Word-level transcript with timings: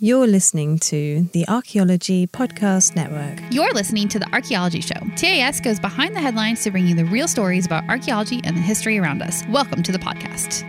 You're 0.00 0.26
listening 0.26 0.80
to 0.80 1.22
the 1.32 1.46
Archaeology 1.46 2.26
Podcast 2.26 2.96
Network. 2.96 3.38
You're 3.52 3.72
listening 3.72 4.08
to 4.08 4.18
The 4.18 4.28
Archaeology 4.32 4.80
Show. 4.80 4.98
TAS 5.14 5.60
goes 5.60 5.78
behind 5.78 6.16
the 6.16 6.20
headlines 6.20 6.64
to 6.64 6.72
bring 6.72 6.88
you 6.88 6.96
the 6.96 7.04
real 7.04 7.28
stories 7.28 7.64
about 7.64 7.88
archaeology 7.88 8.40
and 8.42 8.56
the 8.56 8.60
history 8.60 8.98
around 8.98 9.22
us. 9.22 9.44
Welcome 9.50 9.84
to 9.84 9.92
the 9.92 10.00
podcast. 10.00 10.62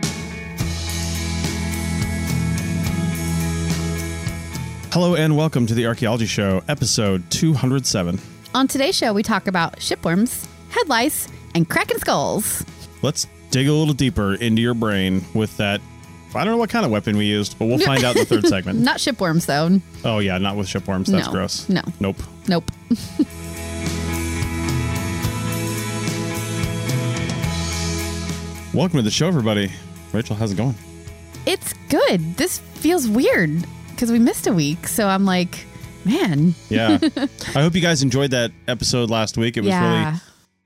Hello 4.94 5.16
and 5.16 5.36
welcome 5.36 5.66
to 5.66 5.74
the 5.74 5.88
Archaeology 5.88 6.28
Show, 6.28 6.62
episode 6.68 7.28
207. 7.32 8.20
On 8.54 8.68
today's 8.68 8.96
show, 8.96 9.12
we 9.12 9.24
talk 9.24 9.48
about 9.48 9.78
shipworms, 9.78 10.46
head 10.70 10.88
lice, 10.88 11.28
and 11.56 11.68
cracking 11.68 11.98
skulls. 11.98 12.64
Let's 13.02 13.26
dig 13.50 13.68
a 13.68 13.74
little 13.74 13.96
deeper 13.96 14.36
into 14.36 14.62
your 14.62 14.76
brain 14.76 15.26
with 15.34 15.58
that. 15.58 15.82
I 16.36 16.44
don't 16.44 16.54
know 16.54 16.58
what 16.58 16.70
kind 16.70 16.86
of 16.86 16.92
weapon 16.92 17.18
we 17.18 17.26
used, 17.26 17.58
but 17.58 17.66
we'll 17.66 17.78
find 17.80 18.04
out 18.04 18.16
in 18.16 18.22
the 18.22 18.26
third 18.26 18.48
segment. 18.48 18.80
Not 18.80 18.98
shipworms, 18.98 19.46
though. 19.46 19.80
Oh, 20.10 20.20
yeah, 20.20 20.38
not 20.38 20.56
with 20.56 20.68
shipworms. 20.68 21.06
That's 21.08 21.28
No. 21.28 21.32
gross. 21.32 21.70
No. 21.70 21.82
Nope. 22.00 22.18
Nope. 22.48 22.70
Welcome 28.74 28.98
to 28.98 29.04
the 29.04 29.12
show, 29.12 29.28
everybody. 29.28 29.72
Rachel, 30.12 30.36
how's 30.36 30.52
it 30.52 30.56
going? 30.58 30.76
It's 31.46 31.72
good. 31.88 32.36
This 32.36 32.60
feels 32.60 33.08
weird 33.08 33.66
because 33.92 34.12
we 34.12 34.20
missed 34.20 34.48
a 34.48 34.54
week. 34.54 34.90
So 34.90 35.08
I'm 35.08 35.24
like, 35.24 35.66
man. 36.04 36.54
Yeah. 36.70 36.98
I 37.56 37.62
hope 37.62 37.74
you 37.74 37.80
guys 37.82 38.04
enjoyed 38.04 38.32
that 38.32 38.52
episode 38.68 39.10
last 39.10 39.38
week. 39.38 39.56
It 39.56 39.62
was 39.62 39.70
Yeah. 39.70 40.08
really 40.10 40.20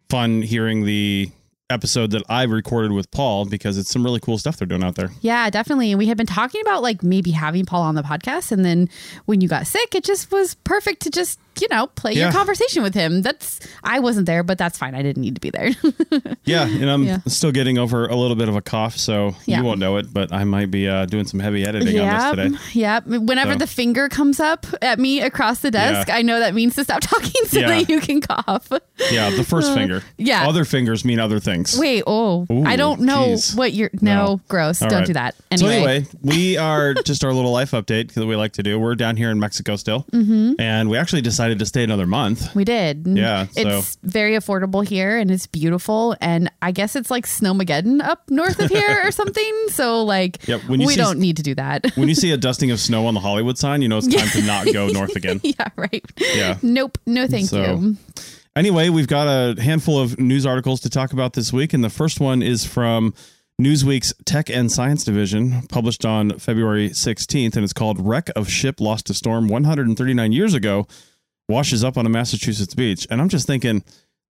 fun 0.09 0.41
hearing 0.41 0.85
the 0.85 1.29
episode 1.69 2.11
that 2.11 2.23
I 2.29 2.43
recorded 2.43 2.91
with 2.91 3.09
Paul 3.11 3.45
because 3.45 3.77
it's 3.77 3.89
some 3.89 4.03
really 4.03 4.19
cool 4.19 4.37
stuff 4.37 4.57
they're 4.57 4.67
doing 4.67 4.83
out 4.83 4.95
there. 4.95 5.09
Yeah, 5.21 5.49
definitely. 5.49 5.91
And 5.91 5.99
we 5.99 6.07
had 6.07 6.17
been 6.17 6.25
talking 6.25 6.61
about 6.61 6.81
like 6.81 7.03
maybe 7.03 7.31
having 7.31 7.65
Paul 7.65 7.83
on 7.83 7.95
the 7.95 8.01
podcast. 8.01 8.51
And 8.51 8.65
then 8.65 8.89
when 9.25 9.41
you 9.41 9.47
got 9.47 9.67
sick, 9.67 9.95
it 9.95 10.03
just 10.03 10.31
was 10.31 10.55
perfect 10.55 11.01
to 11.03 11.09
just, 11.09 11.39
you 11.59 11.67
know, 11.69 11.87
play 11.87 12.13
your 12.13 12.31
conversation 12.31 12.83
with 12.83 12.93
him. 12.93 13.21
That's, 13.21 13.59
I 13.83 13.99
wasn't 13.99 14.25
there, 14.27 14.43
but 14.43 14.57
that's 14.57 14.77
fine. 14.77 14.95
I 14.95 15.01
didn't 15.01 15.21
need 15.21 15.35
to 15.35 15.41
be 15.41 15.49
there. 15.49 15.71
Yeah, 16.45 16.63
and 16.65 16.89
I'm 16.89 17.03
Yeah. 17.03 17.19
still 17.27 17.51
getting 17.51 17.77
over 17.77 18.07
a 18.07 18.15
little 18.15 18.35
bit 18.35 18.49
of 18.49 18.55
a 18.55 18.61
cough, 18.61 18.97
so 18.97 19.35
Yeah. 19.45 19.59
you 19.59 19.63
won't 19.63 19.79
know 19.79 19.97
it, 19.97 20.11
but 20.11 20.33
I 20.33 20.43
might 20.45 20.71
be 20.71 20.87
uh, 20.87 21.05
doing 21.05 21.25
some 21.27 21.39
heavy 21.39 21.63
editing 21.63 21.99
on 21.99 22.07
this 22.07 22.29
today. 22.51 22.57
Yeah. 22.73 23.01
Whenever 23.05 23.53
So. 23.53 23.57
the 23.59 23.67
finger 23.67 24.09
comes 24.09 24.39
up 24.39 24.65
at 24.81 24.97
me 24.99 25.21
across 25.21 25.59
the 25.59 25.69
desk, 25.69 26.07
Yeah. 26.07 26.15
I 26.15 26.21
know 26.23 26.39
that 26.39 26.53
means 26.55 26.75
to 26.75 26.83
stop 26.83 27.01
talking 27.03 27.45
so 27.45 27.59
Yeah. 27.59 27.67
that 27.67 27.89
you 27.89 27.99
can 27.99 28.21
cough. 28.21 28.71
Yeah, 29.11 29.29
the 29.29 29.43
first 29.43 29.73
finger. 29.73 29.97
Uh, 29.97 30.01
yeah. 30.17 30.47
Other 30.47 30.65
fingers 30.65 31.05
mean 31.05 31.19
other 31.19 31.39
things. 31.39 31.77
Wait, 31.77 32.03
oh, 32.07 32.47
Ooh, 32.51 32.63
I 32.65 32.75
don't 32.75 33.01
know 33.01 33.27
geez. 33.27 33.55
what 33.55 33.73
you're. 33.73 33.91
No, 34.01 34.15
No. 34.15 34.41
gross. 34.47 34.81
All 34.81 34.89
don't 34.89 34.99
right. 34.99 35.07
do 35.07 35.13
that. 35.13 35.35
So 35.57 35.67
Anyway. 35.67 35.75
anyway, 35.97 36.07
we 36.23 36.57
are 36.69 36.93
just 36.95 37.23
our 37.23 37.33
little 37.33 37.51
life 37.51 37.71
update 37.71 38.13
that 38.13 38.25
we 38.25 38.35
like 38.35 38.53
to 38.53 38.63
do. 38.63 38.79
We're 38.79 38.95
down 38.95 39.17
here 39.17 39.29
in 39.29 39.39
Mexico 39.39 39.75
still, 39.75 40.05
mm-hmm. 40.11 40.53
and 40.59 40.89
we 40.89 40.97
actually 40.97 41.21
decided 41.21 41.48
to 41.57 41.65
stay 41.65 41.83
another 41.83 42.05
month. 42.05 42.53
We 42.53 42.63
did. 42.63 43.07
Yeah, 43.07 43.47
so- 43.47 43.79
It's 43.79 43.97
very 44.03 44.33
affordable 44.33 44.85
here 44.87 45.17
and 45.17 45.31
it's 45.31 45.47
beautiful. 45.47 46.15
And 46.21 46.51
I 46.61 46.71
guess 46.71 46.95
it's 46.95 47.09
like 47.09 47.25
Snowmageddon 47.25 48.03
up 48.03 48.29
north 48.29 48.59
of 48.59 48.69
here 48.69 49.01
or 49.03 49.09
something. 49.21 49.53
So, 49.69 50.03
like, 50.03 50.47
Yep, 50.47 50.65
when 50.65 50.79
you 50.81 50.85
we 50.87 50.93
see- 50.93 51.01
don't 51.01 51.17
need 51.19 51.37
to 51.37 51.43
do 51.43 51.55
that. 51.55 51.85
When 51.95 52.07
you 52.07 52.15
see 52.15 52.31
a 52.31 52.37
dusting 52.49 52.69
of 52.69 52.79
snow 52.79 53.07
on 53.07 53.15
the 53.15 53.19
Hollywood 53.19 53.57
sign, 53.57 53.81
you 53.81 53.87
know 53.87 53.97
it's 53.97 54.07
time 54.13 54.27
to 54.29 54.41
not 54.43 54.71
go 54.71 54.87
north 54.93 55.15
again. 55.15 55.41
yeah, 55.43 55.69
right. 55.75 56.05
Yeah. 56.19 56.57
Nope. 56.61 56.99
No, 57.07 57.25
thank 57.27 57.49
So- 57.49 57.63
you. 57.63 57.97
Anyway, 58.55 58.89
we've 58.89 59.07
got 59.07 59.27
a 59.27 59.61
handful 59.61 59.99
of 59.99 60.19
news 60.19 60.45
articles 60.45 60.81
to 60.81 60.89
talk 60.89 61.13
about 61.13 61.33
this 61.33 61.53
week, 61.53 61.73
and 61.73 61.83
the 61.83 61.89
first 61.89 62.19
one 62.19 62.41
is 62.41 62.65
from 62.65 63.13
Newsweek's 63.61 64.13
Tech 64.25 64.49
and 64.49 64.71
Science 64.71 65.03
Division, 65.03 65.61
published 65.69 66.03
on 66.05 66.37
February 66.39 66.89
16th, 66.89 67.55
and 67.55 67.63
it's 67.63 67.73
called 67.73 68.05
Wreck 68.05 68.29
of 68.35 68.49
Ship 68.49 68.79
Lost 68.81 69.05
to 69.07 69.13
Storm 69.13 69.47
139 69.47 70.31
Years 70.31 70.53
Ago 70.53 70.87
Washes 71.49 71.83
Up 71.83 71.97
on 71.97 72.05
a 72.05 72.09
Massachusetts 72.09 72.73
Beach. 72.73 73.05
And 73.09 73.19
I'm 73.19 73.27
just 73.29 73.45
thinking, 73.47 73.83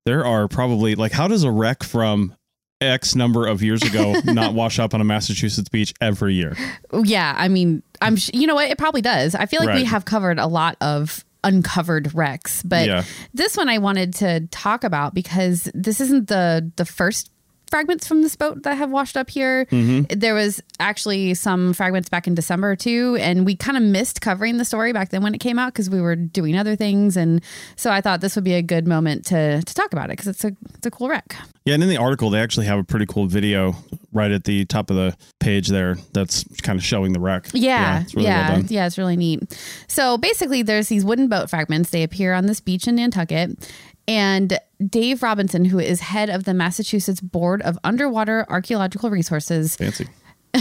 there 0.06 0.26
are 0.26 0.48
probably, 0.48 0.96
like, 0.96 1.12
how 1.12 1.28
does 1.28 1.44
a 1.44 1.52
wreck 1.52 1.84
from 1.84 2.34
X 2.82 3.14
number 3.14 3.46
of 3.46 3.62
years 3.62 3.84
ago 3.84 4.16
not 4.26 4.54
wash 4.54 4.80
up 4.80 4.94
on 4.94 5.02
a 5.02 5.04
Massachusetts 5.04 5.70
beach 5.70 5.94
every 6.02 6.34
year? 6.34 6.56
Yeah. 7.04 7.36
I 7.38 7.50
mean, 7.50 7.84
I'm, 8.02 8.16
sh- 8.16 8.32
you 8.34 8.48
know 8.48 8.56
what? 8.56 8.72
It 8.72 8.78
probably 8.78 9.02
does. 9.02 9.36
I 9.36 9.46
feel 9.46 9.60
like 9.64 9.76
we 9.76 9.84
have 9.84 10.06
covered 10.06 10.40
a 10.40 10.48
lot 10.48 10.78
of 10.82 11.24
uncovered 11.44 12.14
wrecks, 12.14 12.64
but 12.64 12.88
Yeah. 12.88 13.04
this 13.34 13.56
one 13.58 13.70
I 13.70 13.78
wanted 13.78 14.14
to 14.16 14.48
talk 14.48 14.84
about 14.84 15.14
because 15.14 15.70
this 15.74 16.02
isn't 16.02 16.28
the 16.28 16.70
the 16.76 16.84
first 16.86 17.32
fragments 17.70 18.08
from 18.08 18.22
this 18.22 18.36
boat 18.36 18.64
that 18.64 18.78
have 18.78 18.92
washed 18.92 19.18
up 19.18 19.30
here. 19.30 19.66
Mm-hmm. 19.66 20.20
There 20.20 20.34
was 20.34 20.62
actually 20.80 21.34
some 21.34 21.74
fragments 21.74 22.10
back 22.10 22.28
in 22.28 22.36
December 22.36 22.76
too, 22.76 23.18
and 23.20 23.46
we 23.46 23.56
kind 23.56 23.78
of 23.78 23.84
missed 23.84 24.22
covering 24.22 24.58
the 24.58 24.66
story 24.66 24.94
back 24.94 25.10
then 25.10 25.24
when 25.24 25.34
it 25.34 25.40
came 25.40 25.60
out 25.60 25.74
because 25.74 25.90
we 25.90 26.02
were 26.02 26.16
doing 26.16 26.58
other 26.58 26.76
things, 26.76 27.16
and 27.16 27.42
so 27.76 27.92
I 27.92 28.02
thought 28.02 28.22
this 28.22 28.36
would 28.36 28.44
be 28.44 28.54
a 28.54 28.62
good 28.62 28.88
moment 28.88 29.26
to 29.28 29.62
to 29.62 29.74
talk 29.74 29.94
about 29.94 30.06
it 30.06 30.18
because 30.18 30.28
it's 30.28 30.44
a 30.44 30.56
it's 30.76 30.86
a 30.86 30.92
cool 30.92 31.10
wreck. 31.10 31.36
Yeah, 31.66 31.76
and 31.76 31.84
in 31.84 31.90
the 31.90 31.98
article, 31.98 32.30
they 32.30 32.40
actually 32.40 32.66
have 32.66 32.80
a 32.80 32.84
pretty 32.84 33.06
cool 33.06 33.28
video 33.28 33.76
right 34.12 34.32
at 34.32 34.44
the 34.44 34.66
top 34.66 34.90
of 34.90 34.96
the 34.96 35.16
page 35.40 35.68
there 35.68 35.98
that's 36.14 36.44
kind 36.62 36.80
of 36.80 36.84
showing 36.84 37.14
the 37.14 37.20
wreck. 37.20 37.48
Yeah, 37.54 38.02
it's 38.02 38.16
really 38.16 38.28
yeah, 38.28 38.54
well 38.54 38.66
yeah, 38.68 38.88
it's 38.88 38.98
really 38.98 39.18
neat. 39.18 39.58
So 39.88 40.18
basically, 40.18 40.64
there's 40.64 40.88
these 40.88 41.06
wooden 41.06 41.28
boat 41.28 41.50
fragments. 41.50 41.92
They 41.92 42.04
appear 42.04 42.34
on 42.34 42.46
this 42.46 42.60
beach 42.60 42.88
in 42.88 42.96
Nantucket, 42.96 43.70
and 44.08 44.58
Dave 44.86 45.22
Robinson, 45.24 45.66
who 45.66 45.80
is 45.80 46.00
head 46.00 46.30
of 46.30 46.46
the 46.46 46.54
Massachusetts 46.54 47.22
Board 47.22 47.62
of 47.62 47.78
Underwater 47.84 48.46
Archaeological 48.50 49.10
Resources, 49.10 49.76
Fancy. 49.76 50.08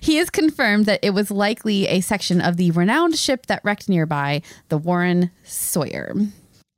he 0.00 0.16
has 0.16 0.30
confirmed 0.30 0.86
that 0.86 1.00
it 1.02 1.10
was 1.10 1.30
likely 1.30 1.86
a 1.88 2.00
section 2.00 2.40
of 2.40 2.56
the 2.56 2.70
renowned 2.70 3.16
ship 3.16 3.46
that 3.46 3.60
wrecked 3.64 3.88
nearby, 3.88 4.42
the 4.68 4.78
Warren 4.78 5.30
Sawyer. 5.44 6.14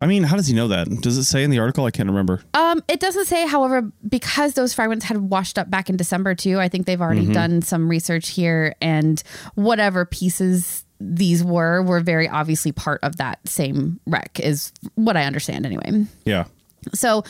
I 0.01 0.07
mean, 0.07 0.25
how 0.25 0.37
does 0.37 0.49
he 0.49 0.55
know 0.55 0.67
that? 0.69 0.89
Does 1.01 1.17
it 1.17 1.25
say 1.25 1.45
in 1.45 1.51
the 1.51 1.61
article? 1.61 1.85
I 1.85 1.93
can't 1.93 2.09
remember. 2.09 2.43
Um, 2.55 2.83
it 2.89 2.99
doesn't 2.99 3.27
say, 3.27 3.47
however, 3.47 3.83
because 4.09 4.55
those 4.55 4.75
fragments 4.75 5.05
had 5.05 5.19
washed 5.19 5.59
up 5.59 5.71
back 5.71 5.89
in 5.89 5.97
December 5.97 6.35
too. 6.35 6.59
I 6.59 6.69
think 6.69 6.87
they've 6.87 7.01
already 7.01 7.33
done 7.33 7.63
some 7.63 7.89
research 7.89 8.31
here, 8.31 8.75
and 8.81 9.23
whatever 9.55 10.05
pieces 10.05 10.85
these 10.99 11.45
were 11.45 11.83
were 11.83 12.01
very 12.01 12.29
obviously 12.29 12.73
part 12.73 12.99
of 13.05 13.19
that 13.19 13.39
same 13.47 14.01
wreck, 14.07 14.41
is 14.41 14.73
what 14.97 15.17
I 15.17 15.25
understand 15.25 15.67
anyway. 15.67 16.07
Yeah. 16.25 16.47
So. 16.95 17.25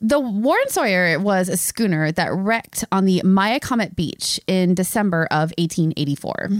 The 0.00 0.20
Warren 0.20 0.68
Sawyer 0.68 1.18
was 1.18 1.48
a 1.48 1.56
schooner 1.56 2.12
that 2.12 2.32
wrecked 2.32 2.84
on 2.92 3.04
the 3.04 3.20
Miacomet 3.24 3.96
Beach 3.96 4.38
in 4.46 4.76
December 4.76 5.24
of 5.32 5.52
1884. 5.58 6.50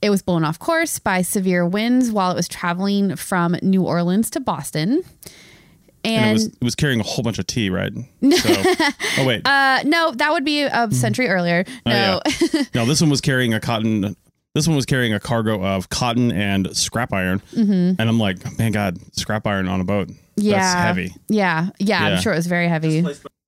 It 0.00 0.10
was 0.10 0.22
blown 0.22 0.44
off 0.44 0.56
course 0.60 1.00
by 1.00 1.22
severe 1.22 1.66
winds 1.66 2.12
while 2.12 2.30
it 2.30 2.36
was 2.36 2.46
traveling 2.46 3.16
from 3.16 3.56
New 3.62 3.82
Orleans 3.82 4.30
to 4.30 4.38
Boston. 4.38 5.02
And, 6.04 6.14
And, 6.14 6.30
it 6.30 6.32
was 6.34 6.46
it 6.46 6.62
was 6.62 6.74
carrying 6.76 7.00
a 7.00 7.02
whole 7.02 7.24
bunch 7.24 7.40
of 7.40 7.48
tea, 7.48 7.68
right? 7.68 7.92
So, 8.22 8.54
oh 9.18 9.26
wait, 9.26 9.42
Uh, 9.44 9.80
no, 9.84 10.12
that 10.12 10.30
would 10.30 10.44
be 10.44 10.62
a 10.62 10.88
century 10.92 11.26
earlier. 11.28 11.64
No, 11.84 12.20
Oh, 12.24 12.30
yeah. 12.52 12.62
no, 12.76 12.86
this 12.86 13.00
one 13.00 13.10
was 13.10 13.20
carrying 13.20 13.54
a 13.54 13.58
cotton. 13.60 14.14
This 14.54 14.68
one 14.68 14.76
was 14.76 14.86
carrying 14.86 15.12
a 15.12 15.18
cargo 15.18 15.64
of 15.64 15.88
cotton 15.88 16.30
and 16.30 16.76
scrap 16.76 17.12
iron, 17.12 17.42
and 17.56 18.00
I'm 18.00 18.20
like, 18.20 18.56
man, 18.56 18.70
God, 18.70 18.98
scrap 19.16 19.48
iron 19.48 19.66
on 19.66 19.80
a 19.80 19.84
boat. 19.84 20.10
Yeah, 20.36 20.58
That's 20.58 20.74
heavy. 20.74 21.14
Yeah, 21.28 21.70
yeah, 21.78 22.06
Yeah. 22.08 22.14
I'm 22.16 22.20
sure 22.22 22.32
it 22.32 22.36
was 22.36 22.46
very 22.46 22.68
heavy. 22.68 23.04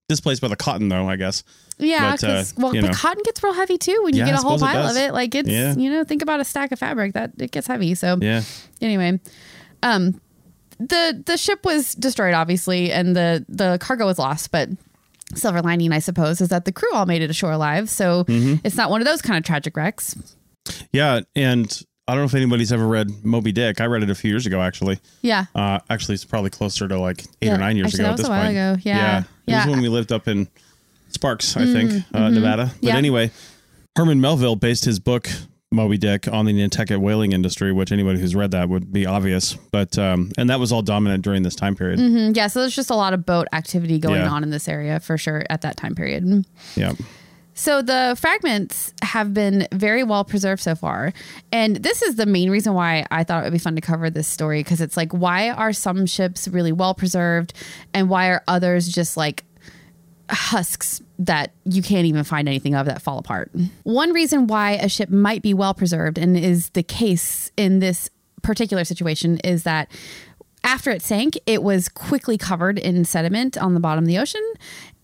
Displaced 0.09 0.41
by 0.41 0.49
the 0.49 0.57
cotton, 0.57 0.89
though, 0.89 1.07
I 1.09 1.17
guess. 1.17 1.45
Yeah, 1.79 2.13
but, 2.13 2.25
uh, 2.25 2.27
because 2.29 2.55
well, 2.57 2.75
you 2.75 2.81
but 2.81 2.87
know. 2.89 2.93
cotton 2.95 3.23
gets 3.25 3.43
real 3.43 3.53
heavy 3.53 3.77
too 3.77 4.01
when 4.03 4.15
you 4.15 4.21
Yeah, 4.21 4.31
get 4.31 4.35
a 4.39 4.43
whole 4.43 4.57
suppose 4.59 4.71
it 4.71 4.73
pile 4.75 4.83
does. 4.89 4.97
of 4.97 5.03
it. 5.03 5.13
Like 5.13 5.35
it's 5.35 5.49
Yeah. 5.49 5.75
you 5.77 5.91
know 5.91 6.03
think 6.05 6.23
about 6.23 6.41
a 6.41 6.45
stack 6.45 6.73
of 6.73 6.79
fabric 6.79 7.13
that 7.13 7.33
it 7.39 7.51
gets 7.51 7.67
heavy. 7.67 7.95
So 7.95 8.17
Yeah. 8.21 8.43
anyway, 8.81 9.21
um, 9.83 10.19
the 10.81 11.23
the 11.27 11.37
ship 11.37 11.65
was 11.65 11.95
destroyed 11.95 12.33
obviously, 12.35 12.91
and 12.91 13.15
the 13.15 13.45
the 13.49 13.79
cargo 13.81 14.07
was 14.07 14.19
lost, 14.19 14.51
but. 14.51 14.71
Silver 15.35 15.61
lining, 15.61 15.93
I 15.93 15.99
suppose, 15.99 16.41
is 16.41 16.49
that 16.49 16.65
the 16.65 16.73
crew 16.73 16.89
all 16.95 17.05
made 17.05 17.21
it 17.21 17.29
ashore 17.29 17.53
alive. 17.53 17.91
So 17.91 18.25
Mm-hmm. 18.25 18.65
it's 18.65 18.77
not 18.77 18.89
one 18.89 19.03
of 19.03 19.07
those 19.07 19.21
kind 19.21 19.37
of 19.37 19.45
tragic 19.45 19.77
wrecks. 19.77 20.17
Yeah, 20.91 21.21
and 21.37 21.83
I 22.09 22.13
don't 22.13 22.23
know 22.23 22.25
if 22.25 22.35
anybody's 22.35 22.73
ever 22.73 22.87
read 22.89 23.25
Moby 23.25 23.53
Dick. 23.53 23.81
I 23.83 23.85
read 23.85 24.03
it 24.03 24.09
a 24.11 24.15
few 24.15 24.31
years 24.31 24.47
ago, 24.47 24.63
actually. 24.63 24.99
Yeah. 25.21 25.45
Uh, 25.55 25.79
actually, 25.91 26.15
it's 26.15 26.25
probably 26.25 26.49
closer 26.51 26.89
to 26.89 26.99
like 26.99 27.21
eight 27.43 27.47
Yeah, 27.49 27.55
or 27.57 27.59
nine 27.59 27.77
years 27.77 27.89
actually, 27.89 28.05
ago 28.05 28.09
that 28.09 28.13
at 28.13 28.17
this 28.17 28.27
a 28.27 28.31
while 28.31 28.41
point. 28.45 28.53
ago. 28.57 28.77
Yeah. 28.83 29.19
it 29.21 29.25
Yeah. 29.47 29.61
Mm-hmm. 29.61 29.69
was 29.69 29.77
when 29.77 29.83
we 29.83 29.89
lived 29.91 30.11
up 30.13 30.27
in 30.27 30.49
Sparks, 31.11 31.57
I 31.57 31.65
think, 31.67 32.05
uh, 32.15 32.31
Nevada. 32.31 32.71
But 32.81 32.83
Yeah. 32.89 32.97
anyway, 32.97 33.31
Herman 33.97 34.21
Melville 34.21 34.57
based 34.57 34.85
his 34.87 34.99
book 34.99 35.29
Moby 35.71 35.99
Dick 35.99 36.27
on 36.27 36.47
the 36.47 36.53
Nantucket 36.55 36.99
whaling 36.99 37.33
industry, 37.33 37.73
which 37.73 37.93
anybody 37.93 38.19
who's 38.19 38.35
read 38.35 38.53
that 38.53 38.71
would 38.71 38.91
be 38.91 39.05
obvious. 39.05 39.53
But 39.71 39.99
um, 39.99 40.33
and 40.39 40.49
that 40.49 40.59
was 40.59 40.73
all 40.73 40.81
dominant 40.81 41.23
during 41.23 41.43
this 41.43 41.55
time 41.55 41.75
period. 41.77 41.99
Mhm, 41.99 42.35
Yeah, 42.35 42.47
so 42.47 42.61
there's 42.61 42.75
just 42.75 42.89
a 42.89 42.95
lot 42.95 43.13
of 43.13 43.27
boat 43.27 43.49
activity 43.53 43.99
going 43.99 44.21
Yeah. 44.23 44.31
on 44.31 44.43
in 44.43 44.49
this 44.49 44.67
area 44.67 44.99
for 44.99 45.19
sure 45.19 45.45
at 45.51 45.61
that 45.61 45.77
time 45.77 45.95
period. 45.95 46.47
Yeah. 46.75 46.93
So 47.59 47.83
the 47.83 48.17
fragments 48.17 48.95
have 49.03 49.35
been 49.35 49.67
very 49.73 50.05
well 50.05 50.25
preserved 50.25 50.63
so 50.63 50.77
far. 50.77 51.13
And 51.51 51.75
this 51.75 52.03
is 52.03 52.15
the 52.15 52.25
main 52.25 52.51
reason 52.51 52.73
why 52.73 53.05
I 53.11 53.25
thought 53.25 53.43
it 53.43 53.47
would 53.47 53.53
be 53.53 53.59
fun 53.59 53.75
to 53.75 53.81
cover 53.81 54.09
this 54.11 54.29
story 54.29 54.61
because 54.61 54.81
it's 54.81 54.97
like, 54.97 55.13
why 55.13 55.51
are 55.51 55.73
some 55.73 56.07
ships 56.07 56.47
really 56.47 56.71
well 56.71 56.95
preserved 56.95 57.55
and 57.93 58.09
why 58.09 58.29
are 58.29 58.45
others 58.47 58.87
just 58.87 59.17
like 59.17 59.43
husks 60.31 61.03
that 61.19 61.51
you 61.65 61.83
can't 61.83 62.07
even 62.07 62.23
find 62.23 62.47
anything 62.47 62.77
of 62.77 62.87
that 62.87 63.03
fall 63.03 63.19
apart? 63.19 63.51
One 63.83 64.13
reason 64.13 64.47
why 64.47 64.75
a 64.75 64.89
ship 64.89 65.11
might 65.11 65.43
be 65.43 65.53
well 65.53 65.75
preserved 65.75 66.17
and 66.17 66.39
is 66.39 66.71
the 66.71 66.85
case 66.85 67.51
in 67.57 67.81
this 67.81 68.09
particular 68.41 68.85
situation 68.85 69.39
is 69.39 69.65
that 69.65 69.91
after 70.65 70.91
it 70.91 71.03
sank, 71.03 71.39
it 71.47 71.63
was 71.63 71.89
quickly 71.89 72.37
covered 72.39 72.79
in 72.79 73.05
sediment 73.05 73.57
on 73.57 73.75
the 73.75 73.81
bottom 73.81 74.05
of 74.05 74.09
the 74.09 74.19
ocean, 74.19 74.43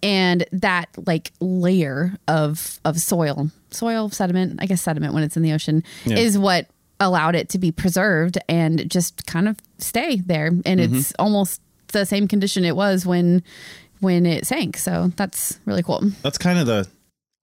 and 0.02 0.46
that 0.52 0.88
like 1.06 1.32
layer 1.40 2.16
of 2.28 2.80
of 2.84 3.00
soil, 3.00 3.50
soil 3.70 4.10
sediment, 4.10 4.56
I 4.60 4.66
guess 4.66 4.82
sediment 4.82 5.14
when 5.14 5.22
it's 5.22 5.36
in 5.36 5.42
the 5.42 5.52
ocean, 5.52 5.82
Yeah. 6.04 6.18
is 6.18 6.38
what 6.38 6.66
allowed 7.00 7.34
it 7.34 7.48
to 7.50 7.58
be 7.58 7.72
preserved 7.72 8.38
and 8.48 8.88
just 8.90 9.26
kind 9.26 9.48
of 9.48 9.58
stay 9.78 10.16
there. 10.16 10.46
And 10.46 10.64
mm-hmm. 10.64 10.96
it's 10.96 11.12
almost 11.18 11.60
the 11.88 12.06
same 12.06 12.28
condition 12.28 12.64
it 12.64 12.76
was 12.76 13.06
when 13.06 13.42
when 14.00 14.26
it 14.26 14.46
sank. 14.46 14.76
So 14.76 15.12
that's 15.16 15.58
really 15.64 15.82
cool. 15.82 16.02
That's 16.22 16.38
kind 16.38 16.58
of 16.58 16.66
the 16.66 16.86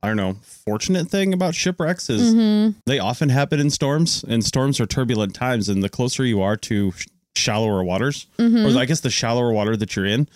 I 0.04 0.07
don't 0.07 0.18
know, 0.18 0.38
fortunate 0.42 1.10
thing 1.10 1.31
about 1.31 1.54
shipwrecks 1.54 2.10
is 2.10 2.34
mm-hmm. 2.34 2.80
they 2.88 2.98
often 2.98 3.30
happen 3.30 3.60
in 3.60 3.69
storms, 3.69 4.25
and 4.28 4.44
storms 4.44 4.80
are 4.80 4.88
turbulent 4.88 5.36
times. 5.36 5.69
And 5.69 5.84
the 5.84 5.90
closer 5.90 6.25
you 6.25 6.42
are 6.42 6.57
to 6.57 6.92
shallower 7.42 7.84
waters, 7.84 8.28
or 8.40 8.46
mm-hmm. 8.46 8.78
I 8.78 8.86
guess 8.86 9.02
the 9.02 9.10
shallower 9.10 9.52
water 9.52 9.76
that 9.76 9.96
you're 9.96 10.06
in, 10.06 10.28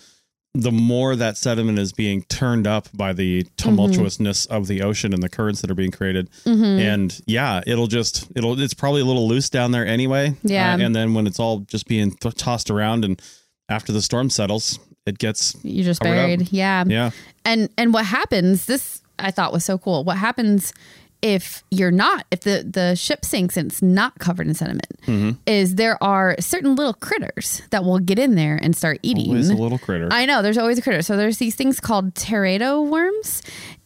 the 0.54 0.72
more 0.72 1.14
that 1.16 1.36
sediment 1.36 1.78
is 1.78 1.92
being 1.92 2.22
turned 2.24 2.66
up 2.66 2.88
by 2.94 3.12
the 3.12 3.44
mm-hmm. 3.44 3.68
tumultuousness 3.68 4.46
of 4.48 4.66
the 4.66 4.82
ocean 4.82 5.12
and 5.12 5.22
the 5.22 5.28
currents 5.28 5.60
that 5.60 5.70
are 5.70 5.74
being 5.74 5.90
created. 5.90 6.30
Mm-hmm. 6.44 6.80
And 6.80 7.20
yeah, 7.26 7.62
it'll 7.66 7.86
just 7.86 8.28
it'll 8.34 8.58
it's 8.58 8.74
probably 8.74 9.02
a 9.02 9.04
little 9.04 9.28
loose 9.28 9.50
down 9.50 9.72
there 9.72 9.86
anyway. 9.86 10.30
Uh, 10.30 10.34
yeah. 10.44 10.74
Uh, 10.74 10.78
and 10.78 10.94
then 10.94 11.14
when 11.14 11.26
it's 11.26 11.38
all 11.38 11.60
just 11.60 11.86
being 11.86 12.12
th- 12.12 12.34
tossed 12.34 12.70
around, 12.70 13.04
and 13.04 13.20
after 13.68 13.92
the 13.92 14.02
storm 14.02 14.30
settles, 14.30 14.78
it 15.06 15.18
gets 15.18 15.56
You're 15.62 15.84
just 15.84 16.00
Covered 16.00 16.14
up. 16.14 16.26
buried. 16.26 16.52
Yeah. 16.52 16.84
yeah. 16.86 17.10
and 17.44 17.68
and 17.78 17.94
what 17.94 18.04
happens 18.04 18.66
this 18.66 19.00
i 19.18 19.30
thought 19.30 19.52
was 19.52 19.64
so 19.64 19.78
cool 19.78 20.04
what 20.04 20.18
happens 20.18 20.72
if 21.22 21.64
you're 21.70 21.90
not 21.90 22.24
if 22.30 22.40
the 22.40 22.66
the 22.68 22.94
ship 22.94 23.24
sinks 23.24 23.56
and 23.56 23.70
it's 23.70 23.82
not 23.82 24.18
covered 24.18 24.46
in 24.46 24.54
sediment 24.54 24.86
Mm-hmm. 25.06 25.30
is 25.46 25.76
there 25.76 26.02
are 26.02 26.34
certain 26.40 26.74
little 26.74 26.94
critters 26.94 27.62
that 27.70 27.84
will 27.84 27.98
get 28.00 28.18
in 28.18 28.34
there 28.34 28.58
and 28.60 28.74
start 28.76 28.98
eating 29.02 29.28
Always 29.28 29.50
a 29.50 29.54
little 29.54 29.78
critter. 29.78 30.08
i 30.10 30.26
know 30.26 30.42
there's 30.42 30.58
always 30.58 30.78
a 30.78 30.82
critter 30.82 31.02
so 31.02 31.16
there's 31.16 31.38
these 31.38 31.54
things 31.54 31.78
called 31.80 32.14
teredo 32.14 32.86
worms 32.88 33.42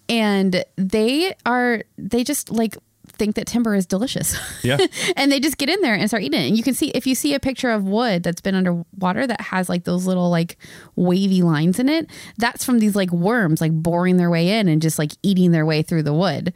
and 0.08 0.64
they 0.76 1.34
are 1.46 1.82
they 1.98 2.24
just 2.24 2.50
like 2.50 2.76
think 3.06 3.34
that 3.34 3.46
timber 3.46 3.74
is 3.74 3.84
delicious 3.84 4.34
yeah. 4.64 4.78
and 5.16 5.30
they 5.30 5.38
just 5.40 5.58
get 5.58 5.68
in 5.68 5.82
there 5.82 5.92
and 5.94 6.08
start 6.08 6.22
eating 6.22 6.40
it. 6.40 6.48
And 6.48 6.56
you 6.56 6.62
can 6.62 6.72
see 6.72 6.88
if 6.90 7.06
you 7.06 7.14
see 7.14 7.34
a 7.34 7.40
picture 7.40 7.68
of 7.68 7.84
wood 7.84 8.22
that's 8.22 8.40
been 8.40 8.54
underwater 8.54 9.26
that 9.26 9.42
has 9.42 9.68
like 9.68 9.84
those 9.84 10.06
little 10.06 10.30
like 10.30 10.56
wavy 10.96 11.42
lines 11.42 11.78
in 11.78 11.90
it, 11.90 12.08
that's 12.38 12.64
from 12.64 12.78
these 12.78 12.96
like 12.96 13.10
worms 13.12 13.60
like 13.60 13.72
boring 13.72 14.16
their 14.16 14.30
way 14.30 14.58
in 14.58 14.68
and 14.68 14.80
just 14.80 14.98
like 14.98 15.12
eating 15.22 15.50
their 15.50 15.66
way 15.66 15.82
through 15.82 16.02
the 16.02 16.14
wood. 16.14 16.54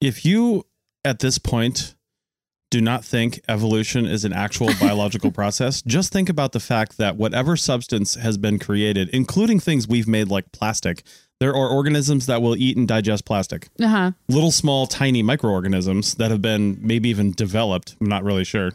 If 0.00 0.24
you 0.24 0.66
at 1.04 1.20
this 1.20 1.38
point 1.38 1.94
do 2.70 2.80
not 2.80 3.04
think 3.04 3.40
evolution 3.48 4.06
is 4.06 4.24
an 4.24 4.32
actual 4.32 4.68
biological 4.80 5.30
process, 5.30 5.82
just 5.82 6.12
think 6.12 6.28
about 6.28 6.52
the 6.52 6.60
fact 6.60 6.98
that 6.98 7.16
whatever 7.16 7.56
substance 7.56 8.14
has 8.14 8.36
been 8.36 8.58
created, 8.58 9.08
including 9.10 9.60
things 9.60 9.86
we've 9.86 10.08
made 10.08 10.28
like 10.28 10.50
plastic, 10.52 11.02
there 11.38 11.54
are 11.54 11.68
organisms 11.68 12.26
that 12.26 12.42
will 12.42 12.56
eat 12.56 12.76
and 12.76 12.88
digest 12.88 13.24
plastic. 13.24 13.68
Uh 13.80 13.86
huh. 13.88 14.12
Little, 14.28 14.50
small, 14.50 14.86
tiny 14.86 15.22
microorganisms 15.22 16.14
that 16.14 16.30
have 16.30 16.42
been 16.42 16.78
maybe 16.80 17.08
even 17.08 17.32
developed. 17.32 17.94
I'm 18.00 18.08
not 18.08 18.24
really 18.24 18.44
sure. 18.44 18.72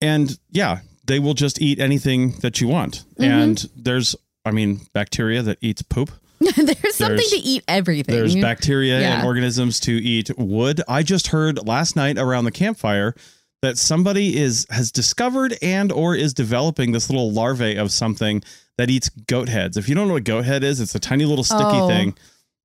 And 0.00 0.38
yeah, 0.50 0.80
they 1.04 1.18
will 1.18 1.34
just 1.34 1.60
eat 1.60 1.78
anything 1.78 2.32
that 2.40 2.60
you 2.60 2.68
want. 2.68 3.04
And 3.18 3.68
there's, 3.76 4.14
I 4.44 4.50
mean, 4.50 4.80
bacteria 4.92 5.42
that 5.42 5.58
eats 5.60 5.82
poop. 5.82 6.10
there's 6.56 6.94
something 6.94 7.16
There's- 7.16 7.30
to 7.30 7.38
eat 7.38 7.64
everything. 7.68 8.14
There's 8.14 8.36
bacteria 8.36 9.00
Yeah. 9.00 9.18
and 9.18 9.26
organisms 9.26 9.80
to 9.80 9.92
eat 9.92 10.30
wood. 10.36 10.82
I 10.88 11.02
just 11.02 11.28
heard 11.28 11.66
last 11.66 11.96
night 11.96 12.18
around 12.18 12.44
the 12.44 12.50
campfire 12.52 13.14
that 13.62 13.78
somebody 13.78 14.36
is 14.36 14.66
has 14.70 14.92
discovered 14.92 15.56
and 15.62 15.90
or 15.90 16.14
is 16.14 16.34
developing 16.34 16.92
this 16.92 17.08
little 17.08 17.32
larvae 17.32 17.76
of 17.76 17.90
something 17.90 18.42
that 18.76 18.90
eats 18.90 19.08
goat 19.08 19.48
heads. 19.48 19.76
If 19.78 19.88
you 19.88 19.94
don't 19.94 20.08
know 20.08 20.14
what 20.14 20.24
goat 20.24 20.44
head 20.44 20.62
is, 20.62 20.80
it's 20.80 20.94
a 20.94 21.00
tiny 21.00 21.24
little 21.24 21.44
sticky 21.44 21.62
Oh. 21.64 21.88
thing 21.88 22.14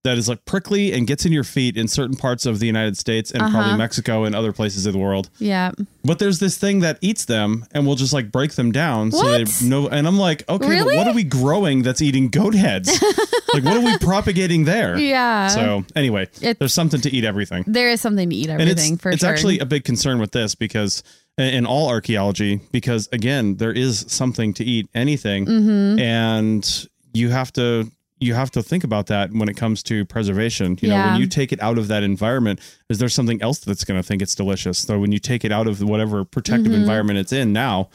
that 0.04 0.18
is 0.18 0.28
like 0.28 0.44
prickly 0.46 0.94
and 0.94 1.06
gets 1.06 1.26
in 1.28 1.32
your 1.32 1.44
feet 1.44 1.78
in 1.78 1.88
certain 1.88 2.16
parts 2.18 2.46
of 2.48 2.60
the 2.60 2.66
United 2.66 2.98
States 2.98 3.30
and 3.32 3.42
Uh-huh. 3.44 3.52
probably 3.52 3.78
Mexico 3.78 4.24
and 4.24 4.34
other 4.36 4.52
places 4.52 4.86
of 4.88 4.94
the 4.94 5.00
world. 5.00 5.30
yeah. 5.38 5.72
But 6.04 6.18
there's 6.18 6.40
this 6.40 6.58
thing 6.58 6.80
that 6.80 6.98
eats 7.02 7.26
them 7.26 7.66
and 7.72 7.86
will 7.86 7.94
just 7.96 8.12
like 8.12 8.32
break 8.32 8.54
them 8.54 8.72
down. 8.72 9.12
So 9.12 9.24
they 9.30 9.46
know. 9.64 9.88
And 9.88 10.08
I'm 10.08 10.18
like, 10.18 10.44
okay, 10.50 10.68
Really? 10.68 10.98
what 10.98 11.08
are 11.08 11.14
we 11.14 11.24
growing 11.24 11.84
that's 11.84 12.02
eating 12.02 12.30
goat 12.30 12.56
heads? 12.56 12.90
like, 13.54 13.64
what 13.64 13.78
are 13.78 13.82
we 13.86 13.96
propagating 14.00 14.66
there? 14.66 14.98
Yeah. 14.98 15.50
So 15.50 15.86
anyway, 15.96 16.28
It- 16.42 16.58
there's 16.58 16.74
something 16.74 17.02
to 17.02 17.12
eat 17.16 17.24
everything. 17.24 17.64
there 17.68 17.92
is 17.92 18.02
something 18.02 18.30
to 18.32 18.36
eat 18.36 18.50
everything 18.50 18.94
it's, 18.94 19.02
for 19.04 19.12
it's 19.12 19.20
sure. 19.22 19.30
actually 19.30 19.60
a 19.60 19.66
big 19.66 19.84
concern 19.84 20.20
with 20.20 20.32
this 20.32 20.56
because 20.56 21.04
in 21.38 21.68
all 21.68 21.88
archaeology, 21.90 22.60
because 22.72 23.08
again, 23.12 23.58
there 23.58 23.72
is 23.72 24.06
something 24.08 24.54
to 24.56 24.64
eat 24.64 24.88
anything. 24.96 25.46
Mm-hmm. 25.46 26.00
And 26.00 26.88
you 27.14 27.30
have 27.30 27.54
to 27.54 27.92
you 28.22 28.34
have 28.36 28.52
to 28.52 28.64
think 28.64 28.84
about 28.84 29.08
that 29.08 29.32
when 29.34 29.50
it 29.50 29.58
comes 29.58 29.82
to 29.84 30.06
preservation. 30.06 30.78
You 30.82 30.90
know, 30.90 31.06
when 31.08 31.20
you 31.20 31.28
take 31.28 31.52
it 31.52 31.62
out 31.62 31.78
of 31.78 31.88
that 31.90 32.04
environment, 32.04 32.60
is 32.90 33.00
there 33.00 33.10
something 33.10 33.42
else 33.42 33.60
that's 33.60 33.84
going 33.84 34.00
to 34.00 34.08
think 34.08 34.22
it's 34.22 34.36
delicious? 34.36 34.78
So 34.80 35.00
when 35.00 35.12
you 35.12 35.20
take 35.20 35.44
it 35.44 35.52
out 35.52 35.68
of 35.68 35.82
whatever 35.82 36.24
protective 36.24 36.72
environment 36.72 37.20
it's 37.20 37.34
in 37.34 37.52
now, 37.52 37.90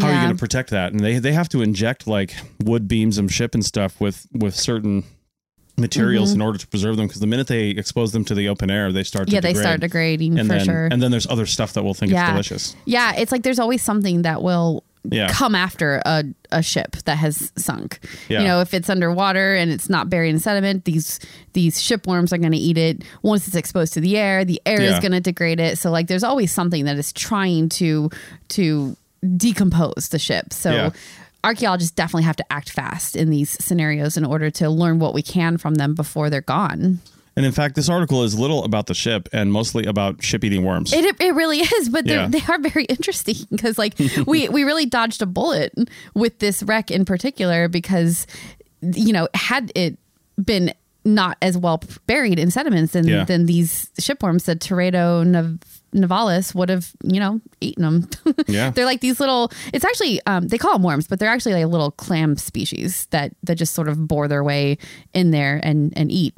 how 0.00 0.06
are 0.06 0.10
you 0.10 0.16
Mm-hmm. 0.16 0.24
Going 0.24 0.36
to 0.36 0.40
protect 0.40 0.70
that? 0.70 0.92
And 0.92 1.00
they 1.00 1.18
they 1.20 1.32
have 1.32 1.48
to 1.50 1.62
inject 1.62 2.06
like 2.06 2.34
wood 2.64 2.88
beams 2.88 3.16
and 3.18 3.30
ship 3.30 3.54
and 3.54 3.64
stuff 3.64 4.00
with 4.00 4.26
with 4.32 4.54
certain 4.56 5.04
materials 5.76 6.30
Mm-hmm. 6.30 6.40
in 6.40 6.46
order 6.46 6.58
to 6.58 6.66
preserve 6.68 6.96
them 6.96 7.06
because 7.08 7.20
the 7.20 7.26
minute 7.26 7.46
they 7.48 7.70
expose 7.70 8.12
them 8.12 8.24
to 8.26 8.34
the 8.34 8.48
open 8.48 8.70
air, 8.70 8.92
they 8.92 9.02
start 9.02 9.26
to 9.28 9.34
yeah, 9.34 9.40
they 9.40 9.54
start 9.54 9.80
degrading 9.80 10.38
and 10.38 10.48
for 10.48 10.54
then 10.56 10.64
sure. 10.64 10.88
and 10.90 11.02
then 11.02 11.10
there's 11.10 11.26
other 11.26 11.46
stuff 11.46 11.72
that 11.72 11.82
will 11.82 11.94
think 11.94 12.12
Yeah. 12.12 12.22
it's 12.26 12.30
delicious. 12.48 12.76
Yeah, 12.84 13.14
it's 13.16 13.32
like 13.32 13.42
there's 13.42 13.58
always 13.58 13.82
something 13.82 14.22
that 14.22 14.40
will 14.42 14.83
Yeah. 15.10 15.28
come 15.30 15.54
after 15.54 16.00
a, 16.06 16.24
a 16.50 16.62
ship 16.62 16.96
that 17.04 17.18
has 17.18 17.52
sunk. 17.56 17.98
Yeah. 18.28 18.40
You 18.40 18.46
know, 18.48 18.60
if 18.60 18.72
it's 18.72 18.88
underwater 18.88 19.54
and 19.54 19.70
it's 19.70 19.90
not 19.90 20.08
buried 20.08 20.30
in 20.30 20.38
sediment, 20.38 20.84
these 20.86 21.20
these 21.52 21.80
ship 21.82 22.06
worms 22.06 22.32
are 22.32 22.38
going 22.38 22.52
to 22.52 22.58
eat 22.58 22.78
it. 22.78 23.02
Once 23.22 23.46
it's 23.46 23.56
exposed 23.56 23.92
to 23.94 24.00
the 24.00 24.16
air, 24.16 24.44
the 24.44 24.60
air 24.64 24.80
is 24.80 24.98
going 25.00 25.12
to 25.12 25.20
degrade 25.20 25.60
it. 25.60 25.78
So 25.78 25.90
like 25.90 26.06
there's 26.06 26.24
always 26.24 26.50
something 26.52 26.86
that 26.86 26.96
is 26.96 27.12
trying 27.12 27.68
to 27.70 28.08
to 28.48 28.96
decompose 29.36 30.08
the 30.10 30.18
ship. 30.18 30.52
So 30.52 30.70
Yeah. 30.72 30.90
archaeologists 31.42 31.92
definitely 31.94 32.24
have 32.24 32.36
to 32.36 32.52
act 32.52 32.70
fast 32.70 33.14
in 33.16 33.30
these 33.30 33.50
scenarios 33.62 34.16
in 34.16 34.24
order 34.24 34.50
to 34.52 34.70
learn 34.70 34.98
what 34.98 35.12
we 35.14 35.22
can 35.22 35.58
from 35.58 35.74
them 35.74 35.94
before 35.94 36.30
they're 36.30 36.40
gone. 36.40 37.00
And 37.36 37.44
in 37.44 37.52
fact, 37.52 37.74
this 37.74 37.88
article 37.88 38.22
is 38.22 38.38
little 38.38 38.62
about 38.64 38.86
the 38.86 38.94
ship 38.94 39.28
and 39.32 39.52
mostly 39.52 39.84
about 39.86 40.22
ship 40.22 40.44
eating 40.44 40.62
worms. 40.64 40.92
It, 40.92 41.04
it 41.20 41.34
really 41.34 41.58
is, 41.78 41.88
but 41.88 42.06
Yeah. 42.06 42.28
they 42.28 42.40
are 42.48 42.58
very 42.60 42.84
interesting 42.88 43.36
because 43.50 43.76
like 43.78 43.94
we 44.26 44.48
we 44.48 44.62
really 44.64 44.86
dodged 44.86 45.20
a 45.22 45.26
bullet 45.26 45.72
with 46.14 46.38
this 46.38 46.62
wreck 46.62 46.90
in 46.90 47.04
particular 47.04 47.68
because 47.68 48.26
you 48.82 49.12
know 49.12 49.28
had 49.34 49.72
it 49.74 49.98
been 50.44 50.72
not 51.06 51.36
as 51.42 51.58
well 51.58 51.82
buried 52.06 52.38
in 52.38 52.50
sediments 52.50 52.92
than 52.92 53.06
Yeah. 53.06 53.24
than 53.24 53.46
these 53.46 53.90
shipworms, 54.00 54.44
the 54.44 54.56
Teredo 54.56 55.26
nav- 55.26 55.58
navalis 55.94 56.54
would 56.54 56.68
have 56.68 56.92
you 57.02 57.20
know 57.20 57.40
eaten 57.60 57.82
them. 57.82 58.08
Yeah. 58.46 58.70
they're 58.70 58.84
like 58.84 59.00
these 59.00 59.20
little. 59.20 59.50
It's 59.72 59.84
actually 59.84 60.20
um, 60.26 60.48
they 60.48 60.58
call 60.58 60.72
them 60.74 60.82
worms, 60.82 61.06
but 61.06 61.18
they're 61.18 61.30
actually 61.30 61.54
like 61.54 61.64
a 61.64 61.68
little 61.68 61.90
clam 61.92 62.36
species 62.36 63.06
that 63.10 63.32
that 63.42 63.54
just 63.56 63.74
sort 63.74 63.88
of 63.88 64.06
bore 64.06 64.28
their 64.28 64.44
way 64.44 64.76
in 65.14 65.30
there 65.30 65.60
and 65.62 65.92
and 65.96 66.10
eat. 66.10 66.34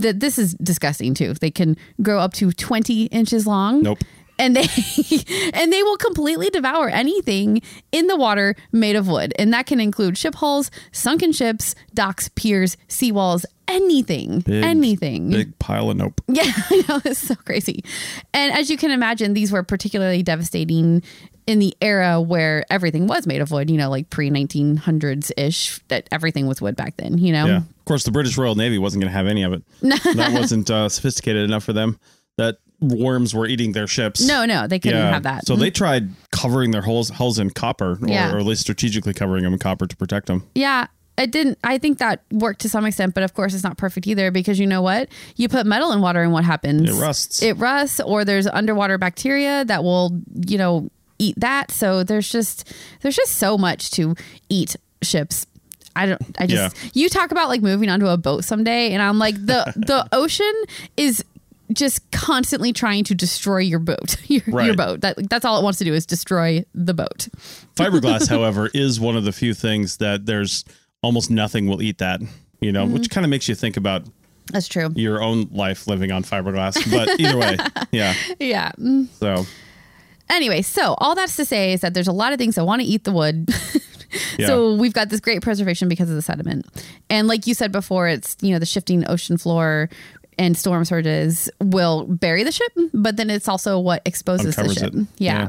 Th- 0.00 0.14
this 0.14 0.38
is 0.38 0.54
disgusting 0.54 1.14
too. 1.14 1.34
They 1.34 1.50
can 1.50 1.76
grow 2.02 2.18
up 2.18 2.32
to 2.34 2.52
twenty 2.52 3.04
inches 3.06 3.46
long 3.46 3.82
Nope. 3.82 3.98
And 4.38 4.54
they 4.56 4.66
and 5.54 5.72
they 5.72 5.82
will 5.82 5.96
completely 5.96 6.48
devour 6.50 6.88
anything 6.88 7.60
in 7.92 8.06
the 8.06 8.16
water 8.16 8.54
made 8.72 8.96
of 8.96 9.08
wood 9.08 9.32
and 9.38 9.52
that 9.52 9.66
can 9.66 9.80
include 9.80 10.16
ship 10.16 10.34
hulls 10.36 10.70
sunken 10.92 11.32
ships 11.32 11.74
docks 11.94 12.28
piers 12.30 12.76
seawalls 12.88 13.44
anything 13.66 14.40
Big- 14.40 14.64
anything 14.64 15.30
Big 15.30 15.58
pile 15.58 15.90
of 15.90 15.96
nope. 15.96 16.20
yeah 16.28 16.44
i 16.70 16.82
know 16.88 17.00
it's 17.04 17.20
so 17.20 17.34
crazy 17.34 17.84
and 18.32 18.52
as 18.56 18.70
you 18.70 18.76
can 18.76 18.90
imagine 18.90 19.34
these 19.34 19.52
were 19.52 19.62
particularly 19.62 20.22
devastating 20.22 21.02
in 21.46 21.58
the 21.58 21.74
era 21.80 22.20
where 22.20 22.64
everything 22.70 23.06
was 23.06 23.26
made 23.26 23.40
of 23.40 23.50
wood 23.50 23.70
you 23.70 23.76
know 23.76 23.88
like 23.90 24.08
pre 24.10 24.30
1900s 24.30 25.30
ish 25.36 25.80
that 25.88 26.08
everything 26.12 26.46
was 26.46 26.60
wood 26.60 26.76
back 26.76 26.96
then 26.96 27.18
you 27.18 27.32
know 27.32 27.46
Yeah. 27.46 27.56
Of 27.58 27.90
course, 27.90 28.04
the 28.04 28.10
British 28.10 28.36
Royal 28.36 28.54
Navy 28.54 28.76
wasn't 28.76 29.00
going 29.00 29.10
to 29.10 29.16
have 29.16 29.26
any 29.26 29.42
of 29.44 29.54
it. 29.54 29.62
that 29.80 30.30
wasn't 30.34 30.68
uh, 30.68 30.90
sophisticated 30.90 31.42
enough 31.48 31.64
for 31.64 31.72
them. 31.72 31.98
That 32.36 32.58
worms 32.80 33.34
were 33.34 33.46
eating 33.46 33.72
their 33.72 33.86
ships. 33.86 34.26
No, 34.26 34.44
no, 34.44 34.66
they 34.66 34.78
couldn't 34.78 35.00
have 35.00 35.24
that. 35.24 35.46
So 35.46 35.56
they 35.56 35.70
mm. 35.70 35.74
tried 35.74 36.10
covering 36.30 36.70
their 36.70 36.82
holes 36.82 37.10
hulls 37.10 37.38
in 37.38 37.50
copper, 37.50 37.98
or, 38.00 38.08
Yeah. 38.08 38.32
or 38.32 38.38
at 38.38 38.46
least 38.46 38.60
strategically 38.60 39.14
covering 39.14 39.44
them 39.44 39.52
in 39.52 39.58
copper 39.58 39.86
to 39.86 39.96
protect 39.96 40.26
them. 40.26 40.44
Yeah, 40.54 40.86
it 41.16 41.32
didn't. 41.32 41.58
I 41.64 41.78
think 41.78 41.98
that 41.98 42.22
worked 42.30 42.60
to 42.60 42.68
some 42.68 42.84
extent, 42.84 43.14
but 43.14 43.24
of 43.24 43.34
course, 43.34 43.52
it's 43.52 43.64
not 43.64 43.76
perfect 43.76 44.06
either 44.06 44.30
because 44.30 44.58
you 44.60 44.66
know 44.66 44.82
what? 44.82 45.08
You 45.36 45.48
put 45.48 45.66
metal 45.66 45.92
in 45.92 46.00
water, 46.00 46.22
and 46.22 46.32
what 46.32 46.44
happens? 46.44 46.88
It 46.88 47.00
rusts. 47.00 47.42
It 47.42 47.54
rusts, 47.54 48.00
or 48.00 48.24
there's 48.24 48.46
underwater 48.46 48.98
bacteria 48.98 49.64
that 49.64 49.82
will, 49.82 50.20
you 50.46 50.58
know, 50.58 50.88
eat 51.18 51.34
that. 51.38 51.72
So 51.72 52.04
there's 52.04 52.30
just 52.30 52.72
there's 53.00 53.16
just 53.16 53.32
so 53.34 53.58
much 53.58 53.90
to 53.92 54.14
eat 54.48 54.76
ships. 55.02 55.46
I 55.96 56.06
don't. 56.06 56.22
I 56.38 56.46
just 56.46 56.76
you 56.94 57.08
talk 57.08 57.32
about 57.32 57.48
like 57.48 57.60
moving 57.60 57.88
onto 57.88 58.06
a 58.06 58.16
boat 58.16 58.44
someday, 58.44 58.92
and 58.92 59.02
I'm 59.02 59.18
like 59.18 59.34
the 59.34 59.72
the 59.76 60.06
ocean 60.12 60.52
is 60.96 61.24
just 61.72 62.10
constantly 62.10 62.72
trying 62.72 63.04
to 63.04 63.14
destroy 63.14 63.58
your 63.58 63.78
boat 63.78 64.16
your, 64.30 64.42
your 64.62 64.74
boat 64.74 65.00
that 65.02 65.16
that's 65.28 65.44
all 65.44 65.58
it 65.58 65.62
wants 65.62 65.78
to 65.78 65.84
do 65.84 65.92
is 65.94 66.06
destroy 66.06 66.64
the 66.74 66.94
boat 66.94 67.28
Fiberglass, 67.76 68.28
however, 68.28 68.70
is 68.74 68.98
one 68.98 69.16
of 69.16 69.24
the 69.24 69.32
few 69.32 69.54
things 69.54 69.98
that 69.98 70.26
there's 70.26 70.64
almost 71.02 71.30
nothing 71.30 71.66
will 71.66 71.80
eat 71.82 71.98
that. 71.98 72.20
You 72.60 72.72
know, 72.72 72.84
Mm-hmm. 72.84 72.94
which 72.94 73.10
kind 73.10 73.24
of 73.24 73.30
makes 73.30 73.48
you 73.48 73.54
think 73.54 73.76
about 73.76 74.02
that's 74.52 74.66
true 74.66 74.90
your 74.96 75.22
own 75.22 75.48
life 75.52 75.86
living 75.86 76.10
on 76.10 76.24
fiberglass. 76.24 76.74
But 76.90 77.20
either 77.20 77.36
way, 77.38 77.56
yeah. 77.92 78.14
yeah 78.40 78.72
So 79.20 79.44
Anyway, 80.30 80.62
so 80.62 80.94
all 80.98 81.14
that's 81.14 81.36
to 81.36 81.44
say 81.44 81.72
is 81.72 81.80
that 81.82 81.94
there's 81.94 82.08
a 82.08 82.12
lot 82.12 82.32
of 82.32 82.38
things 82.38 82.56
that 82.56 82.64
want 82.64 82.82
to 82.82 82.86
eat 82.86 83.04
the 83.04 83.12
wood. 83.12 83.48
Yeah. 84.38 84.46
So 84.46 84.74
we've 84.74 84.92
got 84.92 85.10
this 85.10 85.20
great 85.20 85.42
preservation 85.42 85.88
because 85.88 86.08
of 86.08 86.16
the 86.16 86.22
sediment. 86.22 86.66
And 87.10 87.28
like 87.28 87.46
you 87.46 87.54
said 87.54 87.72
before, 87.72 88.08
it's, 88.08 88.36
you 88.40 88.52
know, 88.52 88.58
the 88.58 88.66
shifting 88.66 89.06
ocean 89.08 89.36
floor 89.36 89.88
and 90.38 90.56
storm 90.56 90.84
surges 90.84 91.50
will 91.60 92.04
bury 92.06 92.44
the 92.44 92.52
ship, 92.52 92.72
but 92.94 93.16
then 93.16 93.28
it's 93.30 93.48
also 93.48 93.78
what 93.78 94.02
exposes 94.04 94.56
the 94.56 94.72
ship. 94.72 94.94
Yeah. 95.18 95.48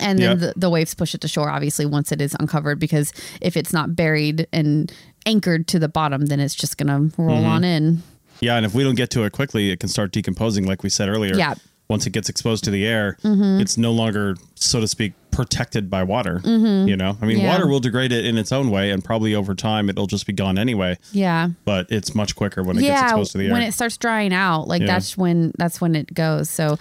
And 0.00 0.18
then 0.18 0.38
Yep. 0.38 0.54
the, 0.54 0.60
the 0.60 0.70
waves 0.70 0.94
push 0.94 1.14
it 1.14 1.20
to 1.22 1.28
shore, 1.28 1.48
obviously, 1.48 1.86
once 1.86 2.12
it 2.12 2.20
is 2.20 2.36
uncovered, 2.38 2.78
because 2.78 3.12
if 3.40 3.56
it's 3.56 3.72
not 3.72 3.96
buried 3.96 4.46
and 4.52 4.92
anchored 5.26 5.66
to 5.68 5.78
the 5.78 5.88
bottom, 5.88 6.26
then 6.26 6.40
it's 6.40 6.54
just 6.54 6.76
going 6.76 6.88
to 7.10 7.20
roll 7.22 7.38
Mm-hmm. 7.38 7.46
on 7.46 7.64
in. 7.64 8.02
yeah, 8.40 8.56
and 8.56 8.66
if 8.66 8.74
we 8.74 8.84
don't 8.84 8.94
get 8.96 9.10
to 9.10 9.24
it 9.24 9.32
quickly, 9.32 9.70
it 9.70 9.80
can 9.80 9.88
start 9.88 10.12
decomposing, 10.12 10.66
like 10.66 10.82
we 10.82 10.90
said 10.90 11.08
earlier. 11.08 11.34
Yeah. 11.34 11.54
Once 11.88 12.06
it 12.06 12.10
gets 12.10 12.28
exposed 12.28 12.64
to 12.64 12.70
the 12.70 12.86
air, 12.86 13.16
Mm-hmm. 13.24 13.60
it's 13.62 13.78
no 13.78 13.90
longer, 13.92 14.36
so 14.56 14.78
to 14.80 14.86
speak, 14.86 15.14
protected 15.38 15.88
by 15.88 16.02
water. 16.02 16.40
You 16.44 16.96
know, 16.96 17.16
I 17.22 17.24
mean, 17.26 17.36
Mm-hmm. 17.38 17.44
Yeah. 17.46 17.52
water 17.52 17.68
will 17.68 17.78
degrade 17.78 18.10
it 18.10 18.24
in 18.26 18.36
its 18.36 18.50
own 18.50 18.70
way, 18.72 18.90
and 18.90 19.04
probably 19.04 19.36
over 19.36 19.54
time 19.54 19.88
it'll 19.88 20.08
just 20.08 20.26
be 20.26 20.32
gone 20.32 20.58
anyway. 20.58 20.98
Yeah. 21.12 21.50
But 21.64 21.86
it's 21.90 22.12
much 22.12 22.34
quicker 22.34 22.64
when 22.64 22.76
it 22.76 22.80
gets 22.82 23.02
exposed 23.02 23.30
to 23.32 23.38
the 23.38 23.46
air. 23.46 23.52
When 23.52 23.62
it 23.62 23.72
starts 23.72 23.96
drying 23.96 24.32
out, 24.34 24.66
like 24.66 24.80
Yeah. 24.80 24.88
that's 24.88 25.16
when 25.16 25.52
that's 25.56 25.80
when 25.80 25.94
it 25.94 26.12
goes. 26.12 26.50
So 26.50 26.76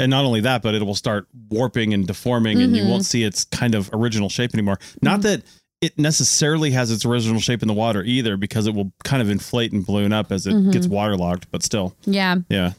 and 0.00 0.10
not 0.10 0.24
only 0.24 0.40
that, 0.40 0.62
but 0.62 0.74
it 0.74 0.82
will 0.84 0.96
start 0.96 1.28
warping 1.48 1.94
and 1.94 2.06
deforming, 2.08 2.60
and 2.60 2.74
you 2.74 2.82
Mm-hmm. 2.82 2.90
won't 2.90 3.04
see 3.06 3.22
its 3.22 3.44
kind 3.44 3.76
of 3.76 3.88
original 3.92 4.28
shape 4.28 4.52
anymore. 4.52 4.78
Not 5.00 5.22
that 5.22 5.42
it 5.80 5.96
necessarily 5.98 6.72
has 6.72 6.90
its 6.90 7.04
original 7.04 7.38
shape 7.40 7.62
in 7.62 7.68
the 7.68 7.74
water 7.74 8.02
either, 8.02 8.36
because 8.36 8.66
it 8.66 8.74
will 8.74 8.90
kind 9.04 9.22
of 9.22 9.30
inflate 9.30 9.72
and 9.72 9.86
balloon 9.86 10.12
up 10.12 10.32
as 10.32 10.46
it 10.48 10.54
Mm-hmm. 10.54 10.70
gets 10.72 10.88
waterlogged. 10.88 11.46
But 11.52 11.62
still, 11.62 11.94
yeah. 12.04 12.36
yeah, 12.48 12.72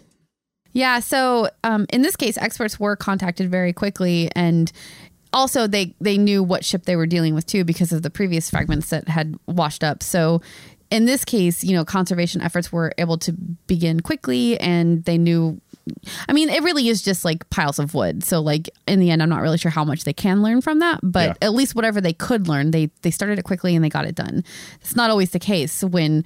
Yeah. 0.78 1.00
So 1.00 1.50
um, 1.64 1.88
in 1.90 2.04
this 2.04 2.16
case, 2.16 2.38
experts 2.38 2.80
were 2.80 2.96
contacted 2.96 3.50
very 3.50 3.74
quickly, 3.74 4.30
and 4.36 4.72
also 5.34 5.66
they 5.66 5.96
they 6.00 6.18
knew 6.20 6.44
what 6.44 6.64
ship 6.64 6.84
they 6.86 6.96
were 6.96 7.08
dealing 7.08 7.34
with 7.34 7.48
too 7.48 7.64
because 7.64 7.92
of 7.92 8.04
the 8.04 8.12
previous 8.12 8.50
fragments 8.52 8.92
that 8.92 9.08
had 9.08 9.36
washed 9.48 9.84
up. 9.84 10.04
So 10.04 10.42
in 10.92 11.06
this 11.06 11.26
case, 11.26 11.64
you 11.64 11.76
know, 11.76 11.84
conservation 11.84 12.42
efforts 12.42 12.72
were 12.72 12.94
able 13.00 13.18
to 13.18 13.34
begin 13.66 14.02
quickly, 14.02 14.60
and 14.60 15.04
they 15.06 15.18
knew. 15.18 15.60
I 16.28 16.34
mean, 16.34 16.50
it 16.50 16.62
really 16.64 16.90
is 16.90 17.02
just 17.02 17.24
like 17.26 17.50
piles 17.50 17.80
of 17.80 17.94
wood. 17.94 18.22
So, 18.24 18.42
like 18.42 18.70
in 18.88 19.00
the 19.00 19.10
end, 19.10 19.24
I'm 19.24 19.30
not 19.30 19.42
really 19.42 19.58
sure 19.58 19.72
how 19.72 19.86
much 19.86 20.04
they 20.04 20.12
can 20.14 20.44
learn 20.44 20.60
from 20.62 20.80
that, 20.80 21.00
but 21.02 21.30
Yeah. 21.30 21.48
at 21.48 21.54
least 21.54 21.76
whatever 21.76 22.02
they 22.02 22.12
could 22.14 22.48
learn, 22.48 22.70
they 22.72 22.92
they 23.02 23.10
started 23.10 23.40
it 23.40 23.46
quickly 23.46 23.74
and 23.74 23.84
they 23.84 23.90
got 23.90 24.06
it 24.06 24.14
done. 24.14 24.44
It's 24.82 24.96
not 24.98 25.10
always 25.10 25.32
the 25.32 25.40
case 25.40 25.84
when 25.84 26.24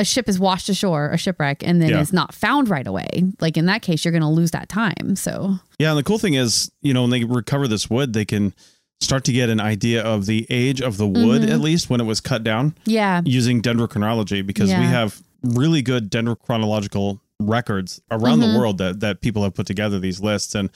a 0.00 0.04
ship 0.04 0.28
is 0.28 0.38
washed 0.38 0.68
ashore, 0.68 1.10
a 1.10 1.18
shipwreck, 1.18 1.62
and 1.66 1.80
then 1.82 1.90
Yeah. 1.90 2.00
is 2.00 2.12
not 2.12 2.34
found 2.34 2.68
right 2.68 2.86
away. 2.86 3.08
Like 3.40 3.56
in 3.56 3.66
that 3.66 3.82
case, 3.82 4.04
you're 4.04 4.12
going 4.12 4.22
to 4.22 4.28
lose 4.40 4.50
that 4.52 4.68
time. 4.68 5.14
So 5.16 5.56
yeah. 5.78 5.90
And 5.90 5.98
the 5.98 6.02
cool 6.02 6.18
thing 6.18 6.34
is, 6.34 6.70
you 6.80 6.92
know, 6.94 7.02
when 7.02 7.10
they 7.10 7.24
recover 7.24 7.68
this 7.68 7.88
wood, 7.90 8.12
they 8.12 8.24
can 8.24 8.54
start 9.00 9.24
to 9.24 9.32
get 9.32 9.48
an 9.48 9.60
idea 9.60 10.02
of 10.02 10.26
the 10.26 10.46
age 10.50 10.80
of 10.82 10.96
the 10.96 11.06
wood, 11.06 11.42
Mm-hmm. 11.42 11.52
at 11.52 11.60
least 11.60 11.88
when 11.90 12.00
it 12.00 12.04
was 12.04 12.20
cut 12.20 12.42
down, 12.44 12.74
yeah, 12.84 13.22
using 13.24 13.62
dendrochronology, 13.62 14.46
because 14.46 14.68
we 14.68 14.74
have 14.98 15.20
really 15.42 15.80
good 15.82 16.10
dendrochronological 16.10 17.20
records 17.40 18.00
around 18.10 18.40
Mm-hmm. 18.40 18.52
the 18.52 18.58
world 18.58 18.78
that 18.78 19.00
that 19.00 19.20
people 19.22 19.42
have 19.42 19.54
put 19.54 19.66
together 19.66 19.98
these 19.98 20.20
lists 20.20 20.54
and 20.54 20.70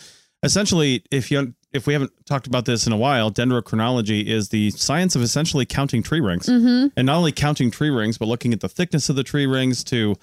essentially 0.45 1.03
if 1.11 1.31
you 1.31 1.55
if 1.73 1.87
we 1.89 1.93
haven't 1.93 2.13
talked 2.27 2.47
about 2.47 2.65
this 2.67 2.87
in 2.87 2.93
a 2.93 2.97
while 2.97 3.31
dendrochronology 3.31 4.25
is 4.27 4.51
the 4.51 4.71
science 4.71 5.17
of 5.17 5.23
essentially 5.23 5.65
counting 5.67 6.03
tree 6.03 6.21
rings 6.21 6.47
Mm-hmm. 6.47 6.89
and 6.97 7.07
not 7.07 7.17
only 7.17 7.33
counting 7.33 7.71
tree 7.71 7.91
rings 7.91 8.19
but 8.19 8.27
looking 8.29 8.53
at 8.53 8.61
the 8.61 8.69
thickness 8.69 9.09
of 9.09 9.17
the 9.17 9.25
tree 9.25 9.47
rings 9.47 9.83
to 9.85 10.15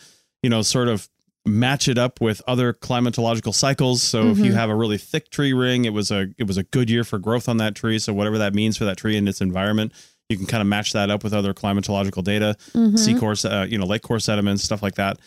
you 0.43 0.49
know 0.49 0.61
sort 0.61 0.87
of 0.87 1.09
match 1.45 1.87
it 1.87 1.97
up 1.97 2.21
with 2.21 2.39
other 2.47 2.71
climatological 2.71 3.53
cycles 3.53 4.01
so 4.03 4.27
if 4.29 4.37
Mm-hmm. 4.37 4.45
you 4.45 4.53
have 4.53 4.69
a 4.69 4.75
really 4.75 4.97
thick 4.97 5.29
tree 5.31 5.53
ring 5.53 5.85
it 5.85 5.93
was 5.93 6.11
a 6.11 6.27
it 6.37 6.45
was 6.47 6.57
a 6.57 6.63
good 6.63 6.89
year 6.89 7.03
for 7.03 7.17
growth 7.19 7.49
on 7.49 7.57
that 7.57 7.75
tree 7.75 7.97
so 7.99 8.13
whatever 8.13 8.37
that 8.37 8.53
means 8.53 8.77
for 8.77 8.85
that 8.85 8.97
tree 8.97 9.17
and 9.17 9.27
its 9.27 9.41
environment 9.41 9.91
you 10.29 10.37
can 10.37 10.45
kind 10.45 10.61
of 10.61 10.67
match 10.67 10.93
that 10.93 11.09
up 11.09 11.23
with 11.23 11.33
other 11.33 11.53
climatological 11.53 12.23
data 12.23 12.55
Mm-hmm. 12.73 12.95
sea 12.95 13.15
core 13.19 13.35
uh, 13.45 13.65
you 13.65 13.77
know 13.77 13.85
lake 13.85 14.03
core 14.03 14.19
sediments 14.19 14.63
stuff 14.63 14.83
like 14.83 14.95
that 14.95 15.17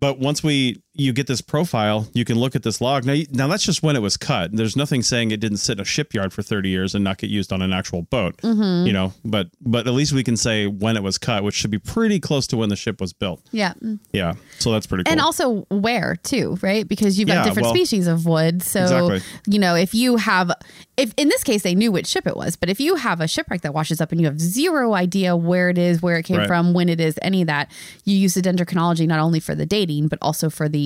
but 0.00 0.18
once 0.18 0.42
we 0.44 0.80
you 0.96 1.12
get 1.12 1.26
this 1.26 1.40
profile, 1.40 2.06
you 2.14 2.24
can 2.24 2.38
look 2.38 2.54
at 2.54 2.62
this 2.62 2.80
log. 2.80 3.04
Now, 3.04 3.16
now 3.32 3.48
that's 3.48 3.64
just 3.64 3.82
when 3.82 3.96
it 3.96 3.98
was 4.02 4.16
cut. 4.16 4.52
There's 4.54 4.76
nothing 4.76 5.02
saying 5.02 5.32
it 5.32 5.40
didn't 5.40 5.56
sit 5.58 5.78
in 5.78 5.80
a 5.80 5.84
shipyard 5.84 6.32
for 6.32 6.40
30 6.42 6.68
years 6.68 6.94
and 6.94 7.02
not 7.02 7.18
get 7.18 7.30
used 7.30 7.52
on 7.52 7.62
an 7.62 7.72
actual 7.72 8.02
boat. 8.02 8.36
Mm-hmm. 8.38 8.86
You 8.86 8.92
know, 8.92 9.12
but 9.24 9.48
but 9.60 9.88
at 9.88 9.92
least 9.92 10.12
we 10.12 10.22
can 10.22 10.36
say 10.36 10.66
when 10.68 10.96
it 10.96 11.02
was 11.02 11.18
cut, 11.18 11.42
which 11.42 11.54
should 11.56 11.72
be 11.72 11.80
pretty 11.80 12.20
close 12.20 12.46
to 12.48 12.56
when 12.56 12.68
the 12.68 12.76
ship 12.76 13.00
was 13.00 13.12
built. 13.12 13.42
yeah, 13.50 13.74
Yeah, 14.12 14.34
so 14.60 14.70
that's 14.70 14.86
pretty 14.86 15.02
cool. 15.04 15.10
and 15.12 15.20
also 15.20 15.62
where 15.70 16.14
too, 16.22 16.58
right? 16.62 16.86
Because 16.86 17.18
you've 17.18 17.26
got 17.26 17.38
Yeah, 17.38 17.44
different 17.44 17.66
well- 17.66 17.74
species 17.74 18.06
of 18.06 18.24
wood. 18.24 18.62
So 18.62 18.82
Exactly. 18.82 19.20
you 19.48 19.58
know, 19.58 19.74
if 19.74 19.94
you 19.94 20.16
have, 20.16 20.52
if 20.96 21.12
in 21.16 21.28
this 21.28 21.42
case 21.42 21.62
they 21.62 21.74
knew 21.74 21.90
which 21.90 22.06
ship 22.06 22.26
it 22.28 22.36
was, 22.36 22.54
but 22.54 22.68
if 22.70 22.78
you 22.78 22.94
have 22.94 23.20
a 23.20 23.26
shipwreck 23.26 23.62
that 23.62 23.74
washes 23.74 24.00
up 24.00 24.12
and 24.12 24.20
you 24.20 24.28
have 24.28 24.40
zero 24.40 24.94
idea 24.94 25.34
where 25.34 25.70
it 25.70 25.78
is, 25.78 26.00
where 26.00 26.18
it 26.18 26.22
came 26.22 26.36
Right. 26.38 26.46
from, 26.46 26.72
when 26.72 26.88
it 26.88 27.00
is, 27.00 27.18
any 27.20 27.40
of 27.40 27.48
that, 27.48 27.68
you 28.04 28.16
use 28.16 28.34
the 28.34 28.42
dendrochronology 28.42 29.08
not 29.08 29.18
only 29.18 29.40
for 29.40 29.56
the 29.56 29.66
dating 29.66 30.06
but 30.06 30.20
also 30.22 30.48
for 30.48 30.68
the 30.68 30.83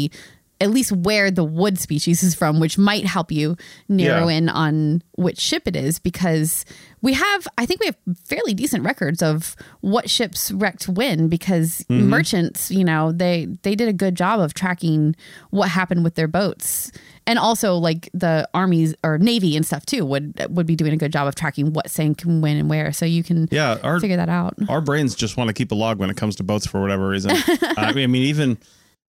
at 0.60 0.70
least 0.70 0.90
where 0.90 1.30
the 1.30 1.44
wood 1.44 1.78
species 1.78 2.24
is 2.24 2.34
from, 2.34 2.58
which 2.58 2.76
might 2.76 3.06
help 3.06 3.30
you 3.30 3.56
narrow 3.88 4.26
Yeah. 4.26 4.38
in 4.38 4.48
on 4.48 5.02
which 5.14 5.38
ship 5.38 5.68
it 5.68 5.76
is 5.76 6.00
because 6.00 6.64
we 7.00 7.12
have, 7.12 7.46
I 7.56 7.64
think 7.64 7.78
we 7.78 7.86
have 7.86 7.96
fairly 8.24 8.54
decent 8.54 8.82
records 8.84 9.22
of 9.22 9.54
what 9.82 10.10
ships 10.10 10.50
wrecked 10.50 10.88
when 10.88 11.28
because 11.28 11.84
Mm-hmm. 11.88 12.08
merchants, 12.10 12.72
you 12.72 12.82
know, 12.84 13.12
they 13.12 13.46
they 13.62 13.76
did 13.76 13.86
a 13.86 13.92
good 13.92 14.16
job 14.16 14.40
of 14.40 14.52
tracking 14.52 15.14
what 15.50 15.68
happened 15.68 16.02
with 16.02 16.16
their 16.16 16.26
boats. 16.26 16.90
And 17.24 17.38
also 17.38 17.76
like 17.76 18.08
the 18.12 18.48
armies 18.52 18.96
or 19.04 19.16
navy 19.18 19.54
and 19.56 19.64
stuff 19.64 19.86
too 19.86 20.04
would 20.06 20.44
would 20.50 20.66
be 20.66 20.74
doing 20.74 20.92
a 20.92 20.96
good 20.96 21.12
job 21.12 21.28
of 21.28 21.36
tracking 21.36 21.72
what 21.72 21.88
sank 21.88 22.24
and 22.24 22.42
when 22.42 22.56
and 22.56 22.68
where. 22.68 22.90
So 22.90 23.04
you 23.06 23.22
can 23.22 23.46
yeah, 23.52 23.78
our 23.84 24.00
figure 24.00 24.16
that 24.16 24.28
out. 24.30 24.54
our 24.68 24.80
brains 24.80 25.14
just 25.14 25.36
want 25.36 25.48
to 25.48 25.54
keep 25.54 25.70
a 25.70 25.76
log 25.76 25.98
when 26.00 26.10
it 26.10 26.16
comes 26.16 26.34
to 26.36 26.42
boats 26.42 26.66
for 26.66 26.80
whatever 26.80 27.06
reason. 27.06 27.30
I 27.32 27.92
mean, 27.94 28.04
I 28.04 28.06
mean, 28.08 28.22
even 28.24 28.58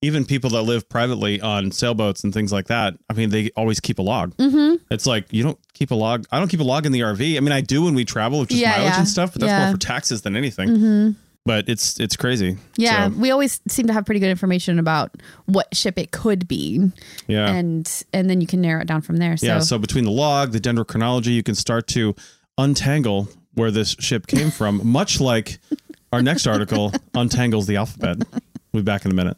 even 0.02 0.24
people 0.26 0.50
that 0.52 0.62
live 0.62 0.88
privately 0.88 1.42
on 1.42 1.72
sailboats 1.72 2.24
and 2.24 2.34
things 2.34 2.52
like 2.54 2.68
that. 2.68 2.96
I 3.10 3.14
mean, 3.14 3.30
they 3.32 3.50
always 3.58 3.80
keep 3.82 4.00
a 4.00 4.02
log. 4.02 4.36
Mm-hmm. 4.38 4.76
It's 4.92 5.06
like 5.06 5.32
you 5.34 5.44
don't 5.44 5.60
keep 5.74 5.92
a 5.92 5.96
log. 5.96 6.26
I 6.32 6.40
don't 6.40 6.48
keep 6.48 6.62
a 6.62 6.64
log 6.64 6.86
in 6.86 6.92
the 6.94 7.02
RV. 7.02 7.36
I 7.36 7.40
mean, 7.42 7.52
I 7.52 7.60
do 7.62 7.84
when 7.84 7.96
we 7.96 8.06
travel, 8.06 8.40
with 8.40 8.50
just 8.50 8.62
Yeah, 8.62 8.72
mileage 8.78 8.92
yeah. 8.94 9.00
and 9.00 9.08
stuff, 9.08 9.34
but 9.34 9.42
that's 9.42 9.50
Yeah. 9.50 9.64
more 9.66 9.74
for 9.74 9.78
taxes 9.80 10.22
than 10.22 10.36
anything. 10.38 11.16
But 11.46 11.68
it's 11.68 12.00
it's 12.00 12.16
crazy. 12.16 12.58
Yeah, 12.78 13.10
So, 13.10 13.16
we 13.16 13.32
always 13.32 13.60
seem 13.68 13.88
to 13.88 13.94
have 13.94 14.06
pretty 14.06 14.20
good 14.20 14.30
information 14.30 14.78
about 14.78 15.12
what 15.46 15.74
ship 15.76 15.98
it 15.98 16.12
could 16.12 16.48
be. 16.48 16.92
yeah. 17.28 17.50
And 17.50 17.90
and 18.14 18.30
then 18.30 18.40
you 18.40 18.46
can 18.48 18.62
narrow 18.62 18.82
it 18.82 18.88
down 18.88 19.02
from 19.02 19.18
there. 19.18 19.36
So, 19.38 19.46
Yeah. 19.48 19.60
So 19.60 19.78
between 19.80 20.04
the 20.06 20.12
log, 20.12 20.52
the 20.52 20.60
dendrochronology, 20.60 21.34
you 21.34 21.42
can 21.44 21.56
start 21.56 21.88
to 21.88 22.14
untangle 22.58 23.30
where 23.54 23.72
this 23.72 23.96
ship 24.00 24.28
came 24.28 24.52
from, 24.52 24.80
much 24.92 25.20
like 25.20 25.60
our 26.14 26.22
next 26.22 26.46
article 26.46 26.92
untangles 27.16 27.68
the 27.68 27.78
alphabet. 27.78 28.18
We'll 28.74 28.84
be 28.84 28.86
back 28.86 29.06
in 29.06 29.12
a 29.12 29.16
minute. 29.16 29.38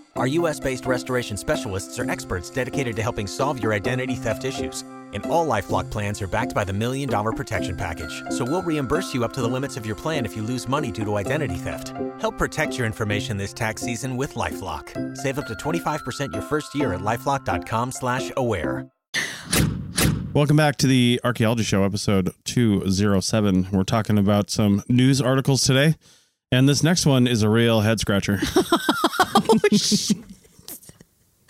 Our 0.17 0.27
US 0.27 0.59
based 0.59 0.85
restoration 0.85 1.37
specialists 1.37 1.97
are 1.97 2.09
experts 2.09 2.49
dedicated 2.49 2.95
to 2.97 3.01
helping 3.01 3.27
solve 3.27 3.63
your 3.63 3.73
identity 3.73 4.15
theft 4.15 4.43
issues. 4.43 4.81
And 5.13 5.25
all 5.25 5.47
LifeLock 5.47 5.89
plans 5.89 6.21
are 6.21 6.27
backed 6.27 6.53
by 6.53 6.63
the 6.63 6.73
Million 6.73 7.09
Dollar 7.09 7.31
Protection 7.31 7.75
Package. 7.75 8.23
So 8.29 8.45
we'll 8.45 8.61
reimburse 8.61 9.13
you 9.13 9.23
up 9.23 9.33
to 9.33 9.41
the 9.41 9.47
limits 9.47 9.77
of 9.77 9.85
your 9.85 9.95
plan 9.95 10.25
if 10.25 10.35
you 10.35 10.43
lose 10.43 10.67
money 10.67 10.91
due 10.91 11.05
to 11.05 11.15
identity 11.15 11.55
theft. 11.55 11.93
Help 12.19 12.37
protect 12.37 12.77
your 12.77 12.87
information 12.87 13.35
this 13.37 13.53
tax 13.53 13.81
season 13.81 14.15
with 14.15 14.35
LifeLock. 14.35 15.17
Save 15.17 15.39
up 15.39 15.47
to 15.47 15.53
25% 15.53 16.33
your 16.33 16.41
first 16.41 16.75
year 16.75 16.93
at 16.93 17.01
LifeLock.com 17.01 17.91
slash 17.91 18.31
aware. 18.37 18.89
Welcome 20.33 20.55
back 20.55 20.77
to 20.77 20.87
the 20.87 21.19
Archaeology 21.25 21.63
Show, 21.63 21.83
episode 21.83 22.33
207. 22.45 23.67
We're 23.71 23.83
talking 23.83 24.17
about 24.17 24.49
some 24.49 24.81
news 24.87 25.19
articles 25.21 25.61
today. 25.61 25.95
And 26.53 26.67
this 26.69 26.83
next 26.83 27.05
one 27.05 27.27
is 27.27 27.43
a 27.43 27.49
real 27.49 27.81
head 27.81 27.99
scratcher. 27.99 28.39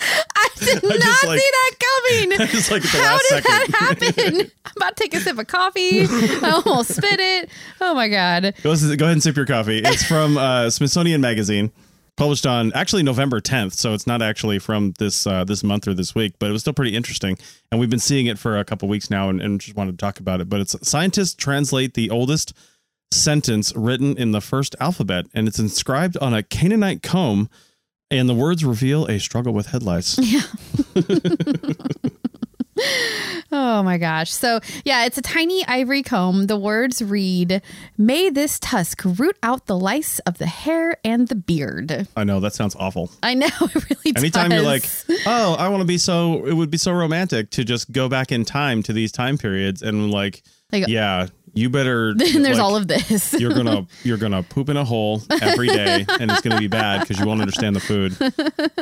I 0.36 0.48
did 0.58 0.84
I 0.84 0.98
not 0.98 1.24
like- 1.28 1.40
see 1.40 1.50
that 1.52 1.72
coming. 1.80 2.48
Just 2.48 2.72
like 2.72 2.82
the 2.82 2.88
How 2.88 3.18
did 3.18 3.28
second. 3.28 3.44
that 3.52 3.68
happen? 4.02 4.52
I'm 4.66 4.72
about 4.78 4.98
to 4.98 5.04
take 5.04 5.14
a 5.14 5.20
sip 5.20 5.38
of 5.38 5.46
coffee. 5.48 6.02
I 6.08 6.62
almost 6.66 6.96
spit 6.96 7.20
it. 7.20 7.50
Oh 7.80 7.94
my 7.94 8.08
god. 8.10 8.54
Go, 8.64 8.76
go 8.76 9.06
ahead 9.06 9.12
and 9.12 9.22
sip 9.24 9.36
your 9.36 9.46
coffee. 9.46 9.80
It's 9.80 10.04
from 10.04 10.38
uh, 10.38 10.70
Smithsonian 10.72 11.22
Magazine, 11.22 11.72
published 12.18 12.48
on 12.48 12.74
actually 12.74 13.04
November 13.04 13.40
10th, 13.40 13.74
so 13.74 13.94
it's 13.94 14.08
not 14.08 14.24
actually 14.24 14.58
from 14.58 14.94
this 14.98 15.28
uh, 15.28 15.44
this 15.44 15.64
month 15.64 15.88
or 15.88 15.94
this 15.94 16.16
week, 16.16 16.34
but 16.40 16.50
it 16.50 16.52
was 16.52 16.62
still 16.62 16.74
pretty 16.74 16.96
interesting. 16.96 17.38
And 17.72 17.80
we've 17.80 17.90
been 17.90 18.00
seeing 18.00 18.26
it 18.26 18.40
for 18.40 18.58
a 18.58 18.66
couple 18.66 18.88
weeks 18.90 19.12
now, 19.12 19.30
and, 19.30 19.40
and 19.40 19.62
just 19.62 19.78
wanted 19.78 19.92
to 19.92 20.04
talk 20.04 20.20
about 20.20 20.42
it. 20.42 20.50
But 20.50 20.62
it's 20.62 20.76
scientists 20.88 21.36
translate 21.36 21.94
the 21.94 22.10
oldest 22.10 22.54
sentence 23.12 23.72
written 23.76 24.18
in 24.18 24.32
the 24.32 24.42
first 24.42 24.76
alphabet, 24.80 25.26
and 25.36 25.48
it's 25.48 25.60
inscribed 25.60 26.18
on 26.18 26.34
a 26.34 26.42
Canaanite 26.42 27.04
comb. 27.04 27.50
And 28.12 28.30
the 28.30 28.36
words 28.36 28.64
reveal 28.64 29.06
a 29.08 29.20
struggle 29.20 29.54
with 29.54 29.68
headlights. 29.68 30.18
lice. 30.20 30.48
Oh 33.54 33.84
my 33.84 33.98
gosh. 33.98 34.32
So, 34.32 34.62
yeah, 34.86 35.06
it's 35.06 35.18
a 35.18 35.22
tiny 35.22 35.66
ivory 35.68 36.04
comb. 36.04 36.48
The 36.48 36.58
words 36.58 37.02
read, 37.02 37.62
May 37.98 38.30
this 38.30 38.60
tusk 38.60 39.02
root 39.04 39.38
out 39.44 39.66
the 39.66 39.78
lice 39.78 40.20
of 40.20 40.38
the 40.38 40.46
hair 40.46 40.98
and 41.04 41.28
the 41.28 41.36
beard. 41.36 42.08
I 42.16 42.24
know 42.24 42.40
that 42.40 42.54
sounds 42.54 42.76
awful. 42.78 43.12
I 43.22 43.34
know 43.34 43.48
it 43.62 43.76
really 43.90 44.12
does. 44.14 44.24
Anytime 44.24 44.52
you're 44.52 44.62
like, 44.62 44.86
oh, 45.26 45.56
I 45.60 45.68
want 45.68 45.82
to 45.82 45.86
be 45.88 45.98
so, 45.98 46.46
it 46.46 46.54
would 46.54 46.72
be 46.72 46.78
so 46.78 46.94
romantic 46.94 47.50
to 47.52 47.66
just 47.66 47.92
go 47.92 48.08
back 48.08 48.32
in 48.32 48.46
time 48.46 48.84
to 48.84 48.94
these 48.94 49.12
time 49.12 49.38
periods 49.38 49.82
and 49.82 50.12
like, 50.12 50.42
Like- 50.72 50.88
yeah, 50.88 51.28
you 51.54 51.70
better. 51.70 52.14
then 52.18 52.42
there's 52.42 52.58
like, 52.58 52.64
all 52.64 52.76
of 52.76 52.88
this. 52.88 53.34
you're 53.40 53.54
gonna 53.54 53.86
you're 54.04 54.18
gonna 54.18 54.44
poop 54.44 54.70
in 54.70 54.78
a 54.78 54.86
hole 54.86 55.22
every 55.42 55.68
day, 55.68 56.06
and 56.20 56.32
it's 56.32 56.42
gonna 56.42 56.60
be 56.60 56.68
bad 56.68 57.02
because 57.02 57.20
you 57.20 57.26
won't 57.26 57.42
understand 57.42 57.76
the 57.76 57.80
food. 57.80 58.14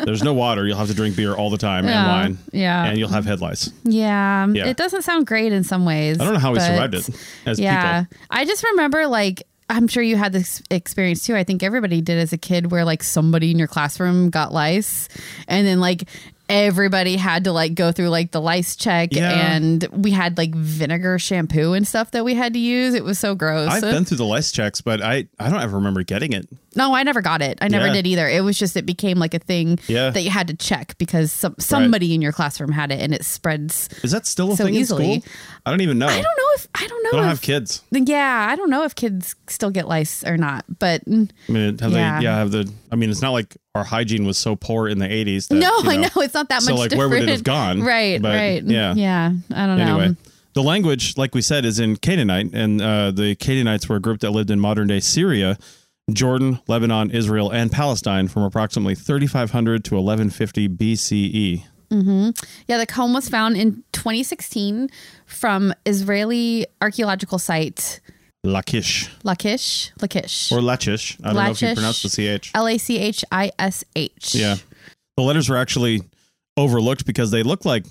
There's 0.06 0.24
no 0.24 0.34
water. 0.34 0.66
You'll 0.68 0.78
have 0.78 0.88
to 0.88 0.94
drink 0.94 1.16
beer 1.16 1.34
all 1.34 1.50
the 1.50 1.58
time 1.58 1.86
and 1.88 2.08
wine. 2.08 2.38
yeah. 2.52 2.86
and 2.86 2.98
you'll 2.98 3.10
have 3.10 3.26
head 3.26 3.42
lice. 3.42 3.72
yeah, 3.84 4.48
Yeah. 4.48 4.68
It 4.68 4.78
doesn't 4.78 5.04
sound 5.04 5.28
great 5.28 5.52
in 5.52 5.64
some 5.64 5.86
ways. 5.86 6.20
I 6.20 6.26
don't 6.26 6.34
know 6.34 6.40
how 6.40 6.54
we 6.54 6.60
survived 6.60 6.96
it 6.96 7.10
as 7.46 7.60
yeah. 7.60 8.04
people. 8.04 8.18
I 8.30 8.46
just 8.46 8.64
remember 8.64 9.08
like 9.08 9.44
I'm 9.70 9.88
sure 9.88 10.02
you 10.02 10.16
had 10.18 10.34
this 10.34 10.64
experience 10.72 11.26
too. 11.26 11.36
I 11.36 11.44
think 11.44 11.62
everybody 11.62 12.02
did 12.02 12.18
as 12.18 12.34
a 12.34 12.38
kid 12.38 12.72
where 12.72 12.84
like 12.84 13.04
somebody 13.04 13.52
in 13.52 13.60
your 13.60 13.68
classroom 13.68 14.32
got 14.32 14.52
lice 14.52 15.08
and 15.48 15.66
then 15.66 15.80
like 15.80 16.10
everybody 16.50 17.16
had 17.16 17.44
to 17.46 17.52
like 17.52 17.76
go 17.76 17.92
through 17.92 18.10
like 18.10 18.32
the 18.32 18.42
lice 18.42 18.76
check 18.76 19.10
Yeah. 19.14 19.30
and 19.56 19.84
we 19.92 20.12
had 20.12 20.38
like 20.38 20.54
vinegar 20.56 21.20
shampoo 21.20 21.74
and 21.74 21.88
stuff 21.88 22.12
that 22.12 22.26
we 22.26 22.34
had 22.34 22.54
to 22.54 22.60
use. 22.60 22.96
It 22.96 23.04
was 23.04 23.20
so 23.20 23.36
gross. 23.36 23.70
I've 23.70 23.82
been 23.82 24.04
through 24.06 24.18
the 24.18 24.26
lice 24.26 24.52
checks, 24.52 24.82
but 24.82 25.02
I 25.02 25.28
I 25.40 25.50
don't 25.50 25.62
ever 25.62 25.78
remember 25.78 26.04
getting 26.04 26.34
it. 26.34 26.48
No, 26.76 26.94
I 26.96 27.04
never 27.04 27.22
got 27.22 27.42
it. 27.42 27.58
I 27.62 27.68
never 27.68 27.88
Yeah. 27.88 27.94
did 27.94 28.08
either. 28.08 28.28
It 28.30 28.42
was 28.44 28.58
just 28.58 28.76
it 28.78 28.86
became 28.86 29.18
like 29.20 29.34
a 29.34 29.40
thing 29.40 29.80
Yeah. 29.88 30.10
that 30.12 30.22
you 30.22 30.30
had 30.30 30.48
to 30.50 30.54
check 30.54 30.96
because 30.98 31.32
some, 31.32 31.56
somebody 31.60 32.14
in 32.14 32.22
your 32.22 32.32
classroom 32.32 32.72
had 32.72 32.92
it 32.92 33.00
and 33.00 33.14
it 33.14 33.26
spreads 33.26 33.90
Is 34.04 34.12
that 34.12 34.26
still 34.28 34.52
a 34.52 34.56
So 34.58 34.66
thing 34.66 34.76
easily. 34.76 35.14
in 35.14 35.22
school? 35.22 35.34
I 35.66 35.72
don't 35.72 35.82
even 35.82 35.98
know. 36.00 36.08
I 36.08 36.14
don't 36.14 36.24
know 36.24 36.50
if 36.56 36.68
I 36.76 36.88
don't 36.88 37.04
know 37.04 37.10
I 37.10 37.16
don't 37.18 37.24
if, 37.26 37.30
have 37.32 37.42
kids. 37.42 37.82
Yeah, 37.92 38.48
I 38.52 38.56
don't 38.56 38.70
know 38.70 38.84
if 38.84 38.96
kids 38.96 39.36
still 39.48 39.72
get 39.72 39.88
lice 39.88 40.24
or 40.26 40.38
not, 40.38 40.66
but 40.80 41.02
I 41.08 41.28
mean, 41.52 41.78
have 41.80 41.92
Yeah. 41.92 42.18
they? 42.20 42.24
Yeah, 42.24 42.38
have 42.38 42.52
the. 42.52 42.72
I 42.92 42.96
mean, 42.96 43.10
it's 43.10 43.22
not 43.22 43.32
like 43.32 43.56
our 43.76 43.84
hygiene 43.84 44.26
was 44.26 44.38
so 44.38 44.56
poor 44.56 44.88
in 44.88 45.00
the 45.00 45.08
80s. 45.08 45.48
That, 45.48 45.56
no, 45.56 45.78
you 45.84 45.90
I 45.92 45.96
know 45.98 46.10
it's 46.22 46.34
not 46.34 46.50
that 46.50 46.62
so 46.64 46.72
much. 46.72 46.80
like, 46.80 46.90
different. 46.92 47.10
where 47.12 47.20
would 47.20 47.30
it 47.30 47.32
have 47.32 47.44
gone? 47.44 47.82
Right, 47.84 48.22
But, 48.22 48.36
right. 48.36 48.64
Yeah. 48.64 48.94
yeah. 48.96 49.32
I 49.54 49.66
don't 49.68 49.78
know. 49.78 50.00
Anyway, 50.00 50.16
the 50.54 50.64
language, 50.64 51.16
like 51.18 51.36
we 51.36 51.42
said, 51.42 51.66
is 51.66 51.80
in 51.80 51.96
Canaanite, 51.98 52.52
and 52.54 52.82
uh, 52.82 53.12
the 53.12 53.36
Canaanites 53.36 53.88
were 53.88 53.98
a 53.98 54.00
group 54.02 54.20
that 54.22 54.32
lived 54.32 54.50
in 54.50 54.60
modern 54.60 54.88
day 54.88 55.00
Syria, 55.00 55.58
Jordan, 56.16 56.60
Lebanon, 56.68 57.12
Israel, 57.12 57.50
and 57.50 57.72
Palestine 57.72 58.28
from 58.28 58.44
approximately 58.44 58.96
3500 58.96 59.84
to 59.86 59.96
1150 59.96 60.70
BCE. 60.70 61.64
Mm-hmm. 61.92 62.30
Yeah, 62.68 62.78
the 62.78 62.86
comb 62.86 63.14
was 63.14 63.30
found 63.30 63.58
in 63.58 63.84
2016 63.94 64.90
from 65.26 65.74
Israeli 65.86 66.68
archaeological 66.82 67.40
site 67.40 68.00
Lachish 68.44 69.10
Lachish, 69.24 69.92
Lachish, 70.02 70.52
or 70.52 70.62
Lachish. 70.62 71.18
I 71.24 71.34
don't 71.34 71.36
know 71.36 71.52
if 71.52 71.62
you 71.62 71.68
Lachish. 71.68 71.76
pronounce 71.76 72.04
the 72.04 72.40
CH. 72.40 72.52
L 72.54 72.68
A 72.68 72.78
C 72.78 72.98
H 72.98 73.26
I 73.32 73.52
S 73.60 73.84
H. 73.96 74.34
Yeah. 74.36 74.56
The 75.18 75.24
letters 75.24 75.50
were 75.50 75.58
actually 75.58 76.04
overlooked 76.56 77.06
because 77.06 77.32
they 77.32 77.44
look 77.44 77.66
like 77.66 77.86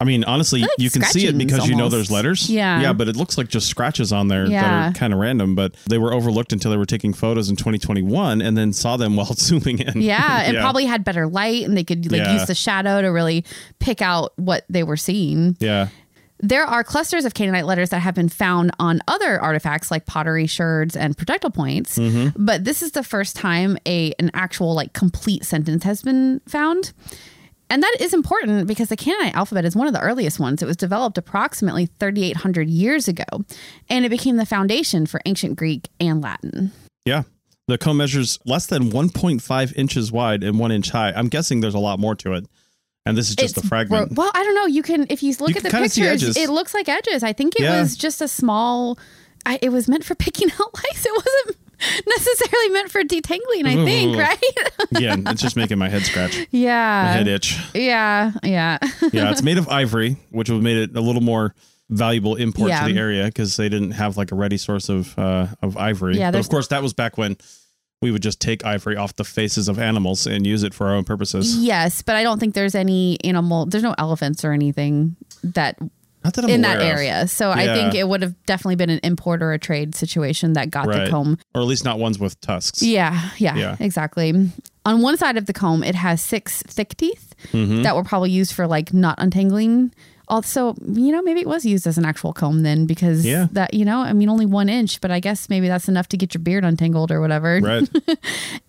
I 0.00 0.04
mean, 0.04 0.24
honestly, 0.24 0.60
like 0.62 0.70
you 0.78 0.90
can 0.90 1.02
see 1.02 1.26
it 1.26 1.38
because 1.38 1.66
you 1.68 1.76
know 1.76 1.84
almost. 1.84 1.92
there's 1.96 2.10
letters. 2.10 2.50
Yeah. 2.50 2.80
Yeah, 2.80 2.92
but 2.92 3.08
it 3.08 3.16
looks 3.16 3.38
like 3.38 3.48
just 3.48 3.68
scratches 3.68 4.12
on 4.12 4.28
there 4.28 4.48
that 4.48 4.90
are 4.90 4.92
kind 4.92 5.12
of 5.12 5.20
random. 5.20 5.54
But 5.54 5.74
they 5.88 5.98
were 5.98 6.12
overlooked 6.12 6.52
until 6.52 6.70
they 6.70 6.76
were 6.76 6.84
taking 6.86 7.12
photos 7.14 7.48
in 7.48 7.56
2021 7.56 8.42
and 8.42 8.56
then 8.58 8.72
saw 8.72 8.96
them 8.96 9.16
while 9.16 9.32
zooming 9.34 9.78
in. 9.78 10.00
Yeah, 10.02 10.42
and 10.42 10.58
probably 10.58 10.84
had 10.86 11.04
better 11.04 11.26
light, 11.26 11.64
and 11.64 11.76
they 11.76 11.84
could 11.84 12.10
like 12.10 12.20
Yeah. 12.22 12.34
use 12.34 12.46
the 12.46 12.54
shadow 12.54 13.00
to 13.02 13.08
really 13.08 13.44
pick 13.78 14.02
out 14.02 14.32
what 14.36 14.64
they 14.68 14.82
were 14.82 14.96
seeing. 14.96 15.56
Yeah. 15.60 15.88
There 16.40 16.64
are 16.64 16.82
clusters 16.84 17.24
of 17.24 17.32
Canaanite 17.32 17.64
letters 17.64 17.90
that 17.90 18.00
have 18.00 18.14
been 18.16 18.28
found 18.28 18.72
on 18.78 19.00
other 19.08 19.40
artifacts 19.40 19.90
like 19.90 20.04
pottery 20.04 20.46
sherds 20.46 20.96
and 20.96 21.16
projectile 21.16 21.52
points, 21.52 21.96
Mm-hmm. 21.96 22.44
but 22.44 22.64
this 22.64 22.82
is 22.82 22.90
the 22.90 23.04
first 23.04 23.36
time 23.36 23.78
a 23.86 24.12
an 24.18 24.30
actual 24.34 24.74
like 24.74 24.92
complete 24.92 25.44
sentence 25.44 25.84
has 25.84 26.02
been 26.02 26.40
found. 26.46 26.92
And 27.74 27.82
that 27.82 27.96
is 27.98 28.14
important 28.14 28.68
because 28.68 28.88
the 28.88 28.96
Canaanite 28.96 29.34
alphabet 29.34 29.64
is 29.64 29.74
one 29.74 29.88
of 29.88 29.92
the 29.92 29.98
earliest 30.00 30.38
ones. 30.38 30.62
It 30.62 30.66
was 30.66 30.76
developed 30.76 31.18
approximately 31.18 31.86
3,800 31.98 32.68
years 32.68 33.08
ago, 33.08 33.24
and 33.90 34.04
it 34.04 34.10
became 34.10 34.36
the 34.36 34.46
foundation 34.46 35.06
for 35.06 35.20
ancient 35.26 35.56
Greek 35.56 35.88
and 35.98 36.22
Latin. 36.22 36.70
Yeah. 37.04 37.24
The 37.66 37.76
comb 37.76 37.96
measures 37.96 38.38
less 38.46 38.66
than 38.66 38.90
1.5 38.92 39.74
inches 39.74 40.12
wide 40.12 40.44
and 40.44 40.56
one 40.60 40.70
inch 40.70 40.90
high. 40.90 41.10
I'm 41.16 41.26
guessing 41.28 41.62
there's 41.62 41.74
a 41.74 41.80
lot 41.80 41.98
more 41.98 42.14
to 42.14 42.34
it. 42.34 42.46
And 43.06 43.18
this 43.18 43.28
is 43.28 43.34
just 43.34 43.56
It's 43.56 43.66
a 43.66 43.68
fragment. 43.68 44.12
well, 44.12 44.30
I 44.34 44.44
don't 44.44 44.54
know. 44.54 44.66
You 44.66 44.82
can 44.84 45.06
if 45.10 45.22
you 45.24 45.34
look 45.40 45.50
You 45.50 45.56
at 45.56 45.62
the 45.64 45.70
can 45.70 45.78
kinda 45.80 45.88
see 45.88 46.02
pictures, 46.02 46.36
it 46.36 46.50
looks 46.50 46.74
like 46.74 46.88
edges. 46.88 47.24
I 47.24 47.32
think 47.32 47.56
it 47.56 47.62
Yeah. 47.62 47.80
was 47.82 47.96
just 47.96 48.22
a 48.22 48.28
small. 48.28 48.98
I, 49.44 49.58
it 49.60 49.70
was 49.70 49.88
meant 49.88 50.04
for 50.04 50.14
picking 50.14 50.48
out 50.60 50.72
lice. 50.74 51.04
It 51.04 51.12
wasn't 51.12 51.56
necessarily 52.06 52.68
meant 52.70 52.90
for 52.90 53.02
detangling. 53.02 53.66
I 53.66 53.84
think, 53.84 54.16
right? 54.16 54.42
yeah, 55.00 55.16
it's 55.26 55.42
just 55.42 55.56
making 55.56 55.78
my 55.78 55.88
head 55.88 56.02
scratch. 56.02 56.36
My 56.38 56.46
yeah, 56.50 57.12
head 57.12 57.28
itch. 57.28 57.58
yeah, 57.74 58.32
yeah. 58.42 58.78
Yeah, 59.12 59.30
it's 59.30 59.42
made 59.42 59.58
of 59.58 59.68
ivory, 59.68 60.16
which 60.30 60.50
would 60.50 60.62
made 60.62 60.76
it 60.76 60.96
a 60.96 61.00
little 61.00 61.22
more 61.22 61.54
valuable 61.90 62.34
import 62.36 62.70
Yeah. 62.70 62.86
to 62.86 62.92
the 62.92 62.98
area 62.98 63.24
because 63.26 63.56
they 63.56 63.68
didn't 63.68 63.92
have 63.92 64.16
like 64.16 64.32
a 64.32 64.34
ready 64.34 64.56
source 64.56 64.88
of 64.88 65.16
uh, 65.18 65.48
of 65.62 65.76
ivory. 65.76 66.16
Yeah, 66.18 66.30
but 66.30 66.40
of 66.40 66.48
course 66.48 66.68
that 66.68 66.82
was 66.82 66.92
back 66.94 67.18
when 67.18 67.36
we 68.02 68.10
would 68.10 68.22
just 68.22 68.40
take 68.40 68.64
ivory 68.64 68.96
off 68.96 69.16
the 69.16 69.24
faces 69.24 69.68
of 69.68 69.78
animals 69.78 70.26
and 70.26 70.46
use 70.46 70.62
it 70.62 70.74
for 70.74 70.88
our 70.88 70.94
own 70.94 71.04
purposes. 71.04 71.56
yes, 71.58 72.02
but 72.02 72.16
I 72.16 72.22
don't 72.22 72.38
think 72.38 72.54
there's 72.54 72.74
any 72.74 73.18
animal. 73.24 73.66
There's 73.66 73.84
no 73.84 73.94
elephants 73.98 74.44
or 74.44 74.52
anything 74.52 75.16
that 75.42 75.78
Not 76.24 76.34
that 76.34 76.44
I'm 76.44 76.50
in 76.50 76.62
that 76.62 76.78
of. 76.78 76.82
area. 76.82 77.28
So 77.28 77.50
I 77.50 77.66
think 77.66 77.94
it 77.94 78.08
would 78.08 78.22
have 78.22 78.34
definitely 78.46 78.76
been 78.76 78.90
an 78.90 79.00
import 79.02 79.42
or 79.42 79.52
a 79.52 79.58
trade 79.58 79.94
situation 79.94 80.54
that 80.54 80.70
got 80.70 80.86
Right. 80.86 81.04
the 81.04 81.10
comb 81.10 81.38
or 81.54 81.60
at 81.60 81.66
least 81.66 81.84
not 81.84 81.98
ones 81.98 82.18
with 82.18 82.40
tusks. 82.40 82.82
Yeah, 82.82 83.30
yeah, 83.38 83.54
Yeah. 83.56 83.76
exactly. 83.80 84.50
On 84.86 85.02
one 85.02 85.16
side 85.16 85.36
of 85.36 85.46
the 85.46 85.52
comb, 85.52 85.82
it 85.84 85.94
has 85.94 86.20
six 86.22 86.62
thick 86.62 86.96
teeth 86.96 87.34
Mm-hmm. 87.52 87.82
that 87.82 87.94
were 87.94 88.04
probably 88.04 88.30
used 88.30 88.52
for 88.54 88.66
like 88.66 88.94
knot 88.94 89.16
untangling. 89.18 89.92
Also, 90.28 90.74
you 90.86 91.12
know, 91.12 91.22
maybe 91.22 91.40
it 91.40 91.46
was 91.46 91.64
used 91.64 91.86
as 91.86 91.98
an 91.98 92.04
actual 92.04 92.32
comb 92.32 92.62
then 92.62 92.86
because 92.86 93.24
Yeah. 93.26 93.48
that, 93.52 93.74
you 93.74 93.84
know, 93.84 94.00
I 94.00 94.12
mean, 94.12 94.28
only 94.28 94.46
one 94.46 94.68
inch, 94.68 95.00
but 95.00 95.10
I 95.10 95.20
guess 95.20 95.48
maybe 95.48 95.68
that's 95.68 95.88
enough 95.88 96.08
to 96.08 96.16
get 96.16 96.34
your 96.34 96.40
beard 96.42 96.64
untangled 96.64 97.10
or 97.10 97.20
whatever. 97.20 97.60
Right. 97.62 97.88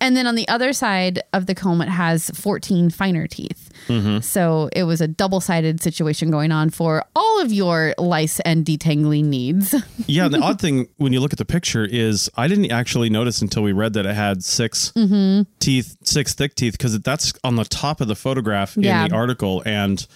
And 0.00 0.16
then 0.16 0.26
on 0.26 0.34
the 0.34 0.46
other 0.48 0.72
side 0.72 1.20
of 1.32 1.46
the 1.46 1.54
comb, 1.54 1.80
it 1.80 1.88
has 1.88 2.30
14 2.30 2.90
finer 2.90 3.26
teeth. 3.26 3.70
Mm-hmm. 3.88 4.20
So 4.20 4.68
it 4.72 4.84
was 4.84 5.00
a 5.00 5.08
double 5.08 5.40
sided 5.40 5.80
situation 5.82 6.30
going 6.30 6.52
on 6.52 6.70
for 6.70 7.04
all 7.16 7.40
of 7.40 7.50
your 7.52 7.94
lice 7.98 8.38
and 8.40 8.64
detangling 8.64 9.24
needs. 9.24 9.74
yeah, 10.06 10.26
and 10.26 10.34
the 10.34 10.40
odd 10.40 10.60
thing 10.64 10.88
when 10.98 11.12
you 11.12 11.20
look 11.20 11.32
at 11.32 11.38
the 11.38 11.44
picture 11.46 11.84
is 11.84 12.30
I 12.36 12.46
didn't 12.46 12.70
actually 12.70 13.08
notice 13.10 13.40
until 13.42 13.62
we 13.62 13.72
read 13.72 13.94
that 13.94 14.04
it 14.06 14.14
had 14.14 14.44
6 14.44 14.92
Mm-hmm. 14.96 15.42
teeth, 15.60 15.96
six 16.02 16.34
thick 16.34 16.54
teeth, 16.54 16.72
because 16.72 16.98
that's 17.00 17.32
on 17.42 17.56
the 17.56 17.64
top 17.64 18.00
of 18.00 18.08
the 18.08 18.16
photograph 18.16 18.76
Yeah. 18.76 19.04
in 19.04 19.10
the 19.10 19.16
article. 19.16 19.62
And 19.66 20.06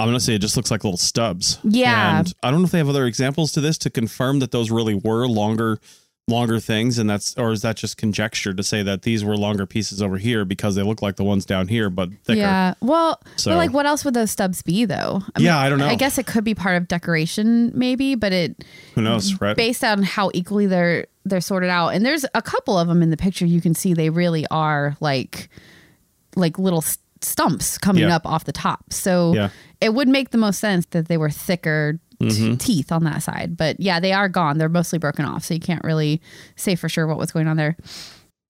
I'm 0.00 0.06
gonna 0.08 0.20
say 0.20 0.34
it 0.34 0.38
just 0.40 0.56
looks 0.56 0.70
like 0.70 0.84
little 0.84 0.96
stubs. 0.98 1.58
Yeah. 1.64 2.20
And 2.20 2.32
I 2.42 2.50
don't 2.50 2.60
know 2.60 2.66
if 2.66 2.70
they 2.72 2.78
have 2.78 2.88
other 2.88 3.06
examples 3.06 3.52
to 3.52 3.60
this 3.60 3.76
to 3.78 3.90
confirm 3.90 4.38
that 4.40 4.50
those 4.52 4.70
really 4.70 4.94
were 4.94 5.26
longer 5.26 5.78
longer 6.30 6.60
things 6.60 6.98
and 6.98 7.08
that's 7.08 7.34
or 7.38 7.52
is 7.52 7.62
that 7.62 7.74
just 7.74 7.96
conjecture 7.96 8.52
to 8.52 8.62
say 8.62 8.82
that 8.82 9.00
these 9.00 9.24
were 9.24 9.34
longer 9.34 9.64
pieces 9.64 10.02
over 10.02 10.18
here 10.18 10.44
because 10.44 10.74
they 10.74 10.82
look 10.82 11.00
like 11.00 11.16
the 11.16 11.24
ones 11.24 11.46
down 11.46 11.66
here 11.68 11.88
but 11.88 12.10
thicker. 12.24 12.40
Yeah. 12.40 12.74
Well, 12.82 13.18
So- 13.36 13.50
but 13.50 13.56
like, 13.56 13.72
what 13.72 13.86
else 13.86 14.04
would 14.04 14.12
those 14.12 14.30
stubs 14.30 14.60
be, 14.60 14.84
though? 14.84 15.22
I 15.34 15.40
Yeah, 15.40 15.58
I 15.58 15.70
don't 15.70 15.78
know. 15.78 15.86
I 15.86 15.94
guess 15.94 16.18
it 16.18 16.26
could 16.26 16.44
be 16.44 16.54
part 16.54 16.76
of 16.76 16.86
decoration, 16.86 17.72
maybe, 17.74 18.14
but 18.14 18.32
it 18.34 18.62
Who 18.94 19.00
knows, 19.00 19.40
right? 19.40 19.56
based 19.56 19.82
on 19.82 20.02
how 20.02 20.30
equally 20.34 20.66
they're 20.66 21.06
they're 21.24 21.40
sorted 21.40 21.70
out. 21.70 21.88
And 21.94 22.04
there's 22.04 22.26
a 22.34 22.42
couple 22.42 22.78
of 22.78 22.88
them 22.88 23.02
in 23.02 23.08
the 23.08 23.16
picture. 23.16 23.46
You 23.46 23.62
can 23.62 23.74
see 23.74 23.94
they 23.94 24.10
really 24.10 24.46
are 24.50 24.96
like 25.00 25.48
like 26.36 26.58
little 26.58 26.84
stumps 27.22 27.78
coming 27.78 28.02
Yeah. 28.04 28.14
up 28.16 28.26
off 28.26 28.44
the 28.44 28.52
top. 28.52 28.92
So 28.92 29.32
Yeah. 29.34 29.48
It 29.80 29.94
would 29.94 30.08
make 30.08 30.30
the 30.30 30.38
most 30.38 30.58
sense 30.60 30.86
that 30.90 31.08
they 31.08 31.16
were 31.16 31.30
thicker. 31.30 31.94
t- 31.94 31.98
Mm-hmm. 32.20 32.56
teeth 32.56 32.90
on 32.90 33.04
that 33.04 33.22
side, 33.22 33.56
but 33.56 33.78
yeah, 33.78 34.00
they 34.00 34.12
are 34.12 34.28
gone. 34.28 34.58
They're 34.58 34.68
mostly 34.68 34.98
broken 34.98 35.24
off, 35.24 35.44
so 35.44 35.54
you 35.54 35.60
can't 35.60 35.84
really 35.84 36.20
say 36.56 36.74
for 36.74 36.88
sure 36.88 37.06
what 37.06 37.16
was 37.16 37.30
going 37.30 37.46
on 37.46 37.56
there. 37.56 37.76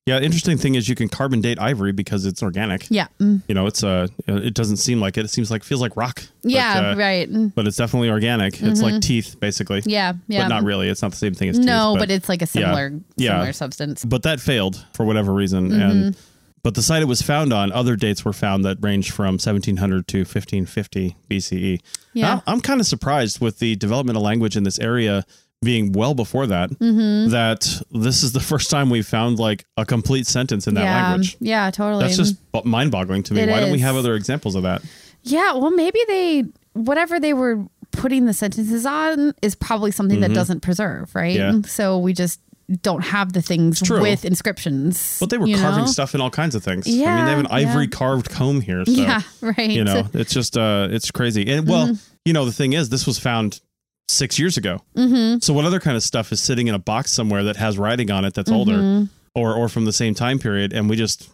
yeah, 0.07 0.19
interesting 0.21 0.57
thing 0.57 0.75
is 0.75 0.89
you 0.89 0.95
can 0.95 1.11
carbon 1.11 1.43
date 1.43 1.59
ivory 1.61 1.93
because 1.93 2.25
it's 2.25 2.43
organic. 2.43 2.87
Yeah, 2.89 3.09
mm. 3.21 3.43
You 3.47 3.55
know, 3.55 3.67
it's 3.67 3.85
uh 3.85 4.07
it 4.27 4.55
doesn't 4.55 4.79
seem 4.79 5.01
like 5.01 5.19
it. 5.19 5.27
It 5.27 5.29
seems 5.29 5.51
like 5.51 5.63
feels 5.65 5.83
like 5.83 5.99
rock. 5.99 6.23
But, 6.43 6.51
yeah, 6.51 6.93
uh, 6.93 6.97
right. 6.97 7.29
But 7.55 7.67
it's 7.67 7.77
definitely 7.77 8.09
organic. 8.09 8.59
It's 8.63 8.81
like 8.81 9.03
teeth 9.03 9.37
basically. 9.39 9.83
Yeah, 9.85 10.15
yeah. 10.29 10.45
But 10.45 10.49
not 10.49 10.63
really. 10.65 10.89
It's 10.89 11.03
not 11.03 11.11
the 11.11 11.19
same 11.19 11.35
thing 11.35 11.51
as 11.51 11.59
teeth. 11.59 11.67
No, 11.67 11.95
but, 11.99 12.11
it's 12.11 12.31
like 12.31 12.41
a 12.41 12.47
similar 12.47 12.93
Yeah. 13.17 13.33
similar 13.33 13.53
substance. 13.53 14.03
but 14.03 14.23
that 14.23 14.41
failed 14.41 14.83
for 14.95 15.05
whatever 15.05 15.35
reason 15.35 15.69
Mm-hmm. 15.73 15.81
and 15.83 16.17
but 16.63 16.75
the 16.75 16.83
site 16.83 17.03
it 17.03 17.07
was 17.07 17.23
found 17.23 17.53
on 17.53 17.71
other 17.73 17.97
dates 17.97 18.25
were 18.25 18.33
found 18.33 18.65
that 18.65 18.79
range 18.81 19.11
from 19.11 19.35
1700 19.35 20.07
to 20.09 20.19
1550 20.19 21.17
bce 21.31 21.81
Yeah. 22.15 22.35
Now, 22.35 22.43
i'm 22.47 22.61
kind 22.61 22.81
of 22.81 22.87
surprised 22.87 23.41
with 23.41 23.59
the 23.59 23.77
development 23.77 24.17
of 24.17 24.23
language 24.23 24.57
in 24.57 24.65
this 24.65 24.79
area 24.79 25.25
being 25.63 25.93
well 25.93 26.15
before 26.15 26.47
that 26.47 26.71
Mm-hmm. 26.71 27.31
that 27.31 27.81
this 27.91 28.23
is 28.23 28.33
the 28.33 28.41
first 28.53 28.71
time 28.71 28.91
we've 28.91 29.07
found 29.07 29.39
like 29.39 29.65
a 29.77 29.85
complete 29.85 30.27
sentence 30.27 30.67
in 30.67 30.75
that 30.75 30.85
yeah, 30.85 31.09
language 31.11 31.37
yeah, 31.41 31.71
totally. 31.71 32.05
that's 32.05 32.17
just 32.17 32.37
mind-boggling 32.65 33.23
to 33.25 33.35
me 33.35 33.41
It 33.43 33.49
why 33.51 33.61
don't 33.61 33.73
we 33.73 33.81
have 33.81 33.97
other 33.97 34.15
examples 34.15 34.55
of 34.55 34.63
that 34.65 34.83
yeah. 35.25 35.53
Well, 35.55 35.73
maybe 35.73 35.99
they 36.07 36.45
whatever 36.75 37.19
they 37.19 37.35
were 37.35 37.67
putting 37.91 38.27
the 38.27 38.33
sentences 38.33 38.87
on 38.87 39.35
is 39.43 39.55
probably 39.57 39.91
something 39.91 40.21
that 40.21 40.33
doesn't 40.33 40.61
preserve, 40.61 41.13
right? 41.15 41.37
Mm-hmm. 41.37 41.57
Yeah. 41.61 41.69
So 41.69 41.99
we 41.99 42.13
just 42.13 42.41
don't 42.83 43.03
have 43.03 43.33
the 43.33 43.41
things 43.43 43.83
with 43.89 44.25
inscriptions. 44.25 45.17
but 45.21 45.31
they 45.31 45.39
were 45.39 45.47
carving 45.47 45.81
know? 45.85 45.87
stuff 45.87 46.15
in 46.15 46.21
all 46.21 46.31
kinds 46.31 46.55
of 46.55 46.63
things 46.63 46.87
Yeah, 46.87 47.13
i 47.13 47.17
mean 47.17 47.25
they 47.25 47.31
have 47.31 47.41
an 47.41 47.47
ivory 47.47 47.85
yeah. 47.85 47.91
carved 47.91 48.31
comb 48.31 48.61
here 48.61 48.85
so 48.85 48.91
Yeah, 48.91 49.23
right. 49.41 49.71
you 49.71 49.85
know 49.85 50.07
it's 50.13 50.33
just 50.35 50.57
uh 50.59 50.89
it's 50.91 51.11
crazy 51.11 51.51
and 51.51 51.67
well 51.67 51.87
Mm-hmm. 51.87 51.95
you 52.27 52.33
know 52.35 52.45
the 52.45 52.53
thing 52.53 52.75
is 52.75 52.91
this 52.91 53.07
was 53.07 53.19
found 53.19 53.61
six 54.09 54.39
years 54.39 54.57
ago 54.57 54.83
mm-hmm. 54.97 55.39
so 55.41 55.53
what 55.55 55.65
other 55.65 55.81
kind 55.81 55.97
of 55.97 56.03
stuff 56.03 56.31
is 56.33 56.41
sitting 56.41 56.67
in 56.67 56.75
a 56.75 56.79
box 56.79 57.11
somewhere 57.11 57.45
that 57.45 57.57
has 57.57 57.79
writing 57.79 58.11
on 58.11 58.25
it 58.25 58.35
that's 58.35 58.51
Mm-hmm. 58.51 58.71
older 58.71 59.09
or 59.35 59.55
or 59.55 59.69
from 59.69 59.85
the 59.85 59.93
same 59.93 60.15
time 60.15 60.39
period 60.39 60.73
and 60.73 60.91
we 60.91 60.97
just 60.97 61.31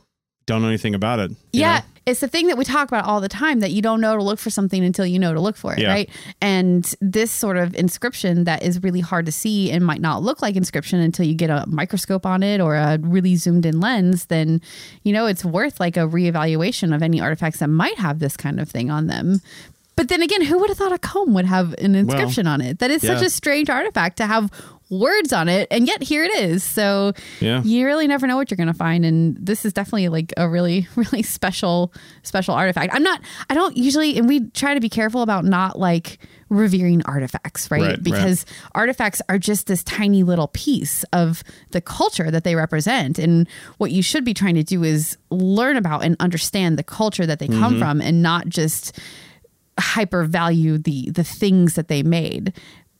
don't 0.46 0.62
know 0.62 0.68
anything 0.68 0.94
about 0.94 1.18
it 1.18 1.32
yeah, 1.52 1.78
know? 1.78 1.84
It's 2.06 2.20
the 2.20 2.28
thing 2.28 2.48
that 2.48 2.58
we 2.58 2.64
talk 2.64 2.88
about 2.88 3.06
all 3.06 3.20
the 3.20 3.28
time 3.28 3.60
that 3.60 3.70
you 3.70 3.80
don't 3.80 4.00
know 4.00 4.16
to 4.16 4.22
look 4.22 4.38
for 4.38 4.50
something 4.50 4.84
until 4.84 5.06
you 5.06 5.18
know 5.18 5.32
to 5.32 5.40
look 5.40 5.56
for 5.56 5.72
it, 5.72 5.78
Yeah. 5.78 5.88
right? 5.88 6.10
And 6.40 6.84
this 7.00 7.30
sort 7.32 7.56
of 7.56 7.74
inscription 7.74 8.44
that 8.44 8.62
is 8.62 8.82
really 8.82 9.00
hard 9.00 9.24
to 9.26 9.32
see 9.32 9.70
and 9.70 9.84
might 9.84 10.00
not 10.02 10.22
look 10.22 10.42
like 10.42 10.54
inscription 10.56 11.00
until 11.00 11.24
you 11.26 11.34
get 11.34 11.48
a 11.50 11.64
microscope 11.66 12.26
on 12.26 12.42
it 12.42 12.60
or 12.60 12.76
a 12.76 12.98
really 13.00 13.36
zoomed 13.36 13.64
in 13.64 13.80
lens, 13.80 14.26
then 14.26 14.60
you 15.02 15.12
know 15.12 15.26
it's 15.26 15.44
worth 15.44 15.80
like 15.80 15.96
a 15.96 16.00
reevaluation 16.00 16.94
of 16.94 17.02
any 17.02 17.20
artifacts 17.20 17.60
that 17.60 17.68
might 17.68 17.96
have 17.98 18.18
this 18.18 18.36
kind 18.36 18.60
of 18.60 18.68
thing 18.68 18.90
on 18.90 19.06
them. 19.06 19.40
But 19.96 20.08
then 20.08 20.22
again, 20.22 20.42
who 20.42 20.58
would 20.58 20.70
have 20.70 20.76
thought 20.78 20.92
a 20.92 20.98
comb 20.98 21.34
would 21.34 21.44
have 21.44 21.72
an 21.74 21.94
inscription 21.94 22.48
on 22.48 22.60
it? 22.60 22.80
That 22.80 22.90
is 22.90 23.00
such 23.02 23.22
a 23.22 23.30
strange 23.30 23.70
artifact 23.70 24.16
to 24.16 24.26
have 24.26 24.50
words 24.90 25.32
on 25.32 25.48
it, 25.48 25.66
and 25.70 25.86
yet 25.86 26.02
here 26.02 26.24
it 26.24 26.32
is. 26.34 26.62
So 26.62 27.12
Yeah. 27.40 27.62
you 27.62 27.86
really 27.86 28.06
never 28.06 28.26
know 28.26 28.36
what 28.36 28.50
you're 28.50 28.56
going 28.56 28.66
to 28.68 28.74
find 28.74 29.04
and 29.04 29.36
this 29.38 29.64
is 29.64 29.72
definitely 29.72 30.08
like 30.08 30.32
a 30.36 30.48
really 30.48 30.86
really 30.96 31.22
special 31.22 31.92
special 32.22 32.54
artifact 32.54 32.94
i'm 32.94 33.02
not 33.02 33.20
i 33.50 33.54
don't 33.54 33.76
usually 33.76 34.16
and 34.18 34.28
we 34.28 34.48
try 34.50 34.74
to 34.74 34.80
be 34.80 34.88
careful 34.88 35.22
about 35.22 35.44
not 35.44 35.78
like 35.78 36.18
revering 36.50 37.02
artifacts 37.06 37.70
right, 37.70 37.80
Right, 37.80 37.88
right. 37.90 38.02
because 38.02 38.44
artifacts 38.74 39.20
are 39.28 39.38
just 39.38 39.66
this 39.66 39.82
tiny 39.82 40.22
little 40.22 40.48
piece 40.48 41.02
of 41.12 41.42
the 41.70 41.80
culture 41.80 42.30
that 42.30 42.44
they 42.44 42.54
represent 42.54 43.18
and 43.18 43.48
what 43.78 43.90
you 43.90 44.02
should 44.02 44.24
be 44.24 44.34
trying 44.34 44.54
to 44.54 44.62
do 44.62 44.84
is 44.84 45.16
learn 45.30 45.76
about 45.76 46.04
and 46.04 46.14
understand 46.20 46.78
the 46.78 46.84
culture 46.84 47.26
that 47.26 47.38
they 47.38 47.48
Mm-hmm. 47.48 47.60
come 47.60 47.78
from 47.78 48.00
and 48.00 48.22
not 48.22 48.48
just 48.48 48.98
hyper 49.78 50.24
value 50.24 50.78
the 50.78 51.10
the 51.10 51.24
things 51.24 51.74
that 51.74 51.88
they 51.88 52.02
made 52.02 52.52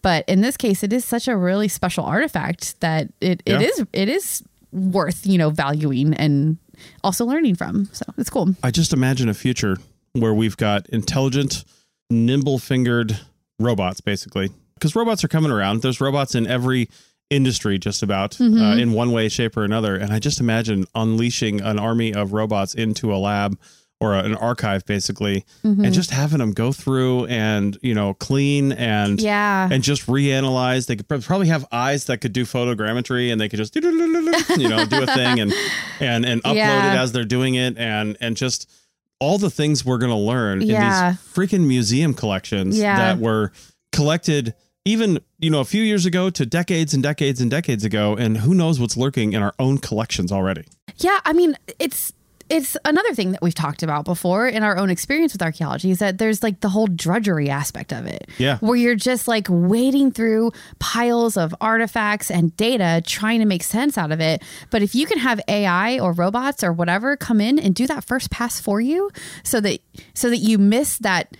but 0.04 0.24
in 0.28 0.40
this 0.40 0.56
case 0.56 0.82
it 0.84 0.92
is 0.92 1.04
such 1.04 1.26
a 1.26 1.36
really 1.36 1.66
special 1.68 2.04
artifact 2.04 2.78
that 2.80 3.08
it, 3.20 3.42
it 3.44 3.60
Yeah. 3.60 3.60
is 3.68 3.84
it 3.92 4.08
is 4.08 4.42
worth 4.70 5.26
you 5.26 5.38
know 5.38 5.50
valuing 5.50 6.14
and 6.14 6.58
also 7.02 7.24
learning 7.24 7.54
from. 7.56 7.88
So 7.92 8.04
it's 8.18 8.30
cool. 8.30 8.54
I 8.62 8.70
just 8.70 8.92
imagine 8.92 9.28
a 9.28 9.34
future 9.34 9.78
where 10.12 10.34
we've 10.34 10.56
got 10.56 10.88
intelligent 10.90 11.64
nimble 12.10 12.58
fingered 12.58 13.18
robots 13.58 14.00
basically. 14.00 14.50
Because 14.74 14.94
robots 14.96 15.24
are 15.24 15.28
coming 15.28 15.50
around. 15.52 15.82
There's 15.82 16.00
robots 16.00 16.34
in 16.34 16.46
every 16.46 16.88
industry 17.30 17.78
just 17.78 18.02
about 18.02 18.38
uh, 18.40 18.44
in 18.44 18.92
one 18.92 19.10
way 19.12 19.28
shape 19.28 19.56
or 19.56 19.64
another. 19.64 19.96
And 19.96 20.12
i 20.12 20.18
just 20.18 20.40
imagine 20.40 20.84
unleashing 20.94 21.60
an 21.60 21.78
army 21.78 22.12
of 22.12 22.32
robots 22.32 22.74
into 22.74 23.14
a 23.14 23.16
lab 23.16 23.56
or 24.12 24.14
an 24.14 24.34
archive 24.34 24.84
basically 24.86 25.44
and 25.62 25.76
mm-hmm. 25.78 25.92
just 25.92 26.10
having 26.10 26.38
them 26.38 26.52
go 26.52 26.72
through 26.72 27.26
and 27.26 27.78
you 27.82 27.94
know 27.94 28.14
clean 28.14 28.72
and 28.72 29.20
Yeah. 29.20 29.68
and 29.70 29.82
just 29.82 30.06
reanalyze 30.06 30.86
they 30.86 30.96
could 30.96 31.08
probably 31.08 31.48
have 31.48 31.64
eyes 31.72 32.04
that 32.06 32.18
could 32.20 32.32
do 32.32 32.44
photogrammetry 32.44 33.32
and 33.32 33.40
they 33.40 33.48
could 33.48 33.58
just 33.58 33.74
you 33.76 34.68
know 34.68 34.84
do 34.84 35.02
a 35.02 35.06
thing 35.06 35.40
and 35.40 35.52
and 36.00 36.24
and 36.24 36.42
upload 36.42 36.54
Yeah. 36.56 36.92
it 36.94 36.96
as 36.98 37.12
they're 37.12 37.24
doing 37.24 37.54
it 37.54 37.78
and 37.78 38.16
and 38.20 38.36
just 38.36 38.70
all 39.20 39.38
the 39.38 39.50
things 39.50 39.84
we're 39.84 39.98
going 39.98 40.10
to 40.12 40.16
learn 40.18 40.60
Yeah. 40.60 41.08
in 41.08 41.12
these 41.14 41.20
freaking 41.34 41.66
museum 41.66 42.14
collections 42.14 42.78
Yeah. 42.78 42.96
that 42.96 43.18
were 43.18 43.52
collected 43.92 44.54
even 44.84 45.18
you 45.38 45.50
know 45.50 45.60
a 45.60 45.64
few 45.64 45.82
years 45.82 46.04
ago 46.04 46.28
to 46.30 46.44
decades 46.44 46.92
and 46.92 47.02
decades 47.02 47.40
and 47.40 47.50
decades 47.50 47.84
ago 47.84 48.16
and 48.16 48.38
who 48.38 48.54
knows 48.54 48.78
what's 48.80 48.96
lurking 48.96 49.32
in 49.32 49.42
our 49.42 49.54
own 49.58 49.78
collections 49.78 50.30
already 50.32 50.64
Yeah, 50.98 51.20
I 51.24 51.32
mean, 51.32 51.56
it's 51.78 52.12
it's 52.48 52.76
another 52.84 53.14
thing 53.14 53.32
that 53.32 53.42
we've 53.42 53.54
talked 53.54 53.82
about 53.82 54.04
before 54.04 54.46
in 54.46 54.62
our 54.62 54.76
own 54.76 54.90
experience 54.90 55.32
with 55.32 55.42
archaeology 55.42 55.90
is 55.90 55.98
that 55.98 56.18
there's 56.18 56.42
like 56.42 56.60
the 56.60 56.68
whole 56.68 56.86
drudgery 56.86 57.48
aspect 57.48 57.92
of 57.92 58.06
it. 58.06 58.28
Yeah. 58.38 58.58
Where 58.58 58.76
you're 58.76 58.94
just 58.94 59.26
like 59.26 59.46
wading 59.48 60.12
through 60.12 60.52
piles 60.78 61.36
of 61.36 61.54
artifacts 61.60 62.30
and 62.30 62.56
data 62.56 63.02
trying 63.06 63.40
to 63.40 63.46
make 63.46 63.62
sense 63.62 63.96
out 63.96 64.12
of 64.12 64.20
it. 64.20 64.42
But 64.70 64.82
if 64.82 64.94
you 64.94 65.06
can 65.06 65.18
have 65.18 65.40
AI 65.48 65.98
or 65.98 66.12
robots 66.12 66.62
or 66.62 66.72
whatever 66.72 67.16
come 67.16 67.40
in 67.40 67.58
and 67.58 67.74
do 67.74 67.86
that 67.86 68.04
first 68.04 68.30
pass 68.30 68.60
for 68.60 68.80
you 68.80 69.10
so 69.42 69.60
that 69.60 69.80
so 70.12 70.28
that 70.30 70.38
you 70.38 70.58
miss 70.58 70.98
that 70.98 71.34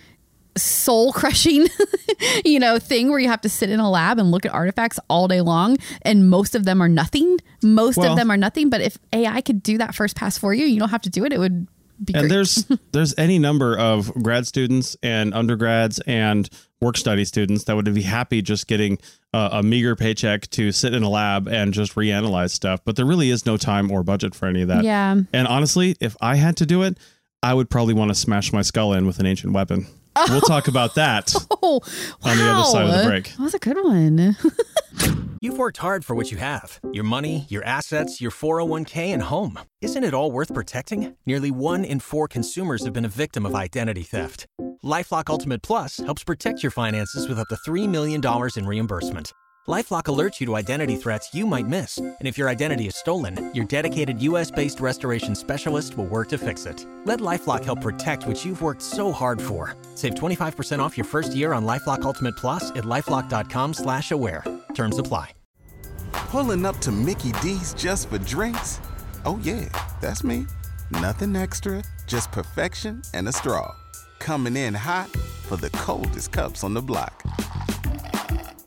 soul 0.57 1.11
crushing 1.11 1.67
you 2.45 2.59
know 2.59 2.79
thing 2.79 3.09
where 3.09 3.19
you 3.19 3.27
have 3.27 3.41
to 3.41 3.49
sit 3.49 3.69
in 3.69 3.79
a 3.79 3.89
lab 3.89 4.17
and 4.19 4.31
look 4.31 4.45
at 4.45 4.53
artifacts 4.53 4.99
all 5.09 5.27
day 5.27 5.41
long 5.41 5.77
and 6.03 6.29
most 6.29 6.55
of 6.55 6.63
them 6.65 6.81
are 6.81 6.87
nothing 6.87 7.37
most 7.61 7.97
Well- 7.97 8.11
of 8.11 8.17
them 8.17 8.31
are 8.31 8.37
nothing 8.37 8.69
but 8.69 8.79
if 8.81 8.97
ai 9.11 9.41
could 9.41 9.61
do 9.61 9.77
that 9.79 9.93
first 9.93 10.15
pass 10.15 10.37
for 10.37 10.53
you 10.53 10.65
you 10.65 10.79
don't 10.79 10.89
have 10.89 11.01
to 11.03 11.09
do 11.09 11.25
it 11.25 11.33
it 11.33 11.39
would 11.39 11.67
be 12.03 12.13
and 12.13 12.21
great. 12.23 12.29
there's 12.29 12.65
there's 12.93 13.13
any 13.17 13.37
number 13.39 13.77
of 13.77 14.13
grad 14.23 14.47
students 14.47 14.95
and 15.03 15.33
undergrads 15.33 15.99
and 16.07 16.49
work 16.81 16.95
study 16.97 17.25
students 17.25 17.65
that 17.65 17.75
would 17.75 17.93
be 17.93 18.01
happy 18.01 18.41
just 18.41 18.67
getting 18.67 18.97
a, 19.33 19.49
a 19.53 19.63
meager 19.63 19.95
paycheck 19.95 20.49
to 20.51 20.71
sit 20.71 20.93
in 20.93 21.03
a 21.03 21.09
lab 21.09 21.47
and 21.47 21.73
just 21.73 21.95
reanalyze 21.95 22.51
stuff 22.51 22.79
but 22.85 22.95
there 22.95 23.05
really 23.05 23.29
is 23.29 23.45
no 23.45 23.57
time 23.57 23.91
or 23.91 24.03
budget 24.03 24.33
for 24.35 24.45
any 24.47 24.61
of 24.61 24.67
that 24.69 24.83
Yeah. 24.85 25.15
and 25.33 25.47
honestly 25.47 25.95
if 25.99 26.15
i 26.21 26.35
had 26.35 26.55
to 26.57 26.65
do 26.65 26.83
it 26.83 26.97
i 27.43 27.53
would 27.53 27.69
probably 27.69 27.93
want 27.93 28.09
to 28.11 28.15
smash 28.15 28.53
my 28.53 28.61
skull 28.61 28.93
in 28.93 29.05
with 29.05 29.19
an 29.19 29.25
ancient 29.25 29.51
weapon 29.53 29.87
we'll 30.29 30.41
talk 30.41 30.67
about 30.67 30.95
that 30.95 31.33
oh 31.63 31.81
on 32.23 32.37
the 32.37 32.43
other 32.43 32.63
side 32.63 32.85
of 32.87 33.01
the 33.01 33.07
break. 33.07 33.29
that 33.35 33.39
was 33.39 33.53
a 33.53 33.59
good 33.59 33.77
one 33.77 34.35
You've 35.41 35.59
worked 35.59 35.77
hard 35.77 36.03
for 36.03 36.15
what 36.15 36.31
you 36.31 36.37
have 36.37 36.79
your 36.91 37.03
money, 37.03 37.45
your 37.49 37.63
assets, 37.63 38.19
your 38.19 38.31
401k, 38.31 39.13
and 39.13 39.21
home. 39.21 39.59
Isn't 39.79 40.03
it 40.03 40.13
all 40.13 40.31
worth 40.31 40.51
protecting? 40.51 41.15
Nearly 41.27 41.51
one 41.51 41.85
in 41.85 41.99
four 41.99 42.27
consumers 42.27 42.83
have 42.83 42.93
been 42.93 43.05
a 43.05 43.09
victim 43.09 43.45
of 43.45 43.53
identity 43.53 44.01
theft. 44.01 44.47
Lifelock 44.83 45.29
Ultimate 45.29 45.61
Plus 45.61 45.97
helps 45.97 46.23
protect 46.23 46.63
your 46.63 46.71
finances 46.71 47.27
with 47.27 47.37
up 47.37 47.47
to 47.49 47.57
$3 47.57 47.87
million 47.87 48.21
in 48.55 48.65
reimbursement. 48.65 49.33
Lifelock 49.67 50.03
alerts 50.03 50.39
you 50.39 50.45
to 50.47 50.55
identity 50.55 50.95
threats 50.95 51.33
you 51.33 51.47
might 51.47 51.67
miss. 51.67 51.97
And 51.97 52.15
if 52.21 52.37
your 52.37 52.47
identity 52.47 52.85
is 52.85 52.95
stolen, 52.95 53.51
your 53.55 53.65
dedicated 53.65 54.21
US 54.21 54.51
based 54.51 54.79
restoration 54.79 55.33
specialist 55.33 55.97
will 55.97 56.05
work 56.05 56.29
to 56.29 56.37
fix 56.37 56.67
it. 56.67 56.85
Let 57.05 57.19
Lifelock 57.19 57.63
help 57.65 57.81
protect 57.81 58.27
what 58.27 58.45
you've 58.45 58.61
worked 58.61 58.83
so 58.83 59.11
hard 59.11 59.41
for. 59.41 59.75
Save 59.95 60.13
25% 60.15 60.79
off 60.79 60.95
your 60.95 61.05
first 61.05 61.33
year 61.35 61.51
on 61.51 61.65
Lifelock 61.65 62.03
Ultimate 62.03 62.35
Plus 62.37 62.69
at 62.71 62.83
lifelock.com 62.83 63.73
slash 63.73 64.11
aware. 64.11 64.43
Terms 64.75 64.99
apply. 64.99 65.31
Pulling 66.11 66.65
up 66.65 66.77
to 66.79 66.91
Mickey 66.91 67.31
D's 67.33 67.73
just 67.73 68.09
for 68.09 68.19
drinks? 68.19 68.79
Oh, 69.25 69.39
yeah, 69.41 69.67
that's 69.99 70.23
me. 70.23 70.45
Nothing 70.91 71.35
extra, 71.35 71.83
just 72.05 72.31
perfection 72.31 73.01
and 73.15 73.27
a 73.27 73.31
straw. 73.31 73.73
coming 74.19 74.55
in 74.57 74.73
hot 74.73 75.09
for 75.47 75.57
the 75.57 75.69
coldest 75.71 76.31
cups 76.31 76.63
on 76.63 76.73
the 76.73 76.81
block. 76.81 77.23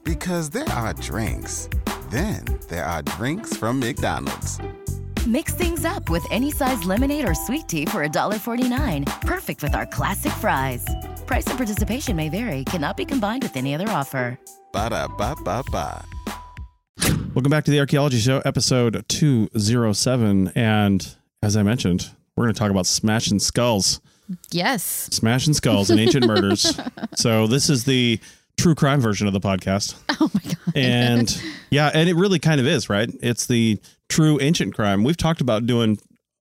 Because 0.09 0.49
there 0.49 0.69
are 0.71 0.95
drinks, 0.95 1.69
then 2.09 2.43
there 2.71 2.87
are 2.87 3.03
drinks 3.03 3.55
from 3.55 3.79
McDonald's. 3.79 4.59
Mix 5.27 5.53
things 5.53 5.85
up 5.85 6.09
with 6.09 6.25
any 6.31 6.51
size 6.51 6.83
lemonade 6.85 7.29
or 7.29 7.35
sweet 7.35 7.69
tea 7.69 7.85
for 7.85 8.09
$1.49. 8.09 9.05
Perfect 9.21 9.63
with 9.63 9.75
our 9.75 9.85
classic 9.85 10.33
fries. 10.33 10.83
Price 11.27 11.47
and 11.49 11.59
participation 11.59 12.17
may 12.17 12.31
vary, 12.31 12.65
cannot 12.65 12.97
be 12.97 13.05
combined 13.05 13.43
with 13.43 13.55
any 13.55 13.75
other 13.75 13.87
offer. 13.91 14.39
Ba 14.73 14.89
da 14.89 15.09
ba 15.09 15.37
ba 15.45 15.63
ba. 15.71 16.03
Welcome 17.35 17.51
back 17.51 17.67
to 17.67 17.71
the 17.71 17.81
Archaeology 17.81 18.19
Show, 18.19 18.41
episode 18.47 19.05
207. 19.09 20.53
And 20.55 21.17
as 21.43 21.55
I 21.55 21.63
mentioned, 21.63 22.09
we're 22.35 22.45
going 22.45 22.55
to 22.55 22.59
talk 22.59 22.71
about 22.71 22.87
smashing 22.87 23.41
skulls. 23.41 24.01
Yes. 24.53 25.11
Smashing 25.13 25.53
skulls 25.53 25.91
and 25.91 26.01
ancient 26.01 26.27
murders. 26.27 26.81
So, 27.15 27.47
this 27.49 27.69
is 27.69 27.85
the 27.85 28.21
true 28.59 28.75
crime 28.75 29.01
version 29.01 29.27
of 29.27 29.33
the 29.33 29.41
podcast. 29.41 29.95
Oh 30.21 30.29
my 30.35 30.41
god. 30.43 30.57
And 30.75 31.43
yeah, 31.71 31.91
and 31.95 32.09
it 32.09 32.17
really 32.17 32.39
kind 32.41 32.61
of 32.61 32.67
is, 32.67 32.91
right? 32.91 33.09
It's 33.23 33.47
the 33.47 33.79
true 34.09 34.39
ancient 34.41 34.75
crime. 34.75 35.05
We've 35.05 35.17
talked 35.17 35.41
about 35.41 35.65
doing 35.65 35.99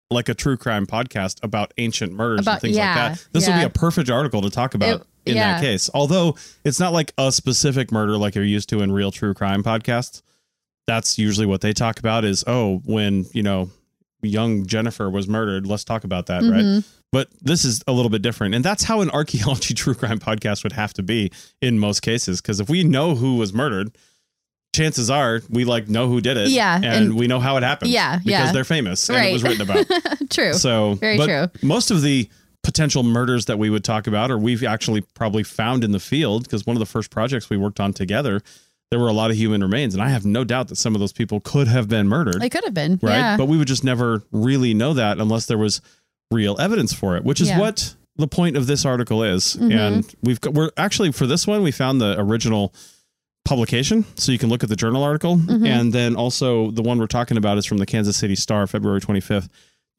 like 0.09 0.27
a 0.29 0.33
true 0.33 0.57
crime 0.57 0.87
podcast 0.87 1.37
about 1.43 1.73
ancient 1.77 2.13
murders 2.13 2.41
About- 2.41 2.53
and 2.53 2.61
things 2.61 2.75
yeah, 2.77 2.87
like 3.09 3.13
that. 3.19 3.27
This 3.33 3.47
would 3.47 3.55
be 3.55 3.63
a 3.63 3.69
perfect 3.69 4.09
article 4.09 4.41
to 4.41 4.49
talk 4.49 4.73
about 4.73 5.01
It- 5.01 5.07
in 5.31 5.35
yeah. 5.35 5.53
that 5.55 5.61
case. 5.61 5.89
Although 5.93 6.35
it's 6.65 6.79
not 6.79 6.91
like 6.91 7.13
a 7.19 7.31
specific 7.31 7.91
murder 7.91 8.17
like 8.17 8.33
you're 8.33 8.43
used 8.43 8.69
to 8.69 8.81
in 8.81 8.91
real 8.91 9.11
true 9.11 9.33
crime 9.35 9.61
podcasts. 9.63 10.21
That's 10.87 11.19
usually 11.19 11.45
what 11.45 11.61
they 11.61 11.73
talk 11.73 11.99
about 11.99 12.23
is, 12.25 12.43
oh, 12.47 12.81
when, 12.85 13.25
you 13.33 13.43
know, 13.43 13.69
young 14.23 14.65
Jennifer 14.65 15.09
was 15.09 15.27
murdered, 15.27 15.67
let's 15.67 15.83
talk 15.83 16.03
about 16.05 16.25
that, 16.27 16.41
Mm-hmm. 16.41 16.75
right? 16.77 16.83
But 17.11 17.29
this 17.41 17.63
is 17.63 17.81
a 17.87 17.93
little 17.93 18.09
bit 18.09 18.21
different. 18.21 18.53
And 18.53 18.63
that's 18.65 18.83
how 18.83 19.01
an 19.01 19.09
archaeology 19.11 19.73
true 19.75 19.93
crime 19.93 20.19
podcast 20.19 20.63
would 20.63 20.73
have 20.73 20.93
to 20.95 21.03
be 21.03 21.31
in 21.61 21.79
most 21.79 22.01
cases. 22.01 22.41
Because 22.41 22.59
if 22.59 22.69
we 22.69 22.83
know 22.83 23.15
who 23.15 23.37
was 23.37 23.53
murdered, 23.53 23.95
chances 24.75 25.09
are 25.09 25.41
we 25.49 25.65
like 25.65 25.87
know 25.87 26.07
who 26.07 26.21
did 26.21 26.37
it. 26.37 26.49
Yeah, 26.49 26.75
And, 26.75 26.85
and- 26.85 27.15
we 27.15 27.27
know 27.27 27.39
how 27.39 27.57
it 27.57 27.63
happened. 27.63 27.91
Yeah, 27.91 28.17
Because 28.17 28.29
yeah. 28.29 28.51
they're 28.51 28.63
famous 28.65 29.09
and 29.09 29.17
it 29.25 29.33
was 29.33 29.43
written 29.43 29.61
about. 29.61 29.85
True. 30.29 30.53
So 30.53 30.95
Very 30.95 31.17
true. 31.17 31.47
Most 31.63 31.89
of 31.91 32.01
the 32.01 32.29
potential 32.63 33.01
murders 33.03 33.45
that 33.45 33.57
we 33.57 33.69
would 33.69 33.83
talk 33.85 34.07
about, 34.07 34.29
or 34.29 34.37
we've 34.37 34.63
actually 34.63 35.01
probably 35.01 35.43
found 35.43 35.83
in 35.85 35.93
the 35.93 35.99
field, 36.01 36.43
because 36.43 36.65
one 36.65 36.75
of 36.75 36.79
the 36.79 36.85
first 36.85 37.09
projects 37.09 37.49
we 37.49 37.55
worked 37.57 37.79
on 37.79 37.93
together, 37.93 38.41
there 38.91 38.99
were 38.99 39.07
a 39.07 39.13
lot 39.13 39.31
of 39.31 39.37
human 39.37 39.61
remains, 39.61 39.93
and 39.93 40.03
I 40.03 40.09
have 40.09 40.25
no 40.25 40.43
doubt 40.43 40.67
that 40.67 40.75
some 40.75 40.93
of 40.93 40.99
those 40.99 41.13
people 41.13 41.39
could 41.39 41.67
have 41.69 41.87
been 41.87 42.07
murdered, 42.09 42.41
They 42.41 42.49
could 42.49 42.65
have 42.65 42.73
been. 42.73 42.99
right? 43.01 43.17
Yeah. 43.17 43.37
But 43.37 43.45
we 43.47 43.57
would 43.57 43.67
just 43.69 43.83
never 43.85 44.21
really 44.31 44.73
know 44.73 44.93
that 44.95 45.17
unless 45.19 45.45
there 45.45 45.57
was 45.57 45.81
real 46.31 46.57
evidence 46.59 46.93
for 46.93 47.15
it, 47.15 47.23
which 47.23 47.39
is 47.41 47.47
Yeah. 47.47 47.53
Mm-hmm. 47.55 47.61
what 47.61 47.95
the 48.17 48.27
point 48.27 48.57
of 48.57 48.67
this 48.67 48.85
article 48.85 49.23
is. 49.23 49.55
And 49.55 50.05
we've 50.23 50.41
got, 50.41 50.53
we're 50.53 50.71
actually 50.75 51.11
for 51.11 51.27
this 51.27 51.45
one 51.47 51.61
we 51.63 51.71
found 51.71 52.01
the 52.01 52.19
original 52.19 52.73
publication 53.45 54.03
so 54.15 54.31
you 54.33 54.37
can 54.37 54.49
look 54.49 54.61
at 54.63 54.69
the 54.69 54.75
journal 54.75 55.03
article 55.03 55.37
Mm-hmm. 55.37 55.65
and 55.65 55.93
then 55.93 56.15
also 56.15 56.71
the 56.71 56.81
one 56.81 56.99
we're 56.99 57.07
talking 57.07 57.37
about 57.37 57.57
is 57.57 57.65
from 57.65 57.77
the 57.77 57.85
Kansas 57.85 58.17
City 58.17 58.35
Star 58.35 58.67
February 58.67 58.99
25th 58.99 59.47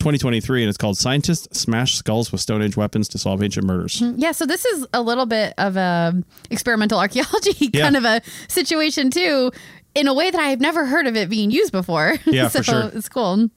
2023 0.01 0.63
and 0.63 0.69
it's 0.69 0.77
called 0.77 0.99
scientists 0.99 1.59
smash 1.59 1.95
skulls 1.95 2.31
with 2.31 2.41
stone 2.43 2.61
age 2.63 2.77
weapons 2.77 3.09
to 3.09 3.19
solve 3.19 3.43
ancient 3.43 3.65
murders 3.67 4.03
Yeah, 4.17 4.33
so 4.33 4.45
this 4.45 4.65
is 4.67 4.87
a 4.93 5.01
little 5.01 5.25
bit 5.27 5.55
of 5.57 5.77
a 5.77 6.23
experimental 6.51 6.99
archaeology 7.05 7.71
Yeah. 7.73 7.85
kind 7.85 7.97
of 7.97 8.05
a 8.05 8.21
situation 8.49 9.11
too, 9.11 9.51
in 9.95 10.07
a 10.07 10.13
way 10.15 10.31
that 10.31 10.41
I 10.41 10.49
have 10.51 10.61
never 10.61 10.85
heard 10.85 11.07
of 11.07 11.17
it 11.17 11.31
being 11.31 11.51
used 11.51 11.73
before. 11.73 12.17
Yeah, 12.27 12.49
so 12.49 12.59
for 12.59 12.65
sure. 12.65 12.91
It's 12.95 13.09
cool. 13.09 13.49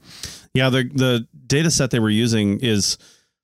yeah 0.54 0.70
the 0.70 0.84
the 0.94 1.28
data 1.52 1.70
set 1.70 1.92
they 1.92 2.00
were 2.00 2.10
using 2.10 2.60
is 2.62 2.98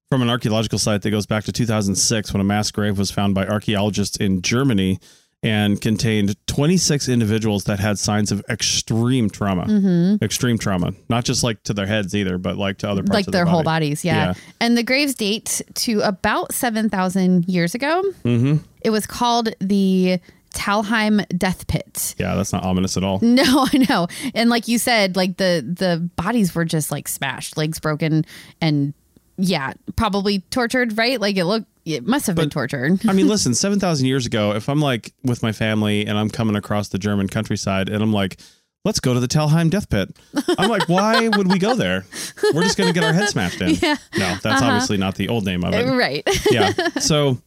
from 0.10 0.22
an 0.22 0.30
archaeological 0.30 0.80
site 0.80 1.02
that 1.02 1.12
goes 1.12 1.26
back 1.26 1.43
to 1.43 1.52
2006 1.52 2.32
when 2.34 2.39
a 2.39 2.43
mass 2.43 2.72
grave 2.72 2.98
was 2.98 3.12
found 3.12 3.36
by 3.36 3.46
archaeologists 3.46 4.15
in 4.17 4.41
Germany 4.41 4.98
and 5.43 5.80
contained 5.82 6.36
26 6.48 7.10
individuals 7.10 7.65
that 7.65 7.80
had 7.80 8.00
signs 8.00 8.32
of 8.32 8.43
extreme 8.50 9.30
trauma 9.30 9.65
Mm-hmm. 9.65 10.24
extreme 10.24 10.58
trauma 10.58 10.93
not 11.10 11.26
just 11.26 11.43
like 11.43 11.62
to 11.63 11.74
their 11.74 11.86
heads 11.86 12.15
either 12.15 12.38
but 12.39 12.58
like 12.58 12.78
to 12.80 12.89
other 12.89 13.04
parts 13.04 13.13
Like 13.13 13.28
of 13.28 13.34
their 13.34 13.43
their 13.46 13.52
whole 13.52 13.63
bodies, 13.63 14.04
yeah. 14.06 14.28
Yeah. 14.28 14.34
And 14.62 14.76
the 14.78 14.84
graves 14.84 15.13
date 15.13 15.62
to 15.76 16.00
about 16.00 16.54
7,000 16.54 17.48
years 17.50 17.76
ago. 17.76 18.02
Mm-hmm. 18.24 18.63
It 18.82 18.89
was 18.89 19.06
called 19.06 19.50
the 19.60 20.20
Talheim 20.58 21.26
Death 21.38 21.67
Pit. 21.67 22.15
yeah 22.17 22.36
that's 22.36 22.52
not 22.52 22.63
ominous 22.63 22.98
at 22.98 23.04
all 23.04 23.20
No, 23.22 23.43
I 23.74 23.86
know. 23.89 24.08
And 24.34 24.50
like 24.50 24.67
you 24.67 24.80
said, 24.80 25.15
like 25.15 25.38
the 25.38 25.62
the 25.62 26.10
bodies 26.15 26.56
were 26.56 26.65
just 26.65 26.91
like 26.91 27.08
smashed, 27.08 27.56
legs 27.58 27.80
broken, 27.80 28.26
and 28.60 28.93
yeah, 29.38 29.74
probably 29.96 30.39
tortured, 30.50 30.98
right? 30.98 31.22
Like 31.22 31.38
it 31.38 31.46
looked, 31.46 31.67
it 31.86 32.08
must 32.08 32.26
have 32.28 32.36
been 32.36 32.50
tortured. 32.50 33.08
I 33.08 33.13
mean, 33.13 33.28
listen, 33.30 33.54
7,000 33.54 34.08
years 34.08 34.26
ago, 34.26 34.54
if 34.54 34.67
I'm 34.67 34.80
like 34.80 35.13
with 35.24 35.43
my 35.43 35.52
family 35.52 36.06
and 36.08 36.17
I'm 36.17 36.30
coming 36.30 36.56
across 36.56 36.89
the 36.89 36.98
German 36.98 37.28
countryside 37.28 37.88
and 37.88 38.02
I'm 38.02 38.12
like, 38.12 38.39
let's 38.84 39.00
go 39.00 39.13
to 39.13 39.20
the 39.20 39.28
Talheim 39.28 39.70
death 39.70 39.89
pit. 39.89 40.17
I'm 40.58 40.70
like, 40.70 40.89
why 40.89 41.28
would 41.36 41.52
we 41.52 41.60
go 41.60 41.76
there? 41.76 42.06
We're 42.54 42.63
just 42.63 42.78
going 42.78 42.88
to 42.88 42.93
get 42.93 43.04
our 43.04 43.13
head 43.13 43.30
smashed 43.30 43.62
in. 43.62 43.76
Yeah. 43.76 43.98
No, 44.17 44.28
that's 44.41 44.46
uh-huh. 44.46 44.65
obviously 44.65 44.98
not 44.98 45.15
the 45.15 45.30
old 45.30 45.46
name 45.46 45.63
of 45.63 45.74
it. 45.74 45.86
right. 45.86 46.28
Yeah. 46.50 46.72
So, 47.00 47.38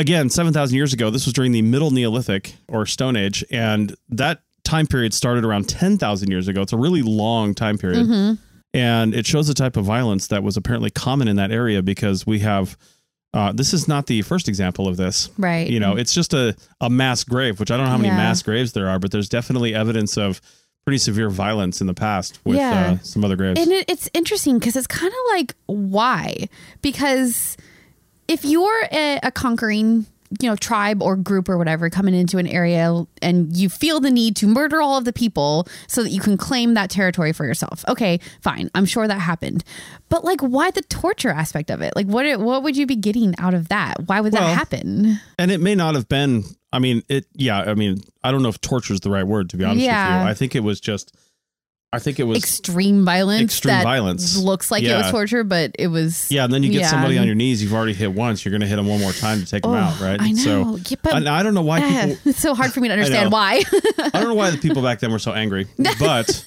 again, 0.00 0.30
7,000 0.30 0.74
years 0.74 0.92
ago, 0.92 1.10
this 1.10 1.26
was 1.26 1.32
during 1.32 1.52
the 1.52 1.62
Middle 1.62 1.90
Neolithic 1.90 2.54
or 2.68 2.86
Stone 2.86 3.16
Age. 3.16 3.44
And 3.50 3.94
that 4.08 4.42
time 4.64 4.86
period 4.86 5.12
started 5.14 5.44
around 5.44 5.68
10,000 5.68 6.30
years 6.30 6.48
ago. 6.48 6.62
It's 6.62 6.72
a 6.72 6.76
really 6.78 7.02
long 7.02 7.54
time 7.54 7.78
period. 7.78 8.06
Mm-hmm. 8.06 8.34
And 8.72 9.14
it 9.14 9.26
shows 9.26 9.46
the 9.48 9.54
type 9.54 9.76
of 9.76 9.84
violence 9.84 10.28
that 10.28 10.42
was 10.42 10.56
apparently 10.56 10.90
common 10.90 11.28
in 11.28 11.36
that 11.36 11.50
area 11.52 11.82
because 11.82 12.26
we 12.26 12.40
have. 12.40 12.76
Uh, 13.32 13.52
this 13.52 13.72
is 13.72 13.86
not 13.86 14.08
the 14.08 14.22
first 14.22 14.48
example 14.48 14.88
of 14.88 14.96
this. 14.96 15.30
Right. 15.38 15.68
You 15.70 15.78
know, 15.78 15.96
it's 15.96 16.12
just 16.12 16.34
a, 16.34 16.56
a 16.80 16.90
mass 16.90 17.22
grave, 17.22 17.60
which 17.60 17.70
I 17.70 17.76
don't 17.76 17.86
know 17.86 17.92
how 17.92 17.96
many 17.96 18.08
Yeah. 18.08 18.16
mass 18.16 18.42
graves 18.42 18.72
there 18.72 18.88
are, 18.88 18.98
but 18.98 19.12
there's 19.12 19.28
definitely 19.28 19.72
evidence 19.72 20.18
of 20.18 20.40
pretty 20.84 20.98
severe 20.98 21.30
violence 21.30 21.80
in 21.80 21.86
the 21.86 21.94
past 21.94 22.40
with 22.44 22.56
Yeah. 22.56 22.94
uh, 22.94 22.98
some 23.04 23.24
other 23.24 23.36
graves. 23.36 23.60
And 23.60 23.70
it, 23.70 23.84
it's 23.88 24.08
interesting 24.14 24.58
because 24.58 24.74
it's 24.74 24.88
kind 24.88 25.12
of 25.12 25.18
like 25.36 25.54
why? 25.66 26.48
Because 26.82 27.56
if 28.30 28.44
you're 28.44 28.84
a, 28.92 29.18
a 29.24 29.30
conquering, 29.30 30.06
you 30.40 30.48
know, 30.48 30.54
tribe 30.54 31.02
or 31.02 31.16
group 31.16 31.48
or 31.48 31.58
whatever 31.58 31.90
coming 31.90 32.14
into 32.14 32.38
an 32.38 32.46
area 32.46 33.04
and 33.20 33.56
you 33.56 33.68
feel 33.68 33.98
the 33.98 34.10
need 34.12 34.36
to 34.36 34.46
murder 34.46 34.80
all 34.80 34.96
of 34.96 35.04
the 35.04 35.12
people 35.12 35.66
so 35.88 36.04
that 36.04 36.10
you 36.10 36.20
can 36.20 36.36
claim 36.36 36.74
that 36.74 36.88
territory 36.88 37.32
for 37.32 37.44
yourself. 37.44 37.84
Okay, 37.88 38.20
fine. 38.40 38.70
I'm 38.76 38.86
sure 38.86 39.08
that 39.08 39.18
happened. 39.18 39.64
But 40.08 40.24
like 40.24 40.40
why 40.40 40.70
the 40.70 40.82
torture 40.82 41.30
aspect 41.30 41.68
of 41.70 41.80
it? 41.82 41.94
Like 41.96 42.06
what 42.06 42.38
what 42.38 42.62
would 42.62 42.76
you 42.76 42.86
be 42.86 42.94
getting 42.96 43.34
out 43.38 43.54
of 43.54 43.68
that? 43.68 43.94
Why 44.06 44.20
would 44.20 44.32
Well, 44.32 44.42
that 44.46 44.54
happen? 44.56 45.18
And 45.38 45.50
it 45.50 45.60
may 45.60 45.74
not 45.74 45.96
have 45.96 46.08
been. 46.08 46.44
I 46.72 46.78
mean, 46.78 47.02
it. 47.08 47.26
Yeah. 47.34 47.62
I 47.62 47.74
mean, 47.74 48.00
I 48.22 48.30
don't 48.30 48.44
know 48.44 48.48
if 48.50 48.60
torture 48.60 48.94
is 48.94 49.00
the 49.00 49.10
right 49.10 49.26
word 49.26 49.50
to 49.50 49.56
be 49.56 49.64
honest 49.64 49.84
Yeah. 49.84 50.18
with 50.18 50.24
you. 50.26 50.30
I 50.30 50.34
think 50.34 50.54
it 50.54 50.60
was 50.62 50.80
just. 50.80 51.12
I 51.92 51.98
think 51.98 52.20
it 52.20 52.24
was. 52.24 52.38
Extreme 52.38 53.04
violence 53.04 53.42
extreme 53.42 53.72
that 53.74 53.82
violence. 53.82 54.36
looks 54.38 54.70
like 54.70 54.84
it 54.84 54.94
was 54.96 55.10
torture, 55.10 55.42
but 55.42 55.72
it 55.78 55.88
was 55.88 56.30
yeah, 56.30 56.44
and 56.44 56.52
then 56.52 56.62
you 56.62 56.70
get 56.70 56.82
yeah. 56.82 56.86
somebody 56.88 57.18
on 57.18 57.26
your 57.26 57.34
knees. 57.34 57.62
You've 57.62 57.74
already 57.74 57.94
hit 57.94 58.12
once. 58.12 58.44
You're 58.44 58.50
going 58.50 58.60
to 58.60 58.66
hit 58.68 58.76
them 58.76 58.86
one 58.86 59.00
more 59.00 59.12
time 59.12 59.40
to 59.40 59.46
take 59.46 59.62
them 59.62 59.72
Oh, 59.72 59.76
out, 59.76 60.00
right? 60.00 60.20
I 60.20 60.30
know. 60.30 60.76
So, 60.76 60.76
Yeah, 60.88 60.96
but- 61.02 61.14
and 61.14 61.28
I 61.28 61.42
don't 61.42 61.54
know 61.54 61.62
why 61.62 61.80
people. 61.80 62.16
it's 62.30 62.38
so 62.38 62.54
hard 62.54 62.72
for 62.72 62.80
me 62.80 62.88
to 62.88 62.94
understand 62.94 63.30
know. 63.30 63.36
why. 63.36 63.62
I 63.98 64.10
don't 64.20 64.28
know 64.28 64.34
why 64.34 64.50
the 64.50 64.58
people 64.58 64.82
back 64.82 65.00
then 65.00 65.10
were 65.10 65.18
so 65.18 65.32
angry, 65.32 65.66
but 65.98 66.44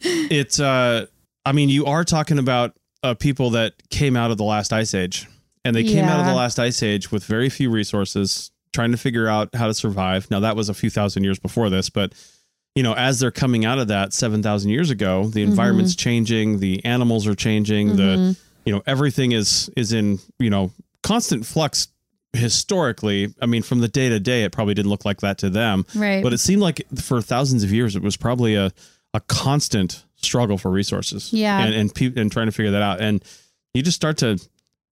it's. 0.00 0.60
uh 0.60 1.06
I 1.44 1.52
mean, 1.52 1.70
you 1.70 1.86
are 1.86 2.04
talking 2.04 2.38
about 2.38 2.74
uh, 3.02 3.14
people 3.14 3.50
that 3.50 3.72
came 3.88 4.16
out 4.16 4.30
of 4.30 4.36
the 4.36 4.44
last 4.44 4.70
ice 4.72 4.92
age, 4.92 5.26
and 5.64 5.74
they 5.74 5.82
came 5.82 6.04
out 6.04 6.20
of 6.20 6.26
the 6.26 6.34
last 6.34 6.58
ice 6.58 6.82
age 6.82 7.10
with 7.10 7.24
very 7.24 7.48
few 7.48 7.70
resources, 7.70 8.50
trying 8.74 8.90
to 8.92 8.98
figure 8.98 9.28
out 9.28 9.54
how 9.54 9.66
to 9.66 9.72
survive. 9.72 10.30
Now 10.30 10.40
that 10.40 10.56
was 10.56 10.68
a 10.68 10.74
few 10.74 10.90
thousand 10.90 11.24
years 11.24 11.38
before 11.38 11.70
this, 11.70 11.88
but 11.88 12.12
you 12.78 12.84
know, 12.84 12.94
as 12.94 13.18
they're 13.18 13.32
coming 13.32 13.64
out 13.64 13.80
of 13.80 13.88
that 13.88 14.12
seven 14.12 14.40
thousand 14.40 14.70
years 14.70 14.90
ago, 14.90 15.26
the 15.26 15.42
environment's 15.42 15.94
mm-hmm. 15.94 16.08
changing, 16.10 16.58
the 16.60 16.84
animals 16.84 17.26
are 17.26 17.34
changing, 17.34 17.96
the 17.96 18.02
mm-hmm. 18.02 18.40
you 18.64 18.72
know 18.72 18.84
everything 18.86 19.32
is 19.32 19.68
is 19.76 19.92
in 19.92 20.20
you 20.38 20.48
know 20.48 20.70
constant 21.02 21.44
flux 21.44 21.88
historically. 22.32 23.34
I 23.42 23.46
mean 23.46 23.62
from 23.62 23.80
the 23.80 23.88
day 23.88 24.08
to 24.10 24.20
day 24.20 24.44
it 24.44 24.52
probably 24.52 24.74
didn't 24.74 24.92
look 24.92 25.04
like 25.04 25.22
that 25.22 25.38
to 25.38 25.50
them. 25.50 25.86
Right. 25.92 26.22
but 26.22 26.32
it 26.32 26.38
seemed 26.38 26.62
like 26.62 26.86
for 26.94 27.20
thousands 27.20 27.64
of 27.64 27.72
years 27.72 27.96
it 27.96 28.02
was 28.02 28.16
probably 28.16 28.54
a, 28.54 28.70
a 29.12 29.18
constant 29.22 30.04
struggle 30.14 30.56
for 30.56 30.70
resources. 30.70 31.32
Yeah. 31.32 31.58
and 31.58 31.74
and, 31.74 31.92
pe- 31.92 32.12
and 32.14 32.30
trying 32.30 32.46
to 32.46 32.52
figure 32.52 32.70
that 32.70 32.82
out. 32.82 33.00
And 33.00 33.24
you 33.74 33.82
just 33.82 33.96
start 33.96 34.18
to 34.18 34.38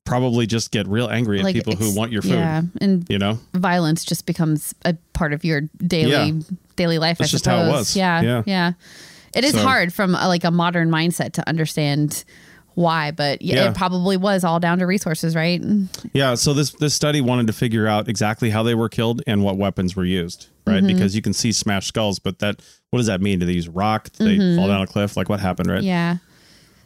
probably 0.06 0.46
just 0.46 0.70
get 0.70 0.86
real 0.88 1.08
angry 1.08 1.38
at 1.38 1.44
Like 1.44 1.54
people 1.54 1.74
who 1.76 1.94
want 1.94 2.12
your 2.12 2.22
food 2.22 2.32
Yeah, 2.32 2.62
and 2.80 3.04
you 3.10 3.18
know 3.18 3.38
violence 3.52 4.04
just 4.04 4.24
becomes 4.24 4.74
a 4.84 4.94
part 5.12 5.32
of 5.34 5.44
your 5.44 5.62
daily 5.86 6.10
Yeah. 6.12 6.40
daily 6.76 6.98
life. 6.98 7.18
That's 7.18 7.30
I 7.30 7.32
just 7.32 7.44
how 7.44 7.56
it 7.58 7.64
suppose. 7.66 7.72
was. 7.80 7.96
Yeah, 7.96 8.20
Yeah. 8.22 8.42
yeah. 8.46 8.72
It 9.34 9.44
is 9.44 9.52
So- 9.52 9.62
hard 9.62 9.92
from 9.92 10.14
a, 10.14 10.28
like 10.28 10.44
a 10.44 10.50
modern 10.50 10.88
mindset 10.88 11.32
to 11.34 11.46
understand 11.48 12.24
why, 12.74 13.10
but 13.10 13.40
yeah, 13.40 13.70
it 13.70 13.74
probably 13.74 14.18
was 14.18 14.44
all 14.44 14.60
down 14.60 14.78
to 14.80 14.86
resources, 14.86 15.34
right? 15.34 15.62
Yeah, 16.12 16.34
so 16.34 16.52
this 16.54 16.70
this 16.72 16.92
study 16.94 17.20
wanted 17.22 17.46
to 17.46 17.52
figure 17.54 17.86
out 17.86 18.06
exactly 18.08 18.50
how 18.50 18.62
they 18.62 18.74
were 18.74 18.90
killed 18.90 19.22
and 19.26 19.42
what 19.42 19.56
weapons 19.56 19.96
were 19.96 20.04
used, 20.04 20.48
right? 20.66 20.76
Mm-hmm. 20.82 20.86
Because 20.88 21.16
you 21.16 21.22
can 21.22 21.32
see 21.32 21.52
smashed 21.52 21.88
skulls, 21.88 22.18
but 22.18 22.38
that 22.40 22.60
what 22.90 22.98
does 22.98 23.06
that 23.06 23.20
mean? 23.22 23.38
Do 23.38 23.46
they 23.46 23.52
use 23.54 23.68
rock? 23.68 24.10
Do 24.18 24.24
they 24.24 24.56
fall 24.56 24.68
down 24.68 24.82
a 24.82 24.86
cliff? 24.86 25.16
Like 25.16 25.28
what 25.30 25.40
happened, 25.40 25.70
right? 25.70 25.78
Mm-hmm. 25.78 25.86
Yeah, 25.86 26.16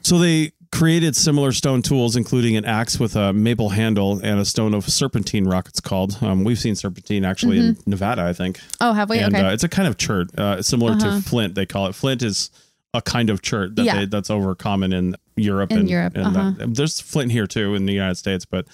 So 0.02 0.18
they 0.18 0.52
created 0.72 1.16
similar 1.16 1.52
stone 1.52 1.82
tools, 1.82 2.16
including 2.16 2.56
an 2.56 2.64
axe 2.64 2.98
with 3.00 3.16
a 3.16 3.32
maple 3.32 3.70
handle 3.70 4.20
and 4.22 4.38
a 4.38 4.44
stone 4.44 4.72
of 4.74 4.88
serpentine 4.88 5.44
rock. 5.44 5.68
It's 5.68 5.80
called. 5.80 6.18
Um, 6.22 6.44
we've 6.44 6.58
seen 6.58 6.76
serpentine 6.76 7.24
actually 7.24 7.58
in 7.58 7.76
Nevada, 7.86 8.22
I 8.22 8.32
think. 8.32 8.60
Oh, 8.80 8.92
have 8.92 9.10
we? 9.10 9.18
and 9.18 9.34
okay. 9.34 9.46
uh, 9.46 9.52
it's 9.52 9.64
a 9.64 9.68
kind 9.68 9.88
of 9.88 9.96
chert, 9.96 10.36
uh, 10.38 10.62
similar 10.62 10.96
to 10.98 11.20
flint. 11.22 11.54
They 11.54 11.66
call 11.66 11.86
it 11.86 11.94
flint 11.94 12.22
is 12.22 12.50
a 12.94 13.02
kind 13.02 13.30
of 13.30 13.42
chert 13.42 13.76
that 13.76 13.84
Yeah. 13.84 13.98
they, 14.00 14.04
that's 14.06 14.30
over 14.30 14.54
common 14.54 14.92
in 14.92 15.16
Europe 15.36 15.70
In 15.70 15.78
and 15.78 15.90
Europe, 15.90 16.16
and 16.16 16.36
uh-huh. 16.36 16.50
that- 16.58 16.74
there's 16.74 17.00
flint 17.00 17.32
here 17.32 17.46
too 17.46 17.74
in 17.74 17.86
the 17.86 17.92
United 17.92 18.16
States, 18.16 18.44
but 18.44 18.66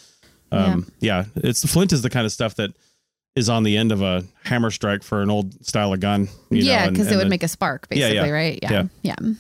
um, 0.52 0.90
yeah. 1.00 1.24
it's 1.36 1.60
the 1.60 1.68
flint 1.68 1.92
is 1.92 2.02
the 2.02 2.10
kind 2.10 2.24
of 2.24 2.32
stuff 2.32 2.54
that 2.54 2.70
is 3.34 3.50
on 3.50 3.62
the 3.62 3.76
end 3.76 3.92
of 3.92 4.00
a 4.00 4.24
hammer 4.44 4.70
strike 4.70 5.02
for 5.02 5.20
an 5.20 5.28
old 5.28 5.66
style 5.66 5.92
of 5.92 6.00
gun. 6.00 6.28
You 6.50 6.62
yeah, 6.62 6.88
because 6.88 7.10
it 7.10 7.16
would 7.16 7.28
make 7.28 7.42
a 7.42 7.48
spark, 7.48 7.86
Yeah, 7.90 8.08
basically, 8.08 8.28
yeah. 8.28 8.34
right? 8.34 8.58
Yeah. 8.62 8.84
Yeah. 9.02 9.32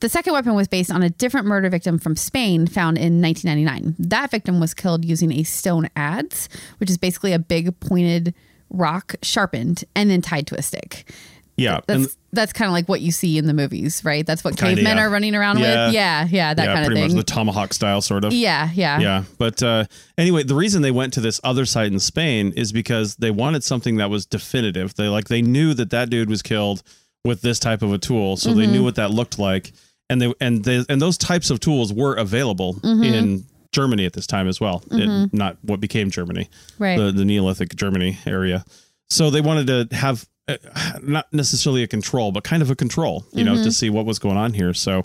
The 0.00 0.08
second 0.08 0.32
weapon 0.32 0.54
was 0.54 0.68
based 0.68 0.90
on 0.90 1.02
a 1.02 1.10
different 1.10 1.46
murder 1.46 1.68
victim 1.70 1.98
from 1.98 2.14
Spain 2.16 2.66
found 2.66 2.98
in 2.98 3.20
1999. 3.22 3.96
That 4.08 4.30
victim 4.30 4.60
was 4.60 4.74
killed 4.74 5.04
using 5.04 5.32
a 5.32 5.42
stone 5.42 5.88
adze, 5.96 6.48
which 6.78 6.90
is 6.90 6.98
basically 6.98 7.32
a 7.32 7.38
big 7.38 7.78
pointed 7.80 8.34
rock 8.70 9.14
sharpened 9.22 9.84
and 9.96 10.10
then 10.10 10.20
tied 10.22 10.46
to 10.48 10.54
a 10.58 10.62
stick. 10.62 11.10
yeah, 11.56 11.80
That's 11.86 12.04
and 12.04 12.16
that's 12.32 12.52
kind 12.52 12.68
of 12.68 12.72
like 12.72 12.88
what 12.88 13.00
you 13.00 13.10
see 13.10 13.38
in 13.38 13.46
the 13.46 13.54
movies, 13.54 14.04
right? 14.04 14.24
That's 14.24 14.44
what 14.44 14.56
Kinda, 14.56 14.76
cavemen 14.76 14.98
yeah. 14.98 15.02
are 15.04 15.10
running 15.10 15.34
around 15.34 15.58
Yeah. 15.58 15.86
with. 15.86 15.94
Yeah, 15.94 16.26
yeah, 16.30 16.54
that 16.54 16.62
yeah, 16.62 16.74
kind 16.74 16.80
of 16.80 16.86
pretty 16.86 17.00
thing. 17.08 17.16
much 17.16 17.26
the 17.26 17.32
tomahawk 17.32 17.72
style 17.74 18.00
sort 18.02 18.24
of. 18.24 18.32
yeah, 18.32 18.70
yeah, 18.74 19.00
Yeah. 19.00 19.24
But 19.38 19.60
uh, 19.62 19.86
anyway, 20.18 20.42
the 20.44 20.54
reason 20.54 20.82
they 20.82 20.90
went 20.92 21.14
to 21.14 21.20
this 21.20 21.40
other 21.42 21.64
site 21.64 21.90
in 21.90 21.98
Spain 21.98 22.52
is 22.54 22.70
because 22.70 23.16
they 23.16 23.30
wanted 23.32 23.64
something 23.64 23.96
that 23.96 24.10
was 24.10 24.26
definitive. 24.26 24.94
They 24.94 25.08
like 25.08 25.26
they 25.28 25.42
knew 25.42 25.74
that 25.74 25.90
that 25.90 26.10
dude 26.10 26.28
was 26.30 26.42
killed 26.42 26.82
with 27.24 27.40
this 27.40 27.58
type 27.58 27.82
of 27.82 27.92
a 27.92 27.98
tool, 27.98 28.36
so 28.36 28.52
they 28.54 28.62
Mm-hmm. 28.64 28.72
knew 28.72 28.84
what 28.84 28.94
that 28.94 29.10
looked 29.10 29.38
like, 29.40 29.72
and 30.10 30.20
they 30.22 30.32
and 30.40 30.64
they 30.64 30.84
and 30.88 31.00
those 31.00 31.18
types 31.18 31.50
of 31.50 31.60
tools 31.60 31.92
were 31.92 32.14
available 32.14 32.74
Mm-hmm. 32.74 33.02
in 33.04 33.44
Germany 33.72 34.06
at 34.06 34.12
this 34.14 34.26
time 34.26 34.48
as 34.48 34.60
well. 34.60 34.82
It- 34.90 35.32
not 35.32 35.58
what 35.62 35.78
became 35.80 36.10
Germany, 36.10 36.48
Right. 36.78 36.98
The, 36.98 37.12
the 37.12 37.24
Neolithic 37.24 37.74
Germany 37.76 38.18
area. 38.26 38.64
So 39.10 39.30
they 39.30 39.40
wanted 39.42 39.66
to 39.90 39.96
have 39.96 40.26
uh, 40.48 40.56
not 41.02 41.26
necessarily 41.32 41.82
a 41.82 41.86
control, 41.86 42.32
but 42.32 42.44
kind 42.44 42.62
of 42.62 42.70
a 42.70 42.74
control, 42.74 43.24
you 43.32 43.44
know, 43.44 43.54
Mm-hmm. 43.54 43.64
to 43.64 43.72
see 43.72 43.90
what 43.90 44.06
was 44.06 44.18
going 44.18 44.36
on 44.38 44.54
here. 44.54 44.72
So 44.72 45.02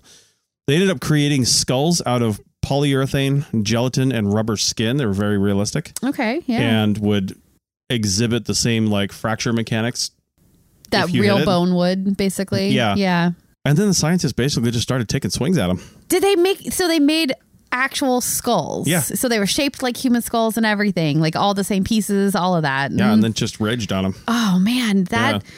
they 0.68 0.76
ended 0.76 0.90
up 0.90 1.02
creating 1.02 1.44
skulls 1.46 2.02
out 2.06 2.22
of 2.22 2.40
polyurethane, 2.66 3.64
gelatin, 3.64 4.14
and 4.14 4.34
rubber 4.34 4.56
skin. 4.58 4.96
They 4.98 5.06
were 5.06 5.12
very 5.14 5.38
realistic 5.38 5.92
Okay, 6.04 6.42
yeah. 6.46 6.60
and 6.84 6.98
would 7.00 7.38
exhibit 7.90 8.46
the 8.46 8.56
same 8.56 8.88
like 8.88 9.12
fracture 9.12 9.52
mechanics. 9.54 10.12
that 10.92 11.10
real 11.12 11.44
bone 11.44 11.76
would, 11.76 12.16
basically. 12.18 12.70
Yeah. 12.70 12.96
Yeah. 12.96 13.32
And 13.66 13.78
then 13.78 13.88
the 13.88 13.94
scientists 13.94 14.34
basically 14.34 14.72
just 14.72 14.84
started 14.84 15.08
taking 15.08 15.32
swings 15.32 15.58
at 15.58 15.68
them. 15.68 15.82
Did 16.10 16.22
they 16.22 16.36
make 16.36 16.74
so 16.74 16.88
they 16.88 17.00
made 17.00 17.34
actual 17.72 18.20
skulls? 18.22 18.88
Yeah. 18.88 19.00
So 19.00 19.30
they 19.30 19.40
were 19.40 19.46
shaped 19.48 19.82
like 19.82 19.96
human 19.98 20.22
skulls 20.22 20.58
and 20.58 20.66
everything, 20.66 21.20
like 21.22 21.36
all 21.36 21.54
the 21.54 21.64
same 21.64 21.84
pieces, 21.84 22.36
all 22.36 22.56
of 22.56 22.64
that. 22.64 22.92
Yeah, 22.92 23.06
and 23.06 23.14
mm-hmm. 23.14 23.22
then 23.22 23.34
just 23.34 23.60
raged 23.60 23.94
on 23.94 24.04
them. 24.04 24.16
oh 24.28 24.60
man, 24.60 25.06
that 25.06 25.36
Yeah. 25.44 25.50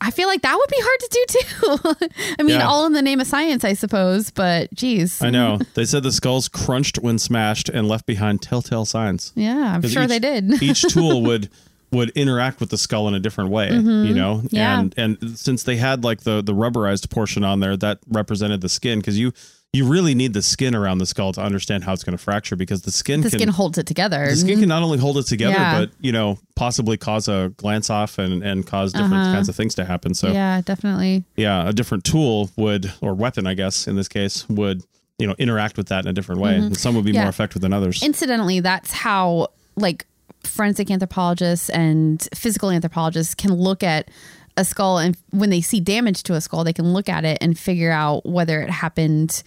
I 0.00 0.10
feel 0.10 0.28
like 0.28 0.42
that 0.42 0.54
would 0.54 0.68
be 0.68 0.76
hard 0.78 1.00
to 1.00 1.08
do 1.10 1.24
too. 1.28 2.16
I 2.38 2.42
mean, 2.42 2.58
Yeah. 2.58 2.66
all 2.68 2.84
in 2.84 2.92
the 2.92 3.00
name 3.00 3.20
of 3.20 3.26
science, 3.26 3.64
I 3.64 3.72
suppose, 3.72 4.30
but 4.30 4.72
geez. 4.74 5.22
I 5.22 5.30
know. 5.30 5.58
they 5.74 5.86
said 5.86 6.02
the 6.02 6.12
skulls 6.12 6.48
crunched 6.48 6.98
when 6.98 7.18
smashed 7.18 7.70
and 7.70 7.88
left 7.88 8.04
behind 8.04 8.42
telltale 8.42 8.84
signs. 8.84 9.32
yeah, 9.34 9.72
I'm 9.74 9.80
sure 9.88 10.02
each- 10.02 10.08
they 10.10 10.18
did. 10.18 10.62
each 10.62 10.82
tool 10.82 11.22
would 11.22 11.48
would 11.94 12.10
interact 12.10 12.60
with 12.60 12.68
the 12.70 12.76
skull 12.78 13.08
in 13.08 13.14
a 13.14 13.20
different 13.20 13.50
way, 13.50 13.68
you 13.70 14.12
know. 14.14 14.36
Mm-hmm. 14.44 14.46
Yeah. 14.56 14.80
And 14.80 14.94
and 14.98 15.38
since 15.38 15.62
they 15.62 15.76
had 15.76 16.04
like 16.04 16.20
the 16.22 16.42
the 16.42 16.52
rubberized 16.54 17.08
portion 17.10 17.44
on 17.44 17.60
there, 17.60 17.76
that 17.78 17.98
represented 18.08 18.60
the 18.60 18.68
skin 18.68 18.98
because 18.98 19.18
you 19.18 19.32
you 19.72 19.84
really 19.86 20.14
need 20.14 20.34
the 20.34 20.42
skin 20.42 20.72
around 20.74 20.98
the 20.98 21.06
skull 21.06 21.32
to 21.32 21.40
understand 21.40 21.82
how 21.82 21.92
it's 21.92 22.04
going 22.04 22.16
to 22.16 22.22
fracture 22.22 22.54
because 22.54 22.82
the 22.82 22.92
skin 22.92 23.22
the 23.22 23.30
can 23.30 23.38
skin 23.40 23.48
holds 23.48 23.76
it 23.76 23.86
together. 23.86 24.24
the 24.30 24.36
skin 24.36 24.60
can 24.60 24.68
not 24.68 24.82
only 24.84 24.98
hold 24.98 25.18
it 25.18 25.24
together 25.26 25.54
Yeah. 25.54 25.80
but 25.80 25.90
you 26.00 26.12
know 26.12 26.38
possibly 26.54 26.96
cause 26.96 27.26
a 27.26 27.52
glance 27.56 27.90
off 27.90 28.18
and 28.18 28.42
and 28.44 28.64
cause 28.66 28.92
different 28.92 29.12
kinds 29.34 29.48
of 29.48 29.56
things 29.56 29.74
to 29.76 29.84
happen. 29.84 30.14
So 30.14 30.28
yeah. 30.28 30.62
Uh-huh. 30.66 31.20
yeah, 31.36 31.68
a 31.68 31.72
different 31.72 32.04
tool 32.04 32.50
would 32.56 32.92
or 33.00 33.14
weapon, 33.14 33.46
I 33.46 33.54
guess 33.54 33.86
in 33.88 33.96
this 33.96 34.08
case 34.08 34.48
would 34.48 34.82
you 35.18 35.26
know 35.26 35.34
interact 35.38 35.76
with 35.76 35.88
that 35.88 36.04
in 36.04 36.08
a 36.10 36.12
different 36.12 36.40
way. 36.40 36.56
And 36.56 36.76
some 36.76 36.94
would 36.94 37.04
be 37.04 37.10
Mm-hmm. 37.10 37.16
Yeah. 37.16 37.22
more 37.22 37.30
effective 37.30 37.60
than 37.62 37.72
others. 37.72 38.02
Incidentally, 38.02 38.60
that's 38.60 38.92
how 38.92 39.48
like 39.76 40.06
forensic 40.46 40.90
anthropologists 40.90 41.68
and 41.70 42.26
physical 42.34 42.70
anthropologists 42.70 43.34
can 43.34 43.52
look 43.54 43.82
at 43.82 44.08
a 44.56 44.64
skull 44.64 44.98
and 44.98 45.16
when 45.30 45.50
they 45.50 45.60
see 45.60 45.80
damage 45.80 46.22
to 46.24 46.34
a 46.34 46.40
skull, 46.40 46.62
they 46.64 46.72
can 46.72 46.92
look 46.92 47.08
at 47.08 47.24
it 47.24 47.38
and 47.40 47.58
figure 47.58 47.90
out 47.90 48.24
whether 48.24 48.60
it 48.62 48.70
happened 48.70 49.42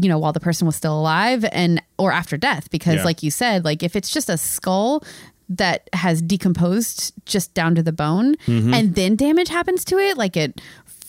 you 0.00 0.08
know 0.08 0.18
while 0.18 0.32
the 0.32 0.40
person 0.40 0.66
was 0.66 0.74
still 0.74 0.98
alive 0.98 1.44
and 1.52 1.80
or 1.98 2.10
after 2.10 2.36
death 2.38 2.70
because 2.70 2.96
Yeah. 2.96 3.04
like 3.04 3.22
you 3.22 3.30
said 3.30 3.64
like 3.66 3.82
if 3.82 3.94
it's 3.94 4.08
just 4.10 4.30
a 4.30 4.38
skull 4.38 5.04
that 5.50 5.90
has 5.92 6.22
decomposed 6.22 7.12
just 7.26 7.52
down 7.52 7.74
to 7.74 7.82
the 7.82 7.92
bone 7.92 8.34
Mm-hmm. 8.46 8.72
and 8.74 8.94
then 8.94 9.14
damage 9.14 9.50
happens 9.50 9.84
to 9.86 9.98
it 9.98 10.16
like 10.16 10.38
it 10.38 10.58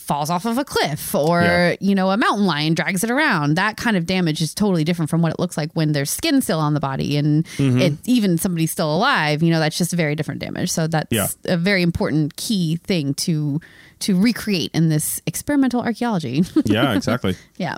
falls 0.06 0.30
off 0.30 0.46
of 0.46 0.58
a 0.58 0.64
cliff 0.64 1.14
or 1.16 1.42
Yeah. 1.42 1.76
you 1.82 1.96
know 1.96 2.10
a 2.12 2.18
mountain 2.18 2.46
lion 2.46 2.74
drags 2.76 3.04
it 3.04 3.10
around 3.12 3.56
that 3.56 3.76
kind 3.78 3.98
of 3.98 4.06
damage 4.06 4.42
is 4.42 4.54
totally 4.54 4.84
different 4.84 5.10
from 5.10 5.22
what 5.22 5.32
it 5.34 5.40
looks 5.40 5.58
like 5.58 5.72
when 5.74 5.92
there's 5.94 6.12
skin 6.12 6.42
still 6.42 6.60
on 6.60 6.74
the 6.74 6.80
body 6.80 7.18
and 7.18 7.46
Mm-hmm. 7.58 7.80
it 7.82 7.94
even 8.06 8.38
somebody's 8.38 8.72
still 8.72 8.94
alive 8.96 9.42
you 9.44 9.50
know 9.52 9.60
that's 9.60 9.78
just 9.78 9.92
very 9.94 10.16
different 10.16 10.40
damage 10.42 10.70
so 10.72 10.88
that's 10.88 11.12
Yeah. 11.12 11.28
a 11.46 11.58
very 11.58 11.82
important 11.82 12.36
key 12.36 12.78
thing 12.78 13.14
to 13.26 13.60
to 14.00 14.20
recreate 14.20 14.72
in 14.74 14.90
this 14.90 15.22
experimental 15.26 15.82
archaeology 15.82 16.44
yeah, 16.66 16.94
exactly. 16.94 17.36
yeah 17.58 17.76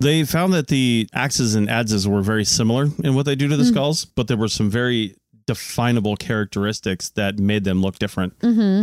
They 0.00 0.22
found 0.24 0.52
that 0.52 0.68
the 0.68 1.08
axes 1.12 1.54
and 1.56 1.66
adzes 1.68 2.06
were 2.06 2.22
very 2.22 2.44
similar 2.44 2.86
in 3.02 3.14
what 3.16 3.26
they 3.26 3.34
do 3.34 3.48
to 3.48 3.56
the 3.56 3.64
skulls, 3.64 4.04
but 4.04 4.28
there 4.28 4.36
were 4.36 4.46
some 4.48 4.70
very 4.70 5.16
definable 5.48 6.14
characteristics 6.14 7.08
that 7.10 7.38
made 7.38 7.64
them 7.64 7.80
look 7.80 7.98
different. 7.98 8.38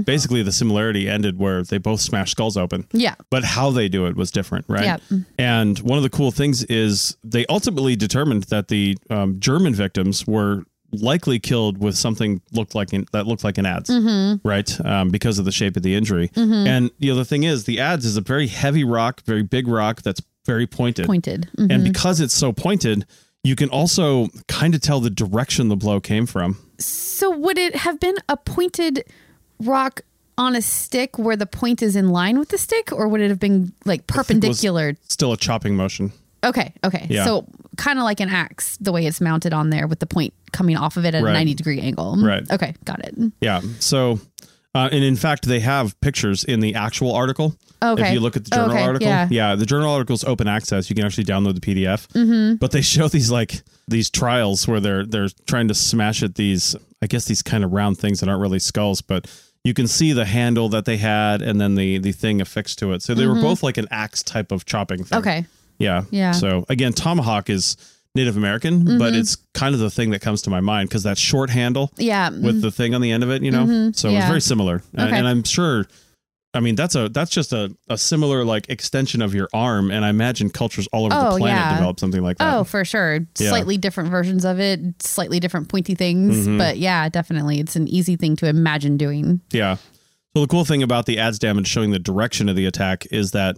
Basically, 0.06 0.42
the 0.42 0.52
similarity 0.52 1.08
ended 1.08 1.38
where 1.38 1.62
they 1.64 1.78
both 1.78 2.02
smashed 2.02 2.32
skulls 2.32 2.58
open. 2.58 2.88
yeah 2.92 3.14
But 3.30 3.44
how 3.44 3.70
they 3.70 3.88
do 3.88 4.08
it 4.08 4.16
was 4.18 4.32
different, 4.32 4.66
right? 4.68 5.00
Yep. 5.10 5.22
And 5.38 5.78
one 5.80 5.98
of 5.98 6.04
the 6.04 6.10
cool 6.10 6.32
things 6.32 6.64
is 6.66 7.16
they 7.24 7.46
ultimately 7.48 7.96
determined 7.96 8.44
that 8.46 8.68
the 8.68 8.98
um, 9.12 9.40
German 9.40 9.76
victims 9.76 10.26
were 10.26 10.64
likely 10.92 11.40
killed 11.40 11.78
with 11.78 11.96
something 11.96 12.42
looked 12.52 12.74
like 12.74 12.94
an, 12.94 13.06
that 13.12 13.28
looked 13.28 13.44
like 13.44 13.58
an 13.60 13.66
adze, 13.66 14.40
right? 14.44 14.86
Um, 14.86 15.10
because 15.10 15.38
of 15.38 15.46
the 15.46 15.52
shape 15.52 15.78
of 15.78 15.84
the 15.84 15.94
injury. 15.94 16.32
And 16.36 16.90
the 17.00 17.12
other 17.12 17.24
thing 17.24 17.44
is, 17.44 17.66
the 17.66 17.78
adze 17.78 18.06
is 18.06 18.18
a 18.18 18.22
very 18.22 18.48
heavy 18.48 18.84
rock, 18.84 19.22
very 19.24 19.44
big 19.44 19.68
rock 19.68 20.02
that's 20.02 20.22
very 20.46 20.66
pointed. 20.68 21.06
pointed 21.06 21.50
Mhm. 21.58 21.72
And 21.74 21.84
because 21.84 22.22
it's 22.22 22.34
so 22.36 22.54
pointed, 22.54 23.06
you 23.46 23.56
can 23.56 23.70
also 23.70 24.28
kind 24.48 24.74
of 24.76 24.82
tell 24.82 25.00
the 25.00 25.10
direction 25.10 25.68
the 25.70 25.76
blow 25.76 26.00
came 26.00 26.26
from. 26.26 26.58
so 26.80 27.30
would 27.30 27.58
it 27.58 27.76
have 27.76 28.00
been 28.00 28.16
a 28.28 28.36
pointed 28.38 29.04
rock 29.60 30.02
on 30.38 30.56
a 30.56 30.62
stick 30.62 31.18
where 31.18 31.38
the 31.38 31.46
point 31.46 31.82
is 31.82 31.96
in 31.96 32.10
line 32.10 32.38
with 32.38 32.50
the 32.50 32.58
stick 32.58 32.92
or 32.92 33.08
would 33.08 33.22
it 33.22 33.30
have 33.30 33.40
been 33.40 33.72
like 33.86 34.06
perpendicular 34.16 34.96
Still 35.08 35.32
a 35.32 35.38
chopping 35.38 35.76
motion. 35.78 36.12
okay 36.44 36.74
okay 36.84 37.08
Yeah. 37.10 37.24
so 37.26 37.46
kind 37.78 38.00
of 38.00 38.04
like 38.04 38.20
an 38.20 38.30
axe 38.30 38.78
the 38.82 38.92
way 38.92 39.06
it's 39.06 39.22
mounted 39.22 39.54
on 39.54 39.70
there 39.70 39.88
with 39.88 40.00
the 40.00 40.06
point 40.08 40.34
coming 40.52 40.76
off 40.78 40.98
of 40.98 41.06
it 41.06 41.14
at 41.16 41.24
Right. 41.24 41.32
a 41.32 41.34
90 41.34 41.54
degree 41.54 41.80
angle 41.80 42.18
Right. 42.18 42.50
okay 42.52 42.74
got 42.84 43.00
it 43.06 43.16
Yeah. 43.42 43.62
So, 43.80 44.20
uh, 44.76 44.90
and 44.92 45.04
in 45.04 45.16
fact, 45.16 45.46
they 45.46 45.62
have 45.62 46.00
pictures 46.02 46.44
in 46.44 46.60
the 46.60 46.76
actual 46.76 47.14
article. 47.14 47.56
Okay. 47.82 48.08
If 48.10 48.14
you 48.14 48.20
look 48.20 48.36
at 48.36 48.44
the 48.44 48.50
journal 48.52 48.72
Okay, 48.72 48.84
article, 48.84 49.08
yeah. 49.08 49.56
the 49.56 49.66
journal 49.66 49.92
article 49.92 50.16
is 50.16 50.24
open 50.24 50.48
access. 50.48 50.90
You 50.90 50.96
can 50.96 51.06
actually 51.06 51.24
download 51.26 51.60
the 51.60 51.62
PDF. 51.62 52.08
Mm-hmm. 52.10 52.56
But 52.56 52.72
they 52.72 52.82
show 52.96 53.08
these 53.08 53.32
like 53.32 53.62
these 53.88 54.10
trials 54.10 54.68
where 54.68 54.80
they're 54.80 55.06
they're 55.06 55.30
trying 55.48 55.70
to 55.70 55.74
smash 55.74 56.24
at 56.24 56.36
these, 56.36 56.76
I 57.02 57.08
guess 57.08 57.26
these 57.26 57.42
kind 57.42 57.64
of 57.64 57.72
round 57.72 57.98
things 57.98 58.20
that 58.20 58.30
aren't 58.30 58.42
really 58.42 58.60
skulls, 58.60 59.02
but 59.02 59.28
you 59.64 59.74
can 59.74 59.88
see 59.88 60.14
the 60.14 60.26
handle 60.26 60.70
that 60.70 60.86
they 60.86 60.98
had 60.98 61.42
and 61.42 61.60
then 61.60 61.76
the 61.76 61.98
the 62.00 62.12
thing 62.12 62.42
affixed 62.42 62.80
to 62.80 62.92
it. 62.94 63.02
So 63.02 63.14
they 63.14 63.28
were 63.28 63.36
both 63.36 63.64
like 63.64 63.78
an 63.78 63.88
axe 63.92 64.24
type 64.24 64.52
of 64.52 64.66
chopping 64.66 65.04
thing. 65.04 65.20
Mm-hmm. 65.20 65.30
okay 65.30 65.46
Yeah. 65.78 66.04
Yeah. 66.12 66.32
So 66.34 66.66
again, 66.70 66.94
tomahawk 66.94 67.50
is 67.50 67.78
Native 68.16 68.38
American, 68.38 68.98
but 68.98 69.14
it's 69.14 69.36
kind 69.54 69.74
of 69.76 69.82
the 69.82 69.90
thing 69.90 70.10
that 70.12 70.22
comes 70.22 70.42
to 70.44 70.50
my 70.50 70.62
mind 70.62 70.90
because 70.90 71.04
that 71.04 71.18
short 71.18 71.50
handle 71.50 71.92
yeah 71.98 72.30
with 72.30 72.62
the 72.62 72.72
thing 72.72 72.96
on 72.96 73.02
the 73.02 73.12
end 73.12 73.24
of 73.24 73.30
it, 73.30 73.44
you 73.44 73.52
know. 73.52 73.66
So 73.66 73.72
it's 73.90 74.02
Mm-hmm. 74.04 74.14
yeah. 74.16 74.28
very 74.28 74.42
similar, 74.42 74.82
and, 74.94 75.10
Okay. 75.10 75.18
and 75.18 75.28
I'm 75.28 75.44
sure. 75.44 75.86
I 76.54 76.62
mean, 76.62 76.76
that's 76.76 76.96
a 76.96 77.10
that's 77.10 77.32
just 77.32 77.52
a, 77.52 77.76
a 77.90 77.98
similar 77.98 78.46
like 78.46 78.70
extension 78.70 79.22
of 79.22 79.36
your 79.36 79.50
arm, 79.54 79.92
and 79.92 80.06
I 80.06 80.10
imagine 80.10 80.50
cultures 80.50 80.88
all 80.94 81.06
over 81.06 81.14
Oh, 81.14 81.32
the 81.34 81.40
planet 81.40 81.60
yeah. 81.62 81.74
develop 81.76 82.00
something 82.00 82.24
like 82.24 82.38
that. 82.38 82.54
Oh, 82.56 82.64
for 82.64 82.86
sure. 82.86 83.16
Yeah. 83.38 83.50
Slightly 83.50 83.78
different 83.78 84.10
versions 84.10 84.46
of 84.46 84.58
it, 84.62 84.80
slightly 85.04 85.42
different 85.42 85.68
pointy 85.68 85.96
things. 85.96 86.34
Mm-hmm. 86.48 86.58
But 86.58 86.78
yeah, 86.78 87.10
definitely. 87.10 87.60
It's 87.60 87.76
an 87.76 87.90
easy 87.90 88.16
thing 88.16 88.38
to 88.38 88.48
imagine 88.48 88.96
doing. 88.96 89.42
Yeah. 89.52 89.76
Well, 90.34 90.46
the 90.46 90.48
cool 90.48 90.64
thing 90.64 90.82
about 90.82 91.06
the 91.08 91.18
adze 91.18 91.40
damage 91.40 91.68
showing 91.68 91.92
the 91.92 92.00
direction 92.00 92.48
of 92.48 92.56
the 92.56 92.66
attack 92.68 93.06
is 93.12 93.32
that 93.32 93.58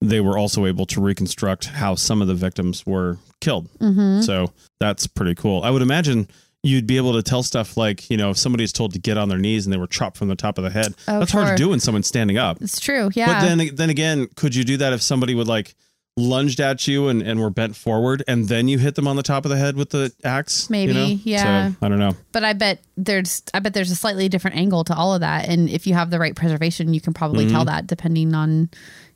they 0.00 0.20
were 0.20 0.38
also 0.38 0.66
able 0.66 0.86
to 0.86 1.00
reconstruct 1.00 1.66
how 1.66 1.94
some 1.94 2.22
of 2.22 2.28
the 2.28 2.34
victims 2.34 2.86
were 2.86 3.18
killed. 3.40 3.68
Mm-hmm. 3.78 4.22
So 4.22 4.52
that's 4.80 5.06
pretty 5.06 5.34
cool. 5.34 5.62
I 5.62 5.70
would 5.70 5.82
imagine 5.82 6.28
you'd 6.62 6.86
be 6.86 6.96
able 6.96 7.14
to 7.14 7.22
tell 7.22 7.42
stuff 7.42 7.76
like, 7.76 8.10
you 8.10 8.16
know, 8.16 8.30
if 8.30 8.38
somebody's 8.38 8.72
told 8.72 8.92
to 8.92 8.98
get 8.98 9.16
on 9.16 9.28
their 9.28 9.38
knees 9.38 9.66
and 9.66 9.72
they 9.72 9.78
were 9.78 9.86
chopped 9.86 10.16
from 10.16 10.28
the 10.28 10.36
top 10.36 10.58
of 10.58 10.64
the 10.64 10.70
head. 10.70 10.94
Oh, 11.06 11.18
that's 11.20 11.32
hard 11.32 11.56
to 11.56 11.62
do 11.62 11.70
when 11.70 11.80
someone's 11.80 12.06
standing 12.06 12.38
up. 12.38 12.58
It's 12.60 12.80
true. 12.80 13.10
Yeah. 13.14 13.26
But 13.26 13.46
then 13.46 13.74
then 13.74 13.90
again, 13.90 14.28
could 14.36 14.54
you 14.54 14.64
do 14.64 14.76
that 14.78 14.92
if 14.92 15.02
somebody 15.02 15.34
would 15.34 15.48
like 15.48 15.74
lunged 16.16 16.58
at 16.58 16.86
you 16.88 17.06
and, 17.06 17.22
and 17.22 17.40
were 17.40 17.50
bent 17.50 17.76
forward 17.76 18.24
and 18.26 18.48
then 18.48 18.66
you 18.66 18.76
hit 18.76 18.96
them 18.96 19.06
on 19.06 19.14
the 19.14 19.22
top 19.22 19.44
of 19.44 19.50
the 19.50 19.56
head 19.56 19.76
with 19.76 19.90
the 19.90 20.12
axe? 20.24 20.68
Maybe, 20.68 20.92
you 20.92 20.98
know? 20.98 21.20
yeah. 21.22 21.70
So, 21.70 21.76
I 21.80 21.88
don't 21.88 22.00
know. 22.00 22.16
But 22.32 22.44
I 22.44 22.52
bet 22.52 22.80
there's 22.96 23.42
I 23.54 23.60
bet 23.60 23.74
there's 23.74 23.90
a 23.90 23.96
slightly 23.96 24.28
different 24.28 24.56
angle 24.56 24.84
to 24.84 24.94
all 24.94 25.14
of 25.14 25.20
that. 25.20 25.48
And 25.48 25.68
if 25.70 25.86
you 25.86 25.94
have 25.94 26.10
the 26.10 26.18
right 26.18 26.34
preservation, 26.34 26.92
you 26.92 27.00
can 27.00 27.14
probably 27.14 27.48
tell 27.48 27.64
that 27.66 27.86
depending 27.86 28.34
on, 28.34 28.68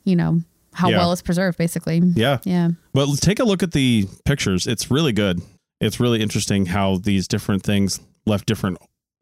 you 0.05 0.15
know, 0.15 0.41
how. 0.73 0.89
Yeah. 0.89 0.97
well 0.97 1.11
it's 1.11 1.21
preserved, 1.21 1.57
basically. 1.57 1.99
Yeah. 2.15 2.39
Yeah. 2.43 2.69
But 2.93 3.07
take 3.21 3.39
a 3.39 3.43
look 3.43 3.63
at 3.63 3.71
the 3.71 4.07
pictures. 4.25 4.67
It's 4.67 4.89
really 4.91 5.13
good. 5.13 5.41
It's 5.81 5.99
really 5.99 6.21
interesting 6.21 6.65
how 6.67 6.97
these 6.97 7.27
different 7.27 7.63
things 7.63 7.99
left 8.25 8.45
different 8.45 8.77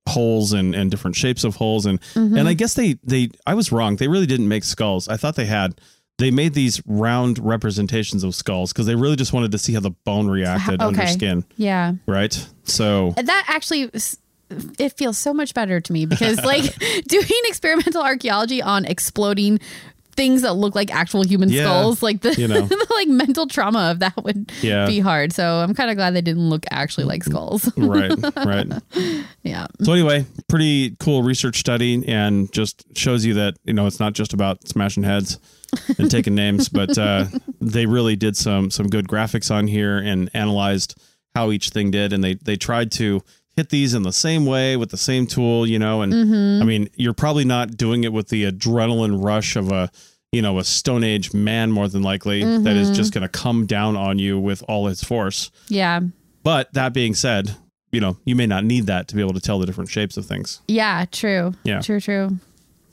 holes 0.09 0.51
and, 0.53 0.73
and 0.75 0.89
different 0.91 1.15
shapes 1.15 1.43
of 1.43 1.55
holes 1.55 1.85
and 1.85 1.99
Mm-hmm. 2.13 2.37
and 2.37 2.47
I 2.47 2.53
guess 2.53 2.73
they 2.73 2.97
they 3.03 3.29
I 3.45 3.53
was 3.53 3.71
wrong. 3.71 3.95
They 3.97 4.07
really 4.07 4.25
didn't 4.25 4.47
make 4.47 4.63
skulls. 4.63 5.07
I 5.07 5.17
thought 5.17 5.35
they 5.35 5.45
had 5.45 5.79
they 6.17 6.29
made 6.31 6.53
these 6.53 6.81
round 6.85 7.39
representations 7.39 8.23
of 8.23 8.35
skulls 8.35 8.71
because 8.73 8.85
they 8.85 8.95
really 8.95 9.15
just 9.15 9.33
wanted 9.33 9.51
to 9.53 9.57
see 9.57 9.73
how 9.73 9.79
the 9.79 9.91
bone 10.05 10.27
reacted 10.27 10.79
under 10.81 11.07
skin, 11.07 11.43
Yeah. 11.57 11.93
right? 12.05 12.47
So 12.63 13.11
that 13.17 13.45
actually 13.47 13.89
it 14.77 14.97
feels 14.97 15.17
so 15.17 15.33
much 15.33 15.53
better 15.53 15.79
to 15.79 15.93
me 15.93 16.05
because 16.05 16.43
like 16.43 16.63
doing 17.07 17.25
experimental 17.45 18.01
archaeology 18.03 18.61
on 18.61 18.85
exploding 18.85 19.59
things 20.15 20.41
that 20.43 20.53
look 20.53 20.75
like 20.75 20.93
actual 20.93 21.23
human 21.23 21.49
Yeah, 21.49 21.63
skulls 21.63 22.03
like 22.03 22.21
the, 22.21 22.33
you 22.35 22.47
know. 22.47 22.61
the 22.67 22.87
like 22.91 23.07
mental 23.07 23.47
trauma 23.47 23.91
of 23.91 23.99
that 23.99 24.23
would 24.23 24.51
Yeah. 24.61 24.85
be 24.87 24.99
hard 24.99 25.31
so 25.33 25.45
i'm 25.45 25.73
kind 25.73 25.89
of 25.89 25.95
glad 25.97 26.13
they 26.13 26.21
didn't 26.21 26.49
look 26.49 26.65
actually 26.71 27.05
like 27.05 27.23
skulls 27.23 27.71
right, 27.77 28.11
right. 28.37 28.67
yeah 29.43 29.67
So 29.83 29.93
anyway, 29.93 30.25
pretty 30.47 30.95
cool 30.99 31.23
research 31.23 31.59
study 31.59 32.03
and 32.07 32.51
just 32.51 32.83
shows 32.97 33.25
you 33.25 33.33
that, 33.35 33.55
you 33.63 33.73
know, 33.73 33.87
it's 33.87 33.99
not 33.99 34.13
just 34.13 34.33
about 34.33 34.67
smashing 34.67 35.03
heads 35.03 35.39
and 35.97 36.09
taking 36.11 36.35
names, 36.43 36.69
but 36.69 36.97
uh, 36.97 37.25
they 37.59 37.85
really 37.85 38.15
did 38.15 38.35
some 38.37 38.69
some 38.71 38.87
good 38.87 39.07
graphics 39.07 39.49
on 39.49 39.67
here 39.67 39.97
and 39.97 40.29
analyzed 40.33 40.99
how 41.35 41.51
each 41.51 41.69
thing 41.69 41.91
did 41.91 42.11
and 42.13 42.23
they 42.23 42.33
they 42.35 42.55
tried 42.57 42.91
to 42.91 43.21
hit 43.55 43.69
these 43.69 43.93
in 43.93 44.03
the 44.03 44.13
same 44.13 44.45
way 44.45 44.77
with 44.77 44.89
the 44.91 44.97
same 44.97 45.27
tool, 45.27 45.67
you 45.67 45.77
know, 45.79 46.01
and 46.01 46.13
mm-hmm. 46.13 46.61
I 46.61 46.65
mean, 46.65 46.89
you're 46.95 47.13
probably 47.13 47.45
not 47.45 47.77
doing 47.77 48.03
it 48.03 48.13
with 48.13 48.29
the 48.29 48.49
adrenaline 48.49 49.23
rush 49.23 49.55
of 49.55 49.71
a 49.71 49.91
you 50.31 50.41
know, 50.41 50.59
a 50.59 50.63
Stone 50.63 51.03
Age 51.03 51.33
man 51.33 51.71
more 51.71 51.89
than 51.89 52.03
likely 52.03 52.41
that 52.43 52.77
is 52.77 52.87
mm-hmm. 52.87 52.95
just 52.95 53.13
going 53.13 53.23
to 53.23 53.27
come 53.27 53.65
down 53.65 53.97
on 53.97 54.17
you 54.17 54.39
with 54.39 54.63
all 54.67 54.87
its 54.87 55.03
force. 55.03 55.51
yeah 55.67 55.99
But 56.43 56.73
that 56.73 56.93
being 56.93 57.13
said, 57.15 57.57
you 57.91 57.99
know, 57.99 58.15
you 58.23 58.35
may 58.37 58.47
not 58.47 58.63
need 58.63 58.85
that 58.85 59.09
to 59.09 59.15
be 59.15 59.21
able 59.21 59.33
to 59.33 59.41
tell 59.41 59.59
the 59.59 59.65
different 59.65 59.89
shapes 59.89 60.15
of 60.15 60.25
things. 60.25 60.61
yeah 60.67 61.05
true 61.11 61.53
Yeah. 61.63 61.81
true 61.81 61.99
true 61.99 62.37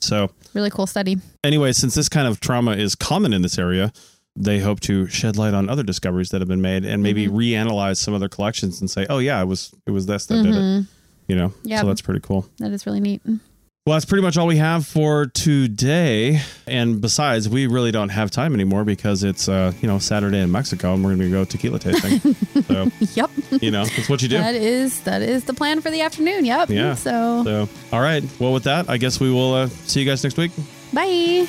So, 0.01 0.31
really 0.53 0.69
cool 0.69 0.85
study 0.87 1.17
anyway, 1.43 1.71
since 1.71 1.95
this 1.95 2.09
kind 2.09 2.27
of 2.27 2.41
trauma 2.41 2.71
is 2.71 2.93
common 2.95 3.31
in 3.31 3.41
this 3.41 3.57
area, 3.57 3.93
they 4.35 4.59
hope 4.59 4.79
to 4.81 5.07
shed 5.07 5.37
light 5.37 5.53
on 5.53 5.69
other 5.69 5.83
discoveries 5.83 6.29
that 6.29 6.39
have 6.41 6.47
been 6.47 6.61
made 6.61 6.85
and 6.85 7.03
maybe 7.03 7.27
reanalyze 7.27 7.97
some 7.97 8.13
of 8.13 8.19
their 8.19 8.29
collections 8.29 8.79
and 8.79 8.89
say, 8.89 9.05
"Oh 9.09 9.17
yeah, 9.19 9.41
it 9.41 9.45
was 9.45 9.71
it 9.85 9.91
was 9.91 10.05
this 10.05 10.25
that 10.27 10.43
did 10.43 10.55
it." 10.55 10.85
You 11.27 11.35
know, 11.35 11.53
Yep. 11.63 11.81
so 11.81 11.87
that's 11.87 12.01
pretty 12.01 12.21
cool. 12.21 12.47
that 12.57 12.71
is 12.71 12.85
really 12.87 12.99
neat 12.99 13.21
Well, 13.25 13.95
that's 13.95 14.05
pretty 14.05 14.23
much 14.23 14.35
all 14.37 14.47
we 14.47 14.57
have 14.57 14.85
for 14.87 15.27
today. 15.27 16.41
And 16.67 17.01
besides, 17.01 17.47
we 17.49 17.67
really 17.67 17.91
don't 17.91 18.09
have 18.09 18.31
time 18.31 18.53
anymore 18.55 18.83
because 18.83 19.23
it's 19.23 19.47
uh, 19.49 19.73
you 19.81 19.87
know 19.87 19.99
Saturday 19.99 20.39
in 20.39 20.51
Mexico 20.51 20.93
and 20.95 21.03
we're 21.03 21.15
going 21.15 21.29
to 21.29 21.31
go 21.31 21.43
tequila 21.45 21.77
tasting. 21.79 22.33
so 22.63 22.91
yep 23.13 23.29
you 23.61 23.69
know, 23.71 23.83
it's 23.83 24.09
what 24.09 24.21
you 24.21 24.27
do. 24.29 24.37
that 24.37 24.55
is 24.55 25.01
that 25.01 25.21
is 25.21 25.43
the 25.45 25.53
plan 25.53 25.81
for 25.81 25.91
the 25.91 26.01
afternoon 26.01 26.45
yep 26.45 26.69
Yeah. 26.69 26.95
so 26.95 27.43
So, 27.43 27.69
all 27.93 28.01
right. 28.01 28.23
Well, 28.39 28.53
with 28.53 28.63
that, 28.63 28.89
I 28.89 28.97
guess 28.97 29.19
we 29.19 29.31
will 29.31 29.53
uh, 29.53 29.67
see 29.67 29.99
you 30.01 30.05
guys 30.05 30.23
next 30.23 30.37
week. 30.37 30.51
bye 30.93 31.47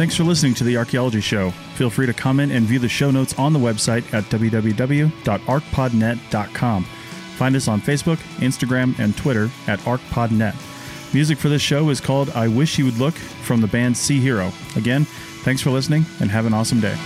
Thanks 0.00 0.16
for 0.16 0.24
listening 0.24 0.54
to 0.54 0.64
The 0.64 0.78
Archaeology 0.78 1.20
Show. 1.20 1.50
Feel 1.74 1.90
free 1.90 2.06
to 2.06 2.14
comment 2.14 2.52
and 2.52 2.64
view 2.64 2.78
the 2.78 2.88
show 2.88 3.10
notes 3.10 3.38
on 3.38 3.52
the 3.52 3.58
website 3.58 4.14
at 4.14 4.24
www.archpodnet.com. 4.24 6.84
Find 6.84 7.54
us 7.54 7.68
on 7.68 7.82
Facebook, 7.82 8.16
Instagram, 8.38 8.98
and 8.98 9.14
Twitter 9.14 9.50
at 9.66 9.78
ArchPodNet. 9.80 11.12
Music 11.12 11.36
for 11.36 11.50
this 11.50 11.60
show 11.60 11.90
is 11.90 12.00
called 12.00 12.30
I 12.30 12.48
Wish 12.48 12.78
You 12.78 12.86
Would 12.86 12.96
Look 12.96 13.12
from 13.12 13.60
the 13.60 13.66
band 13.66 13.94
Sea 13.94 14.18
Hero. 14.18 14.50
Again, 14.74 15.04
thanks 15.44 15.60
for 15.60 15.68
listening 15.68 16.06
and 16.20 16.30
have 16.30 16.46
an 16.46 16.54
awesome 16.54 16.80
day. 16.80 16.96